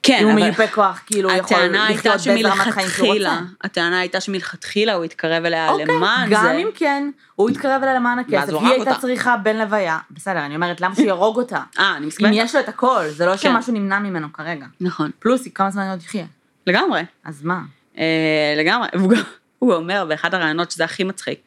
כן, 0.04 0.18
אם 0.22 0.26
הוא 0.26 0.34
אבל 0.34 0.42
מיופה 0.44 0.68
כוח, 0.68 1.02
כאילו 1.06 1.30
הוא 1.30 1.38
יכול 1.38 1.58
לחיות 1.58 2.22
באיזה 2.28 2.50
רמת 2.50 2.74
חיים 2.74 2.90
שהוא 2.90 3.14
רוצה. 3.14 3.40
הטענה 3.62 4.00
הייתה 4.00 4.22
שמלכתחילה 4.22 4.94
הוא 4.94 5.04
התקרב 5.04 5.46
אליה 5.46 5.70
אוקיי, 5.70 5.86
למען 5.86 6.30
גם 6.30 6.44
זה. 6.44 6.52
אם 6.52 6.68
כן, 6.76 7.10
הוא 7.36 7.50
התקרב 7.50 7.82
אליה 7.84 7.94
למען 7.94 8.20
הכסף, 8.20 8.54
היא 8.54 8.68
הייתה 8.68 8.90
אותה. 8.92 9.02
צריכה 9.02 9.38
בן 9.38 9.58
לוויה, 9.58 9.98
בסדר, 10.12 10.46
אני 10.46 10.56
אומרת, 10.56 10.82
למה 10.82 10.96
שיהרוג 10.96 11.38
אותה? 11.38 11.60
אה, 11.80 11.92
אני 11.98 12.04
אם 12.04 12.08
מסכימה. 12.08 12.30
יש 12.36 12.56
לו 12.56 12.62
את 12.62 12.70
הכל, 12.70 13.04
זה 13.08 13.26
לא 13.26 13.32
כן. 13.32 13.38
שמשהו 13.38 13.74
נמנע 13.74 14.00
ממנו 14.00 14.34
כרגע. 14.34 14.66
נכון, 14.82 15.12
פלוס, 15.20 15.48
כמה 15.56 15.72
זמן 15.72 15.84
היא 15.84 15.92
עוד 15.92 16.00
תחיה? 16.00 16.26
לגמרי. 16.68 17.02
אז 17.26 17.44
מה? 17.44 17.62
אה, 17.98 18.54
לגמרי, 18.58 18.88
גם- 19.16 19.24
הוא 19.60 19.74
אומר 19.74 20.06
באחד 20.10 20.34
הראיונות 20.34 20.72
שזה 20.72 20.84
הכי 20.84 21.04
מצחיק, 21.04 21.40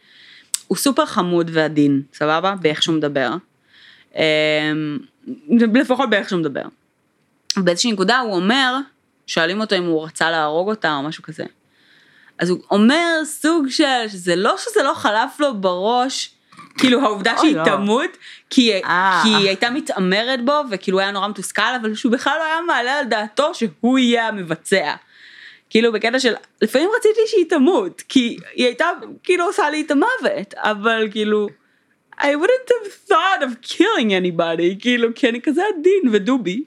הוא 0.67 0.79
סופר 0.79 1.07
חמוד 1.07 1.51
ועדין, 1.55 2.03
סבבה? 2.15 2.55
באיך 2.61 2.83
שהוא 2.83 2.97
מדבר. 2.97 3.35
אה, 4.17 4.73
לפחות 5.75 6.11
באיך 6.11 6.29
שהוא 6.29 6.41
מדבר. 6.41 6.63
באיזושהי 7.57 7.93
נקודה 7.93 8.19
הוא 8.19 8.35
אומר, 8.35 8.77
שואלים 9.27 9.61
אותו 9.61 9.77
אם 9.77 9.85
הוא 9.85 10.05
רצה 10.05 10.31
להרוג 10.31 10.69
אותה 10.69 10.95
או 10.95 11.03
משהו 11.03 11.23
כזה. 11.23 11.45
אז 12.39 12.51
הוא 12.51 12.59
אומר 12.71 13.21
סוג 13.25 13.69
של, 13.69 14.09
שזה 14.09 14.37
לא 14.37 14.55
שזה 14.59 14.83
לא 14.83 14.95
חלף 14.95 15.41
לו 15.41 15.61
בראש, 15.61 16.35
כאילו 16.79 17.01
העובדה 17.01 17.35
שהיא 17.41 17.57
לא. 17.57 17.65
תמות, 17.65 18.11
כי, 18.51 18.73
אה. 18.85 19.21
כי 19.23 19.29
היא 19.29 19.47
הייתה 19.47 19.71
מתעמרת 19.71 20.45
בו 20.45 20.61
וכאילו 20.71 21.01
היה 21.01 21.11
נורא 21.11 21.29
מתוסכל, 21.29 21.75
אבל 21.81 21.95
שהוא 21.95 22.13
בכלל 22.13 22.35
לא 22.39 22.45
היה 22.45 22.61
מעלה 22.67 22.99
על 22.99 23.05
דעתו 23.05 23.55
שהוא 23.55 23.99
יהיה 23.99 24.29
המבצע. 24.29 24.95
כאילו 25.71 25.93
בקטע 25.93 26.21
של, 26.21 26.35
לפעמים 26.63 26.89
רציתי 26.97 27.21
שהיא 27.27 27.45
תמות, 27.49 28.03
כי 28.09 28.37
היא 28.55 28.67
הייתה 28.67 28.91
כאילו 29.23 29.45
עושה 29.45 29.71
לי 29.71 29.81
את 29.87 29.91
המוות, 29.91 30.55
אבל 30.55 31.09
כאילו, 31.11 31.49
I 32.21 32.25
wouldn't 32.25 32.71
have 32.71 33.11
thought 33.11 33.43
of 33.43 33.67
killing 33.67 34.11
anybody, 34.11 34.81
כאילו, 34.81 35.09
כי 35.15 35.29
אני 35.29 35.41
כזה 35.41 35.63
עדין 35.79 36.03
ודובי. 36.13 36.65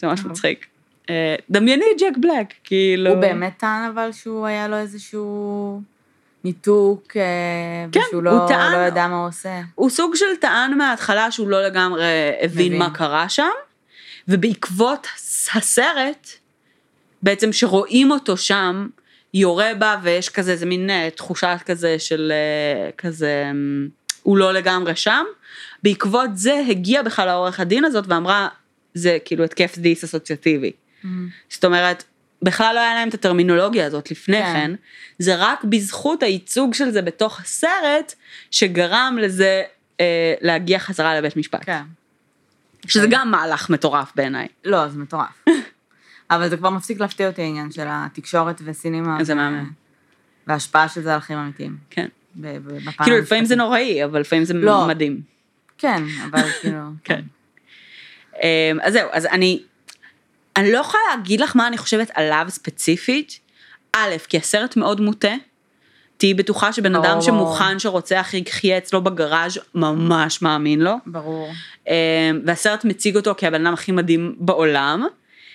זה 0.00 0.06
ממש 0.06 0.24
מצחיק. 0.24 0.66
אה, 1.10 1.34
דמייני 1.50 1.84
את 1.96 2.00
ג'ק 2.00 2.16
בלק, 2.20 2.46
כאילו. 2.64 3.10
הוא 3.10 3.20
באמת 3.20 3.52
טען 3.58 3.90
אבל 3.94 4.12
שהוא 4.12 4.46
היה 4.46 4.68
לו 4.68 4.76
איזשהו 4.76 5.82
ניתוק, 6.44 7.16
אה, 7.16 7.22
כן, 7.92 8.00
ושהוא 8.00 8.14
הוא 8.14 8.22
לא 8.22 8.44
טען- 8.48 8.72
לא 8.72 8.76
יודע 8.76 9.06
מה 9.08 9.16
הוא 9.16 9.28
עושה. 9.28 9.60
הוא 9.74 9.90
סוג 9.90 10.14
של 10.14 10.36
טען 10.40 10.78
מההתחלה 10.78 11.30
שהוא 11.30 11.48
לא 11.48 11.66
לגמרי 11.66 12.04
הבין 12.40 12.66
מבין. 12.66 12.78
מה 12.78 12.90
קרה 12.90 13.28
שם, 13.28 13.48
ובעקבות 14.28 15.06
הסרט, 15.54 16.28
בעצם 17.22 17.52
שרואים 17.52 18.10
אותו 18.10 18.36
שם, 18.36 18.86
יורה 19.34 19.70
בה 19.78 19.96
ויש 20.02 20.28
כזה, 20.28 20.52
איזה 20.52 20.66
מין 20.66 20.90
אה, 20.90 21.08
תחושה 21.16 21.56
כזה 21.58 21.98
של 21.98 22.32
אה, 22.32 22.90
כזה, 22.98 23.44
אמ, 23.50 23.88
הוא 24.22 24.38
לא 24.38 24.52
לגמרי 24.52 24.96
שם. 24.96 25.24
בעקבות 25.82 26.30
זה 26.34 26.62
הגיע 26.68 27.02
בכלל 27.02 27.28
העורך 27.28 27.60
הדין 27.60 27.84
הזאת 27.84 28.04
ואמרה, 28.08 28.48
זה 28.94 29.18
כאילו 29.24 29.44
התקף 29.44 29.78
דיס 29.78 30.04
אסוציאטיבי. 30.04 30.72
זאת 31.50 31.64
אומרת, 31.64 32.04
בכלל 32.42 32.74
לא 32.74 32.80
היה 32.80 32.94
להם 32.94 33.08
את 33.08 33.14
הטרמינולוגיה 33.14 33.86
הזאת 33.86 34.10
לפני 34.10 34.42
כן. 34.42 34.52
כן, 34.52 34.74
זה 35.18 35.34
רק 35.38 35.64
בזכות 35.64 36.22
הייצוג 36.22 36.74
של 36.74 36.90
זה 36.90 37.02
בתוך 37.02 37.40
הסרט, 37.40 38.14
שגרם 38.50 39.18
לזה 39.20 39.62
אה, 40.00 40.34
להגיע 40.40 40.78
חזרה 40.78 41.18
לבית 41.18 41.36
משפט. 41.36 41.64
כן. 41.64 41.82
שזה 42.86 43.06
גם 43.10 43.30
מהלך 43.30 43.70
מטורף 43.70 44.12
בעיניי. 44.16 44.48
לא, 44.64 44.88
זה 44.88 44.98
מטורף. 44.98 45.44
אבל 46.30 46.48
זה 46.48 46.56
כבר 46.56 46.70
מפסיק 46.70 47.00
להפתיע 47.00 47.26
אותי 47.26 47.42
העניין 47.42 47.70
של 47.70 47.86
התקשורת 47.88 48.60
וסינימה. 48.64 49.24
זה 49.24 49.32
ו- 49.32 49.36
מהמם. 49.36 49.70
וההשפעה 50.46 50.88
של 50.88 51.02
זה 51.02 51.12
על 51.12 51.18
החיים 51.18 51.38
האמיתיים. 51.38 51.76
כן. 51.90 52.08
כאילו 53.02 53.18
לפעמים 53.18 53.44
זה. 53.44 53.56
נוראי, 53.56 54.04
אבל 54.04 54.20
לפעמים 54.20 54.44
זה 54.44 54.54
לא. 54.54 54.86
מדהים. 54.88 55.20
כן, 55.78 56.02
אבל 56.30 56.42
כאילו... 56.60 56.78
כן. 57.04 57.22
אמ, 58.42 58.78
אז 58.82 58.92
זהו, 58.92 59.08
אז 59.12 59.26
אני, 59.26 59.60
אני 60.56 60.72
לא 60.72 60.78
יכולה 60.78 61.02
להגיד 61.10 61.40
לך 61.40 61.56
מה 61.56 61.66
אני 61.66 61.78
חושבת 61.78 62.10
עליו 62.14 62.46
ספציפית. 62.48 63.38
א', 63.92 64.14
כי 64.28 64.36
הסרט 64.36 64.76
מאוד 64.76 65.00
מוטה. 65.00 65.34
תהיי 66.16 66.34
בטוחה 66.34 66.72
שבן 66.72 66.94
אדם. 66.94 67.20
שמוכן 67.20 67.78
שרוצח 67.78 68.30
יחיה 68.34 68.78
אצלו 68.78 69.00
בגראז' 69.00 69.58
ממש 69.74 70.42
מאמין 70.42 70.80
לו. 70.80 70.94
ברור. 71.06 71.52
אמ, 71.88 71.92
והסרט 72.46 72.84
מציג 72.84 73.16
אותו 73.16 73.34
כהבן 73.38 73.66
אדם 73.66 73.74
הכי 73.74 73.92
מדהים 73.92 74.34
בעולם. 74.38 75.06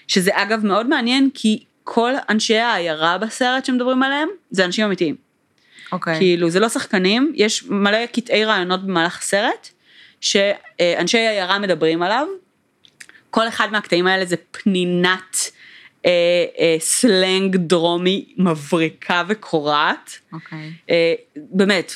שזה 0.07 0.31
אגב 0.33 0.65
מאוד 0.65 0.87
מעניין 0.89 1.29
כי 1.33 1.63
כל 1.83 2.13
אנשי 2.29 2.57
העיירה 2.57 3.17
בסרט 3.17 3.65
שמדברים 3.65 4.03
עליהם 4.03 4.29
זה 4.51 4.65
אנשים 4.65 4.85
אמיתיים. 4.85 5.15
אוקיי. 5.91 6.17
כאילו 6.17 6.49
זה 6.49 6.59
לא 6.59 6.69
שחקנים, 6.69 7.33
יש 7.35 7.63
מלא 7.63 8.05
קטעי 8.05 8.45
רעיונות 8.45 8.83
במהלך 8.83 9.19
הסרט, 9.19 9.69
שאנשי 10.21 11.17
העיירה 11.17 11.59
מדברים 11.59 12.03
עליו. 12.03 12.27
כל 13.29 13.47
אחד 13.47 13.71
מהקטעים 13.71 14.07
האלה 14.07 14.25
זה 14.25 14.35
פנינת 14.51 15.51
אה, 16.05 16.11
אה, 16.59 16.75
סלנג 16.79 17.55
דרומי 17.55 18.25
מבריקה 18.37 19.23
וקורעת. 19.27 20.19
אוקיי. 20.33 20.71
אה, 20.89 21.13
באמת, 21.35 21.93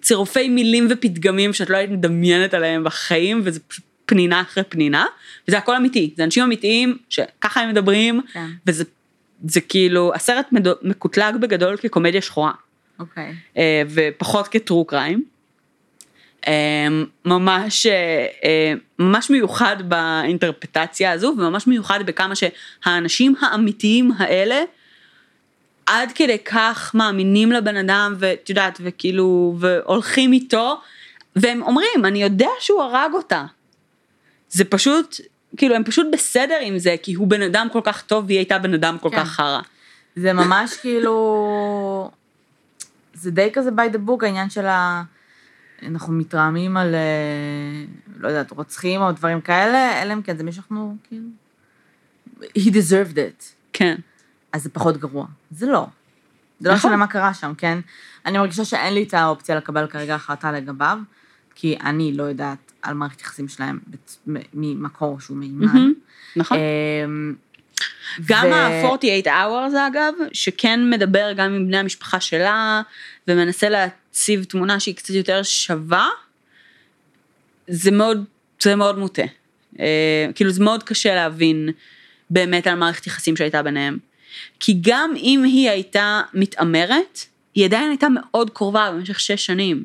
צירופי 0.00 0.48
מילים 0.48 0.86
ופתגמים 0.90 1.52
שאת 1.52 1.70
לא 1.70 1.76
היית 1.76 1.90
מדמיינת 1.90 2.54
עליהם 2.54 2.84
בחיים, 2.84 3.40
וזה 3.44 3.60
פשוט 3.60 3.84
פנינה 4.06 4.40
אחרי 4.40 4.64
פנינה, 4.68 5.06
וזה 5.48 5.58
הכל 5.58 5.76
אמיתי, 5.76 6.14
זה 6.16 6.24
אנשים 6.24 6.42
אמיתיים 6.42 6.98
שככה 7.08 7.60
הם 7.60 7.70
מדברים, 7.70 8.20
כן. 8.32 8.46
וזה 8.66 8.84
זה 9.48 9.60
כאילו, 9.60 10.12
הסרט 10.14 10.46
מקוטלג 10.82 11.36
בגדול 11.36 11.76
כקומדיה 11.76 12.22
שחורה. 12.22 12.52
אוקיי. 12.98 13.34
אה, 13.56 13.82
ופחות 13.90 14.48
כטרו 14.48 14.84
קריים. 14.84 15.24
אה, 16.46 16.88
ממש, 17.24 17.86
אה, 17.86 18.26
אה, 18.44 18.72
ממש 18.98 19.30
מיוחד 19.30 19.76
באינטרפטציה 19.88 21.12
הזו 21.12 21.34
וממש 21.38 21.66
מיוחד 21.66 22.00
בכמה 22.06 22.34
שהאנשים 22.34 23.34
האמיתיים 23.40 24.12
האלה 24.18 24.62
עד 25.86 26.12
כדי 26.14 26.38
כך 26.38 26.90
מאמינים 26.94 27.52
לבן 27.52 27.76
אדם 27.76 28.14
ואת 28.18 28.48
יודעת 28.48 28.80
וכאילו 28.84 29.56
והולכים 29.58 30.32
איתו 30.32 30.80
והם 31.36 31.62
אומרים 31.62 32.04
אני 32.04 32.22
יודע 32.22 32.48
שהוא 32.60 32.82
הרג 32.82 33.14
אותה. 33.14 33.44
זה 34.50 34.64
פשוט 34.64 35.20
כאילו 35.56 35.74
הם 35.74 35.84
פשוט 35.84 36.06
בסדר 36.12 36.58
עם 36.62 36.78
זה 36.78 36.96
כי 37.02 37.14
הוא 37.14 37.28
בן 37.28 37.42
אדם 37.42 37.68
כל 37.72 37.80
כך 37.84 38.02
טוב 38.02 38.24
והיא 38.26 38.38
הייתה 38.38 38.58
בן 38.58 38.74
אדם 38.74 38.98
כל 38.98 39.10
כן. 39.10 39.16
כך 39.16 39.28
חרא. 39.28 39.60
זה 40.16 40.32
ממש 40.32 40.76
כאילו... 40.76 42.10
זה 43.14 43.30
די 43.30 43.50
כזה 43.52 43.70
by 43.70 43.94
the 43.94 44.08
book 44.08 44.24
העניין 44.24 44.50
של 44.50 44.66
ה... 44.66 45.02
אנחנו 45.82 46.12
מתרעמים 46.12 46.76
על, 46.76 46.94
אה, 46.94 47.84
לא 48.16 48.28
יודעת, 48.28 48.50
רוצחים 48.50 49.00
או 49.00 49.12
דברים 49.12 49.40
כאלה, 49.40 50.02
אלא 50.02 50.12
אם 50.12 50.22
כן 50.22 50.36
זה 50.36 50.44
מי 50.44 50.52
שאנחנו, 50.52 50.96
כאילו... 51.08 51.26
he 52.40 52.70
deserved 52.70 53.14
it. 53.14 53.44
כן. 53.72 53.96
אז 54.52 54.62
זה 54.62 54.70
פחות 54.70 54.96
גרוע. 54.96 55.26
זה 55.50 55.66
לא. 55.66 55.86
זה 56.60 56.68
לא 56.68 56.74
נכון. 56.74 56.90
משנה 56.90 56.96
מה 56.96 57.06
קרה 57.06 57.34
שם, 57.34 57.52
כן? 57.58 57.78
אני 58.26 58.38
מרגישה 58.38 58.64
שאין 58.64 58.94
לי 58.94 59.02
את 59.02 59.14
האופציה 59.14 59.56
לקבל 59.56 59.86
כרגע 59.86 60.14
החלטה 60.14 60.52
לגביו, 60.52 60.98
כי 61.54 61.76
אני 61.84 62.12
לא 62.12 62.22
יודעת 62.22 62.72
על 62.82 62.94
מערכת 62.94 63.20
יחסים 63.20 63.48
שלהם 63.48 63.78
ממקור 64.54 65.20
שהוא 65.20 65.36
מימן. 65.36 65.92
נכון. 66.36 66.58
אמ, 66.58 67.34
גם 68.26 68.46
ו- 68.46 68.54
ה-48 68.54 69.26
hours 69.26 69.88
אגב, 69.88 70.14
שכן 70.32 70.90
מדבר 70.90 71.32
גם 71.36 71.54
עם 71.54 71.66
בני 71.66 71.76
המשפחה 71.76 72.20
שלה, 72.20 72.82
ומנסה 73.28 73.68
להציב 74.14 74.44
תמונה 74.44 74.80
שהיא 74.80 74.94
קצת 74.94 75.14
יותר 75.14 75.42
שווה, 75.42 76.08
זה 77.68 77.90
מאוד, 77.90 78.24
זה 78.60 78.76
מאוד 78.76 78.98
מוטה. 78.98 79.22
אה, 79.80 80.26
כאילו 80.34 80.50
זה 80.50 80.64
מאוד 80.64 80.82
קשה 80.82 81.14
להבין 81.14 81.68
באמת 82.30 82.66
על 82.66 82.74
מערכת 82.74 83.06
יחסים 83.06 83.36
שהייתה 83.36 83.62
ביניהם. 83.62 83.98
כי 84.60 84.78
גם 84.80 85.12
אם 85.16 85.42
היא 85.44 85.70
הייתה 85.70 86.22
מתעמרת, 86.34 87.18
היא 87.54 87.64
עדיין 87.64 87.88
הייתה 87.90 88.06
מאוד 88.08 88.50
קרובה 88.50 88.90
במשך 88.92 89.20
שש 89.20 89.46
שנים. 89.46 89.84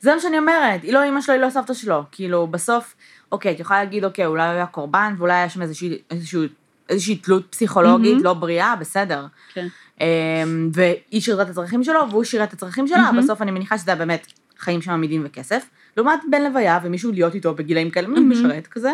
זה 0.00 0.14
מה 0.14 0.20
שאני 0.20 0.38
אומרת, 0.38 0.82
היא 0.82 0.92
לא 0.92 1.02
אימא 1.02 1.20
שלו, 1.20 1.34
היא 1.34 1.42
לא 1.42 1.50
סבתא 1.50 1.74
שלו. 1.74 2.02
כאילו, 2.12 2.46
בסוף, 2.46 2.94
אוקיי, 3.32 3.52
את 3.52 3.60
יכולה 3.60 3.84
להגיד, 3.84 4.04
אוקיי, 4.04 4.26
אולי 4.26 4.46
הוא 4.46 4.54
היה 4.54 4.66
קורבן, 4.66 5.14
ואולי 5.18 5.34
היה 5.34 5.48
שם 5.48 5.62
איזושהי, 5.62 5.98
איזושהי, 6.10 6.40
איזושהי 6.88 7.16
תלות 7.16 7.46
פסיכולוגית 7.50 8.12
מהמם. 8.12 8.24
לא 8.24 8.34
בריאה, 8.34 8.76
בסדר. 8.76 9.26
כן. 9.54 9.66
אמ, 10.00 10.70
והיא 10.72 11.20
שירתה 11.20 11.42
את 11.42 11.48
הצרכים 11.48 11.84
שלו, 11.84 12.00
והוא 12.10 12.24
שירת 12.24 12.48
את 12.48 12.52
הצרכים 12.52 12.86
שלה, 12.86 12.98
מהמם. 12.98 13.22
בסוף 13.22 13.42
אני 13.42 13.50
מניחה 13.50 13.78
שזה 13.78 13.90
היה 13.90 13.98
באמת 13.98 14.26
חיים 14.58 14.82
שם 14.82 14.90
עמידים 14.90 15.22
וכסף. 15.24 15.64
לעומת 15.96 16.20
בן 16.30 16.42
לוויה, 16.42 16.78
ומישהו 16.82 17.12
להיות 17.12 17.34
איתו 17.34 17.54
בגילאים 17.54 17.90
כאלה, 17.90 18.08
מהמם. 18.08 18.30
משרת 18.30 18.66
כזה, 18.66 18.92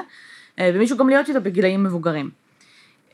אה, 0.59 0.71
ומישהו 0.75 0.97
גם 0.97 1.09
להיות 1.09 1.29
איתו 1.29 1.41
בגילאים 1.41 1.85
מבוגרים. 1.85 2.31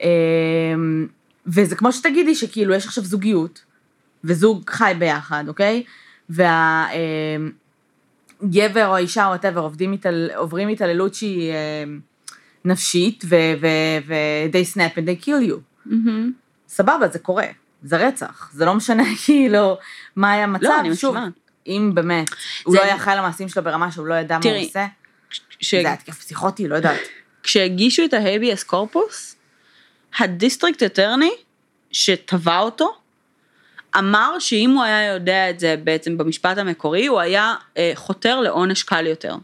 אמ, 0.01 1.07
וזה 1.47 1.77
כמו 1.77 1.93
שתגידי 1.93 2.35
שכאילו 2.35 2.75
יש 2.75 2.87
עכשיו 2.87 3.05
זוגיות, 3.05 3.65
וזוג 4.25 4.71
חי 4.71 4.93
ביחד, 4.99 5.45
אוקיי? 5.49 5.83
והגבר 6.29 6.47
או 8.87 8.97
האישה 8.97 9.25
או 9.25 9.29
וואטאבר 9.29 9.71
התעל... 9.95 10.31
עוברים 10.37 10.69
התעללות 10.69 11.15
שהיא 11.15 11.53
נפשית, 12.65 13.25
ו- 13.29 13.37
ו- 13.61 13.67
ו-they 14.07 14.75
snap 14.75 14.99
and 14.99 15.07
they 15.07 15.25
kill 15.25 15.51
you. 15.51 15.55
מהמם. 15.87 16.33
סבבה, 16.69 17.09
זה 17.09 17.19
קורה, 17.19 17.47
זה 17.83 17.97
רצח, 17.97 18.51
זה 18.53 18.65
לא 18.65 18.75
משנה 18.75 19.05
כאילו 19.25 19.79
מה 20.17 20.33
היה 20.33 20.45
המצב, 20.45 20.65
לא, 20.65 20.81
אני 20.81 20.97
שוב, 20.97 21.15
מסכימה. 21.15 21.29
אם 21.67 21.91
באמת, 21.95 22.31
הוא 22.65 22.75
לא 22.77 22.83
היה 22.83 22.97
אחראי 22.97 23.17
למעשים 23.17 23.49
שלו 23.49 23.63
ברמה 23.65 23.93
שהוא 23.93 24.07
לא 24.07 24.15
ידע 24.15 24.37
מה 24.37 24.43
תראי, 24.43 24.59
הוא 24.59 24.69
עושה, 24.69 24.87
ש- 25.61 25.75
זה 25.75 25.93
התקף 25.93 26.19
פסיכוטי, 26.19 26.69
לא 26.69 26.75
יודעת. 26.75 27.01
כשהגישו 27.43 28.05
את 28.05 28.15
ה 28.15 28.22
habeas 28.22 28.63
corpus, 28.63 29.37
ה 30.19 30.26
district 30.26 30.83
attorney 30.83 31.31
שתבע 31.93 32.59
אותו, 32.59 32.97
אמר 33.99 34.39
שאם 34.39 34.71
הוא 34.71 34.83
היה 34.83 35.15
יודע 35.15 35.51
את 35.51 35.61
זה 35.61 35.75
בעצם 35.85 36.19
במשפט 36.19 36.59
המקורי, 36.59 37.07
הוא 37.07 37.21
היה 37.21 37.55
אה, 37.77 37.93
חותר 37.95 38.41
לעונש 38.41 38.83
קל 38.83 39.07
יותר. 39.07 39.37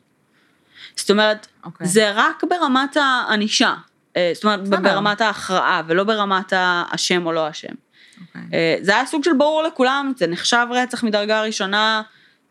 זאת 0.97 1.11
אומרת, 1.11 1.47
אוקיי. 1.65 1.87
זה 1.87 2.13
רק 2.15 2.45
ברמת 2.51 2.97
הענישה, 2.97 3.75
אה, 4.17 4.31
זאת 4.35 4.45
אומרת. 4.45 4.69
ברמת 4.69 5.21
ההכרעה, 5.21 5.83
ולא 5.87 6.05
ברמת 6.05 6.53
האשם 6.57 7.27
או 7.27 7.33
לא 7.33 7.51
אשם. 7.51 7.73
אוקיי. 8.21 8.43
אה, 8.55 8.77
זה 8.81 8.95
היה 8.95 9.07
סוג 9.07 9.25
של 9.25 9.33
ברור 9.33 9.63
לכולם, 9.63 10.13
זה 10.17 10.27
נחשב 10.27 10.67
רצח 10.71 11.05
מדרגה 11.05 11.43
ראשונה, 11.43 12.03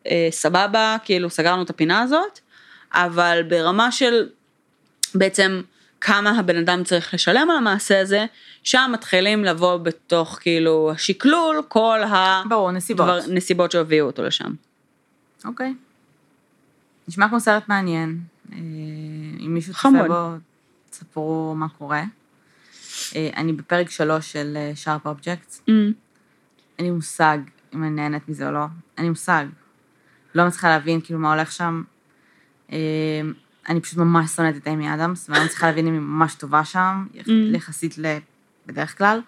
אה, 0.08 0.28
סבבה, 0.32 0.98
כאילו 1.04 1.30
סגרנו 1.30 1.62
את 1.62 1.70
הפינה 1.70 2.02
הזאת, 2.02 2.40
אבל 2.94 3.44
ברמה 3.50 3.92
של 3.92 4.30
בעצם 5.16 5.62
כמה 6.02 6.40
הבן 6.40 6.58
אדם 6.58 6.84
צריך 6.84 7.14
לשלם 7.14 7.50
על 7.50 7.58
המעשה 7.58 8.02
הזה, 8.02 8.26
שם 8.64 8.90
מתחילים 8.94 9.44
לבוא 9.44 9.78
בתוך 9.78 10.38
כאילו 10.42 10.92
השקלול 10.92 11.62
כל. 11.68 12.00
הנסיבות 13.28 13.72
שהביאו 13.72 14.06
אותו 14.06 14.24
לשם. 14.24 14.54
אוקיי. 15.46 15.74
נשמע 17.08 17.30
כמו 17.30 17.40
סרט 17.40 17.64
מעניין. 17.70 18.20
אה, 18.54 18.58
אם 19.40 19.54
מישהו 19.54 19.74
צופה. 19.74 20.08
בו, 20.08 20.30
תספרו 20.90 21.54
מה 21.56 21.70
קורה. 21.70 22.04
אה, 23.16 23.30
אני 23.36 23.54
בפרק 23.54 23.90
שלוש 23.90 24.32
של 24.32 24.58
Sharp 24.76 25.08
Objects. 25.08 25.62
Mm, 25.70 25.72
אין 26.78 26.86
לי 26.86 26.92
מושג 26.92 27.38
אם 27.74 27.84
אני 27.84 27.90
נהנית 27.90 28.30
מזה 28.30 28.48
או 28.48 28.52
לא. 28.52 28.66
אין 28.98 29.06
לי 29.06 29.10
מושג. 29.10 29.46
לא 30.36 30.48
מצליחה 30.48 30.70
להבין 30.70 31.02
כאילו 31.02 31.20
מה 31.20 31.34
הולך 31.34 31.52
שם. 31.52 31.84
אה, 32.72 32.78
אני 33.70 33.82
פשוט 33.82 33.98
ממש 33.98 34.32
שונאת 34.32 34.56
את 34.56 34.68
אמי 34.68 34.94
אדמס, 34.94 35.30
ואני 35.30 35.40
לא 35.40 35.46
מצליחה 35.46 35.68
להבין 35.68 35.88
אם 35.88 35.94
היא 35.94 36.02
ממש 36.02 36.36
טובה 36.36 36.66
שם, 36.66 37.06
יחסית 37.54 37.98
ל... 37.98 38.18
בדרך 38.66 38.98
כלל, 38.98 39.22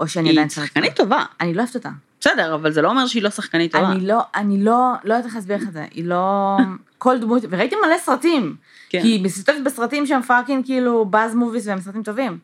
או 0.00 0.08
שאני 0.08 0.28
היא 0.28 0.32
עדיין 0.32 0.48
שונאת 0.48 0.68
אותה. 0.68 0.80
שחקנית 0.80 0.96
טובה, 0.96 1.24
אני 1.40 1.54
לא 1.54 1.62
אוהבת 1.62 1.74
אותה. 1.74 1.90
בסדר, 2.20 2.54
אבל 2.54 2.72
זה 2.72 2.82
לא 2.82 2.88
אומר 2.88 3.06
שהיא 3.06 3.22
לא 3.22 3.30
שחקנית 3.30 3.72
טובה. 3.72 3.92
אני 3.92 4.06
לא, 4.06 4.22
אני 4.34 4.64
לא, 4.64 4.92
לא 5.04 5.14
יודעת 5.14 5.26
איך 5.26 5.34
להסביר 5.34 5.56
לך 5.56 5.62
את 5.62 5.72
זה. 5.72 5.84
היא 5.90 6.04
לא... 6.04 6.56
כל 6.98 7.18
דמות, 7.18 7.42
וראיתי 7.50 7.76
מלא 7.86 7.98
סרטים. 7.98 8.56
כן. 8.88 9.02
כי 9.02 9.08
היא 9.08 9.24
מסתובבת 9.24 9.64
בסרטים 9.64 10.06
שהם 10.06 10.22
fucking 10.22 10.64
כאילו 10.64 11.04
buzz 11.04 11.34
movies 11.34 11.66
והם 11.66 11.80
סרטים 11.80 12.02
טובים. 12.02 12.38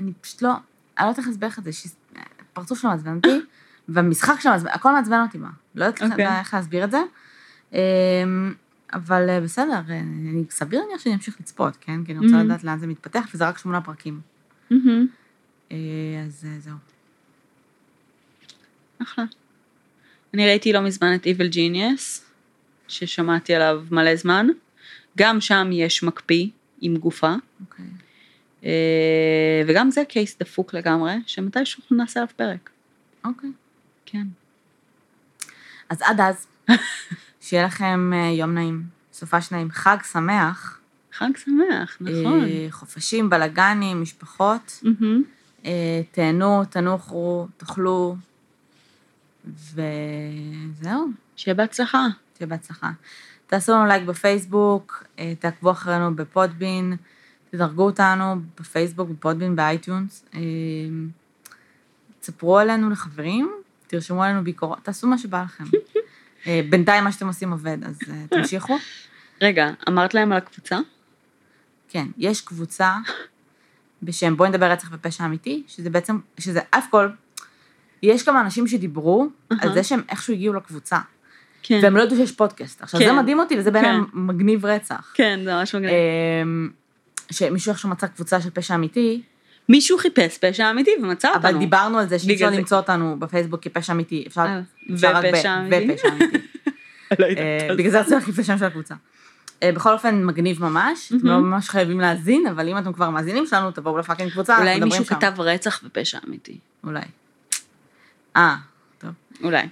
אני 0.00 0.12
פשוט 0.20 0.42
לא, 0.42 0.48
אני 0.50 0.58
לא 0.98 1.10
יודעת 1.10 1.18
איך 1.18 1.26
להסביר 1.26 1.48
לך 1.48 1.58
את 1.58 1.64
זה, 1.64 1.70
הפרצוף 2.52 2.80
שלה 2.80 2.90
מעצבן 2.90 3.16
אותי, 3.16 3.40
והמשחק 3.88 4.40
שלה 4.40 4.52
מעצבן, 4.52 4.70
הכל 4.72 4.92
מעצבן 4.92 5.22
אותי 5.26 5.38
בה. 5.38 5.48
לא 5.74 5.84
יודעת 5.84 6.02
איך- 6.02 6.10
אוקיי. 6.10 6.38
איך 6.38 6.54
להסביר 6.54 6.84
את 6.84 6.90
זה. 6.90 7.00
אמ, 7.72 7.78
אבל 8.92 9.28
אה, 9.28 9.40
בסדר, 9.40 9.80
אה, 9.90 10.00
אני 10.00 10.44
סביר 10.50 10.80
להניח 10.80 11.00
שאני 11.00 11.14
אמשיך 11.14 11.40
לצפות, 11.40 11.76
כן? 11.80 12.04
כי 12.04 12.12
אני 12.12 12.26
רוצה 12.26 12.40
Mhm. 12.40 12.44
לדעת 12.44 12.64
לאן 12.64 12.78
זה 12.78 12.86
מתפתח, 12.86 13.28
וזה 13.34 13.48
רק 13.48 13.58
שמונה 13.58 13.80
פרקים. 13.80 14.20
מהמם. 14.70 15.06
אה, 15.72 15.76
אז 16.26 16.46
זהו. 16.58 16.74
אחלה. 19.02 19.24
אני 20.34 20.46
ראיתי 20.46 20.72
לא 20.72 20.80
מזמן 20.80 21.14
את 21.14 21.26
Evil 21.26 21.54
Genius, 21.54 22.20
ששמעתי 22.88 23.54
עליו 23.54 23.82
מלא 23.90 24.16
זמן. 24.16 24.46
גם 25.18 25.40
שם 25.40 25.68
יש 25.72 26.02
מקפיא 26.02 26.46
עם 26.80 26.96
גופה, 26.96 27.34
אוקיי. 27.60 27.84
אה, 28.64 29.62
וגם 29.66 29.90
זה 29.90 30.04
קייס 30.04 30.36
דפוק 30.40 30.74
לגמרי, 30.74 31.14
שמתישהו 31.26 31.82
נעשה 31.90 32.20
עליו 32.20 32.32
פרק. 32.36 32.70
אוקיי. 33.24 33.50
כן. 34.06 34.26
אז 35.88 36.02
עד 36.02 36.20
אז, 36.20 36.46
שיהיה 37.40 37.64
לכם 37.64 38.10
אה, 38.14 38.30
יום 38.30 38.54
נעים, 38.54 38.82
סופש 39.12 39.52
נעים, 39.52 39.70
חג 39.70 39.96
שמח. 40.12 40.80
חג 41.12 41.36
שמח, 41.36 41.96
נכון. 42.00 42.44
אה, 42.44 42.66
חופשים, 42.70 43.30
בלאגנים, 43.30 44.02
משפחות. 44.02 44.82
תהנו, 46.10 46.64
תנוחו, 46.64 47.46
תאכלו, 47.56 48.16
וזהו, 49.44 51.08
שיהיה 51.36 51.54
בהצלחה. 51.54 52.06
שיהיה 52.38 52.48
בהצלחה. 52.48 52.90
תעשו 53.46 53.72
לנו 53.72 53.86
לייק 53.86 54.02
בפייסבוק, 54.02 55.04
תעקבו 55.38 55.70
אחרינו 55.70 56.16
ב 56.16 56.25
Podbean, 56.25 56.96
תדרגו 57.50 57.82
אותנו 57.82 58.36
בפייסבוק, 58.60 59.08
ב 59.08 59.13
Podbean, 59.13 59.56
ב 59.56 59.64
iTunes. 59.64 60.24
אה, 60.34 60.40
תספרו 62.20 62.58
עלינו 62.58 62.90
לחברים, 62.90 63.50
תרשמו 63.86 64.24
עלינו 64.24 64.44
ביקורות, 64.44 64.78
תעשו 64.82 65.06
מה 65.06 65.18
שבא 65.18 65.42
לכם. 65.42 65.64
אה, 66.46 66.60
בינתיים 66.70 67.04
מה 67.04 67.12
שאתם 67.12 67.26
עושים 67.26 67.52
עובד, 67.52 67.78
אז 67.84 67.98
אה, 68.10 68.24
תמשיכו. 68.30 68.76
רגע, 69.42 69.70
אמרת 69.88 70.14
להם 70.14 70.32
על 70.32 70.38
הקבוצה? 70.38 70.78
כן, 71.88 72.06
יש 72.18 72.40
קבוצה 72.40 72.94
בשם 74.02 74.36
בואי 74.36 74.48
נדבר 74.48 74.70
רצח 74.70 74.88
ופשע 74.92 75.24
אמיתי, 75.24 75.62
שזה 75.66 75.90
בעצם, 75.90 76.18
שזה 76.38 76.60
אף 76.70 76.86
כל, 76.90 77.08
יש 78.02 78.22
כמה 78.22 78.40
אנשים 78.40 78.66
שדיברו 78.66 79.28
על 79.50 79.58
אהה. 79.62 79.74
זה 79.74 79.82
שהם 79.82 80.02
איכשהו 80.08 80.34
הגיעו 80.34 80.54
לקבוצה, 80.54 80.98
כן. 81.62 81.80
והם 81.82 81.96
לא 81.96 82.02
ידעו 82.02 82.16
שיש 82.16 82.32
פודקאסט. 82.32 82.82
עכשיו, 82.82 83.00
זה 83.00 83.06
כן. 83.06 83.16
מדהים 83.16 83.40
אותי, 83.40 83.58
וזה 83.58 83.70
בעיניי 83.70 83.92
כן. 83.92 84.00
מגניב 84.12 84.66
רצח. 84.66 85.12
כן, 85.14 85.40
זה 85.44 85.54
ממש 85.54 85.74
מגניב. 85.74 85.92
שמישהו 87.30 87.70
איכשהו 87.70 87.88
מצא 87.88 88.06
קבוצה 88.06 88.40
של 88.40 88.50
פשע 88.50 88.74
אמיתי, 88.74 89.22
מישהו 89.68 89.98
חיפש 89.98 90.38
פשע 90.38 90.70
אמיתי 90.70 90.90
ומצא 91.02 91.28
אותנו. 91.34 91.48
אבל 91.48 91.58
דיברנו 91.58 91.98
על 91.98 92.08
זה 92.08 92.18
שאי 92.18 92.34
אפשר. 92.34 92.50
למצוא 92.50 92.76
אותנו 92.76 93.16
בפייסבוק 93.18 93.62
כפשע 93.62 93.92
אמיתי, 93.92 94.24
אפשר 94.26 94.40
אה, 94.40 94.60
אפשר 94.94 95.14
רק 95.14 95.24
ב- 95.24 95.28
ופשע 95.32 95.58
אמיתי. 95.58 95.92
ופשע 95.92 96.08
אמיתי. 96.08 96.38
לא 97.18 97.26
אה. 97.26 97.74
בגלל 97.76 97.90
זה 97.90 98.00
רציתי 98.00 98.14
להחליף 98.14 98.34
את 98.34 98.40
השם 98.40 98.58
של 98.58 98.64
הקבוצה. 98.64 98.94
אה, 99.62 99.72
בכל 99.72 99.92
אופן, 99.92 100.24
מגניב 100.24 100.62
ממש, 100.62 101.12
אתם 101.16 101.26
לא. 101.26 101.38
ממש 101.38 101.68
חייבים 101.68 102.00
להאזין, 102.00 102.46
אבל 102.46 102.68
אם 102.68 102.78
אתם 102.78 102.92
כבר 102.92 103.10
מאזינים 103.10 103.46
שלנו, 103.46 103.70
תבואו 103.70 103.98
ל 103.98 104.02
fucking 104.02 104.30
קבוצה, 104.30 104.52
אנחנו 104.52 104.66
אולי 104.66 104.76
מדברים 104.76 105.00
מישהו 105.00 105.04
שם. 105.04 105.14
כתב 105.14 105.40
רצח 105.40 105.80
ופשע 105.84 106.18
אמיתי. 106.28 106.58
אולי. 106.84 107.00
אה, 108.36 108.56
טוב. 108.98 109.10
אולי. 109.42 109.68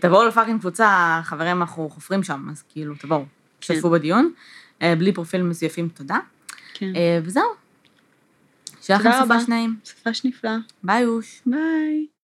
תבואו 0.00 0.26
ל 0.26 0.30
fucking 0.30 0.60
קבוצה, 0.60 1.20
חברים, 1.24 1.60
אנחנו 1.60 1.88
חופרים 1.90 2.22
שם, 2.22 2.48
אז 2.50 2.62
כאילו, 2.72 2.94
תבואו, 2.94 3.20
כן. 3.20 3.26
תשתתפו 3.60 3.90
בדיון. 3.90 4.32
בלי 4.80 5.12
פרופילים 5.12 5.48
מזויפים, 5.48 5.88
תודה. 5.88 6.18
כן. 6.78 6.96
אה, 6.96 7.18
וזהו. 7.22 7.42
שיהיה 8.82 9.00
לכם. 9.00 9.10
סופש 9.20 9.48
נעים. 9.48 9.76
סופש 9.84 10.24
נפלא. 10.24 10.50
ביי 10.82 11.06
אוש. 11.06 11.42
ביי. 11.46 12.06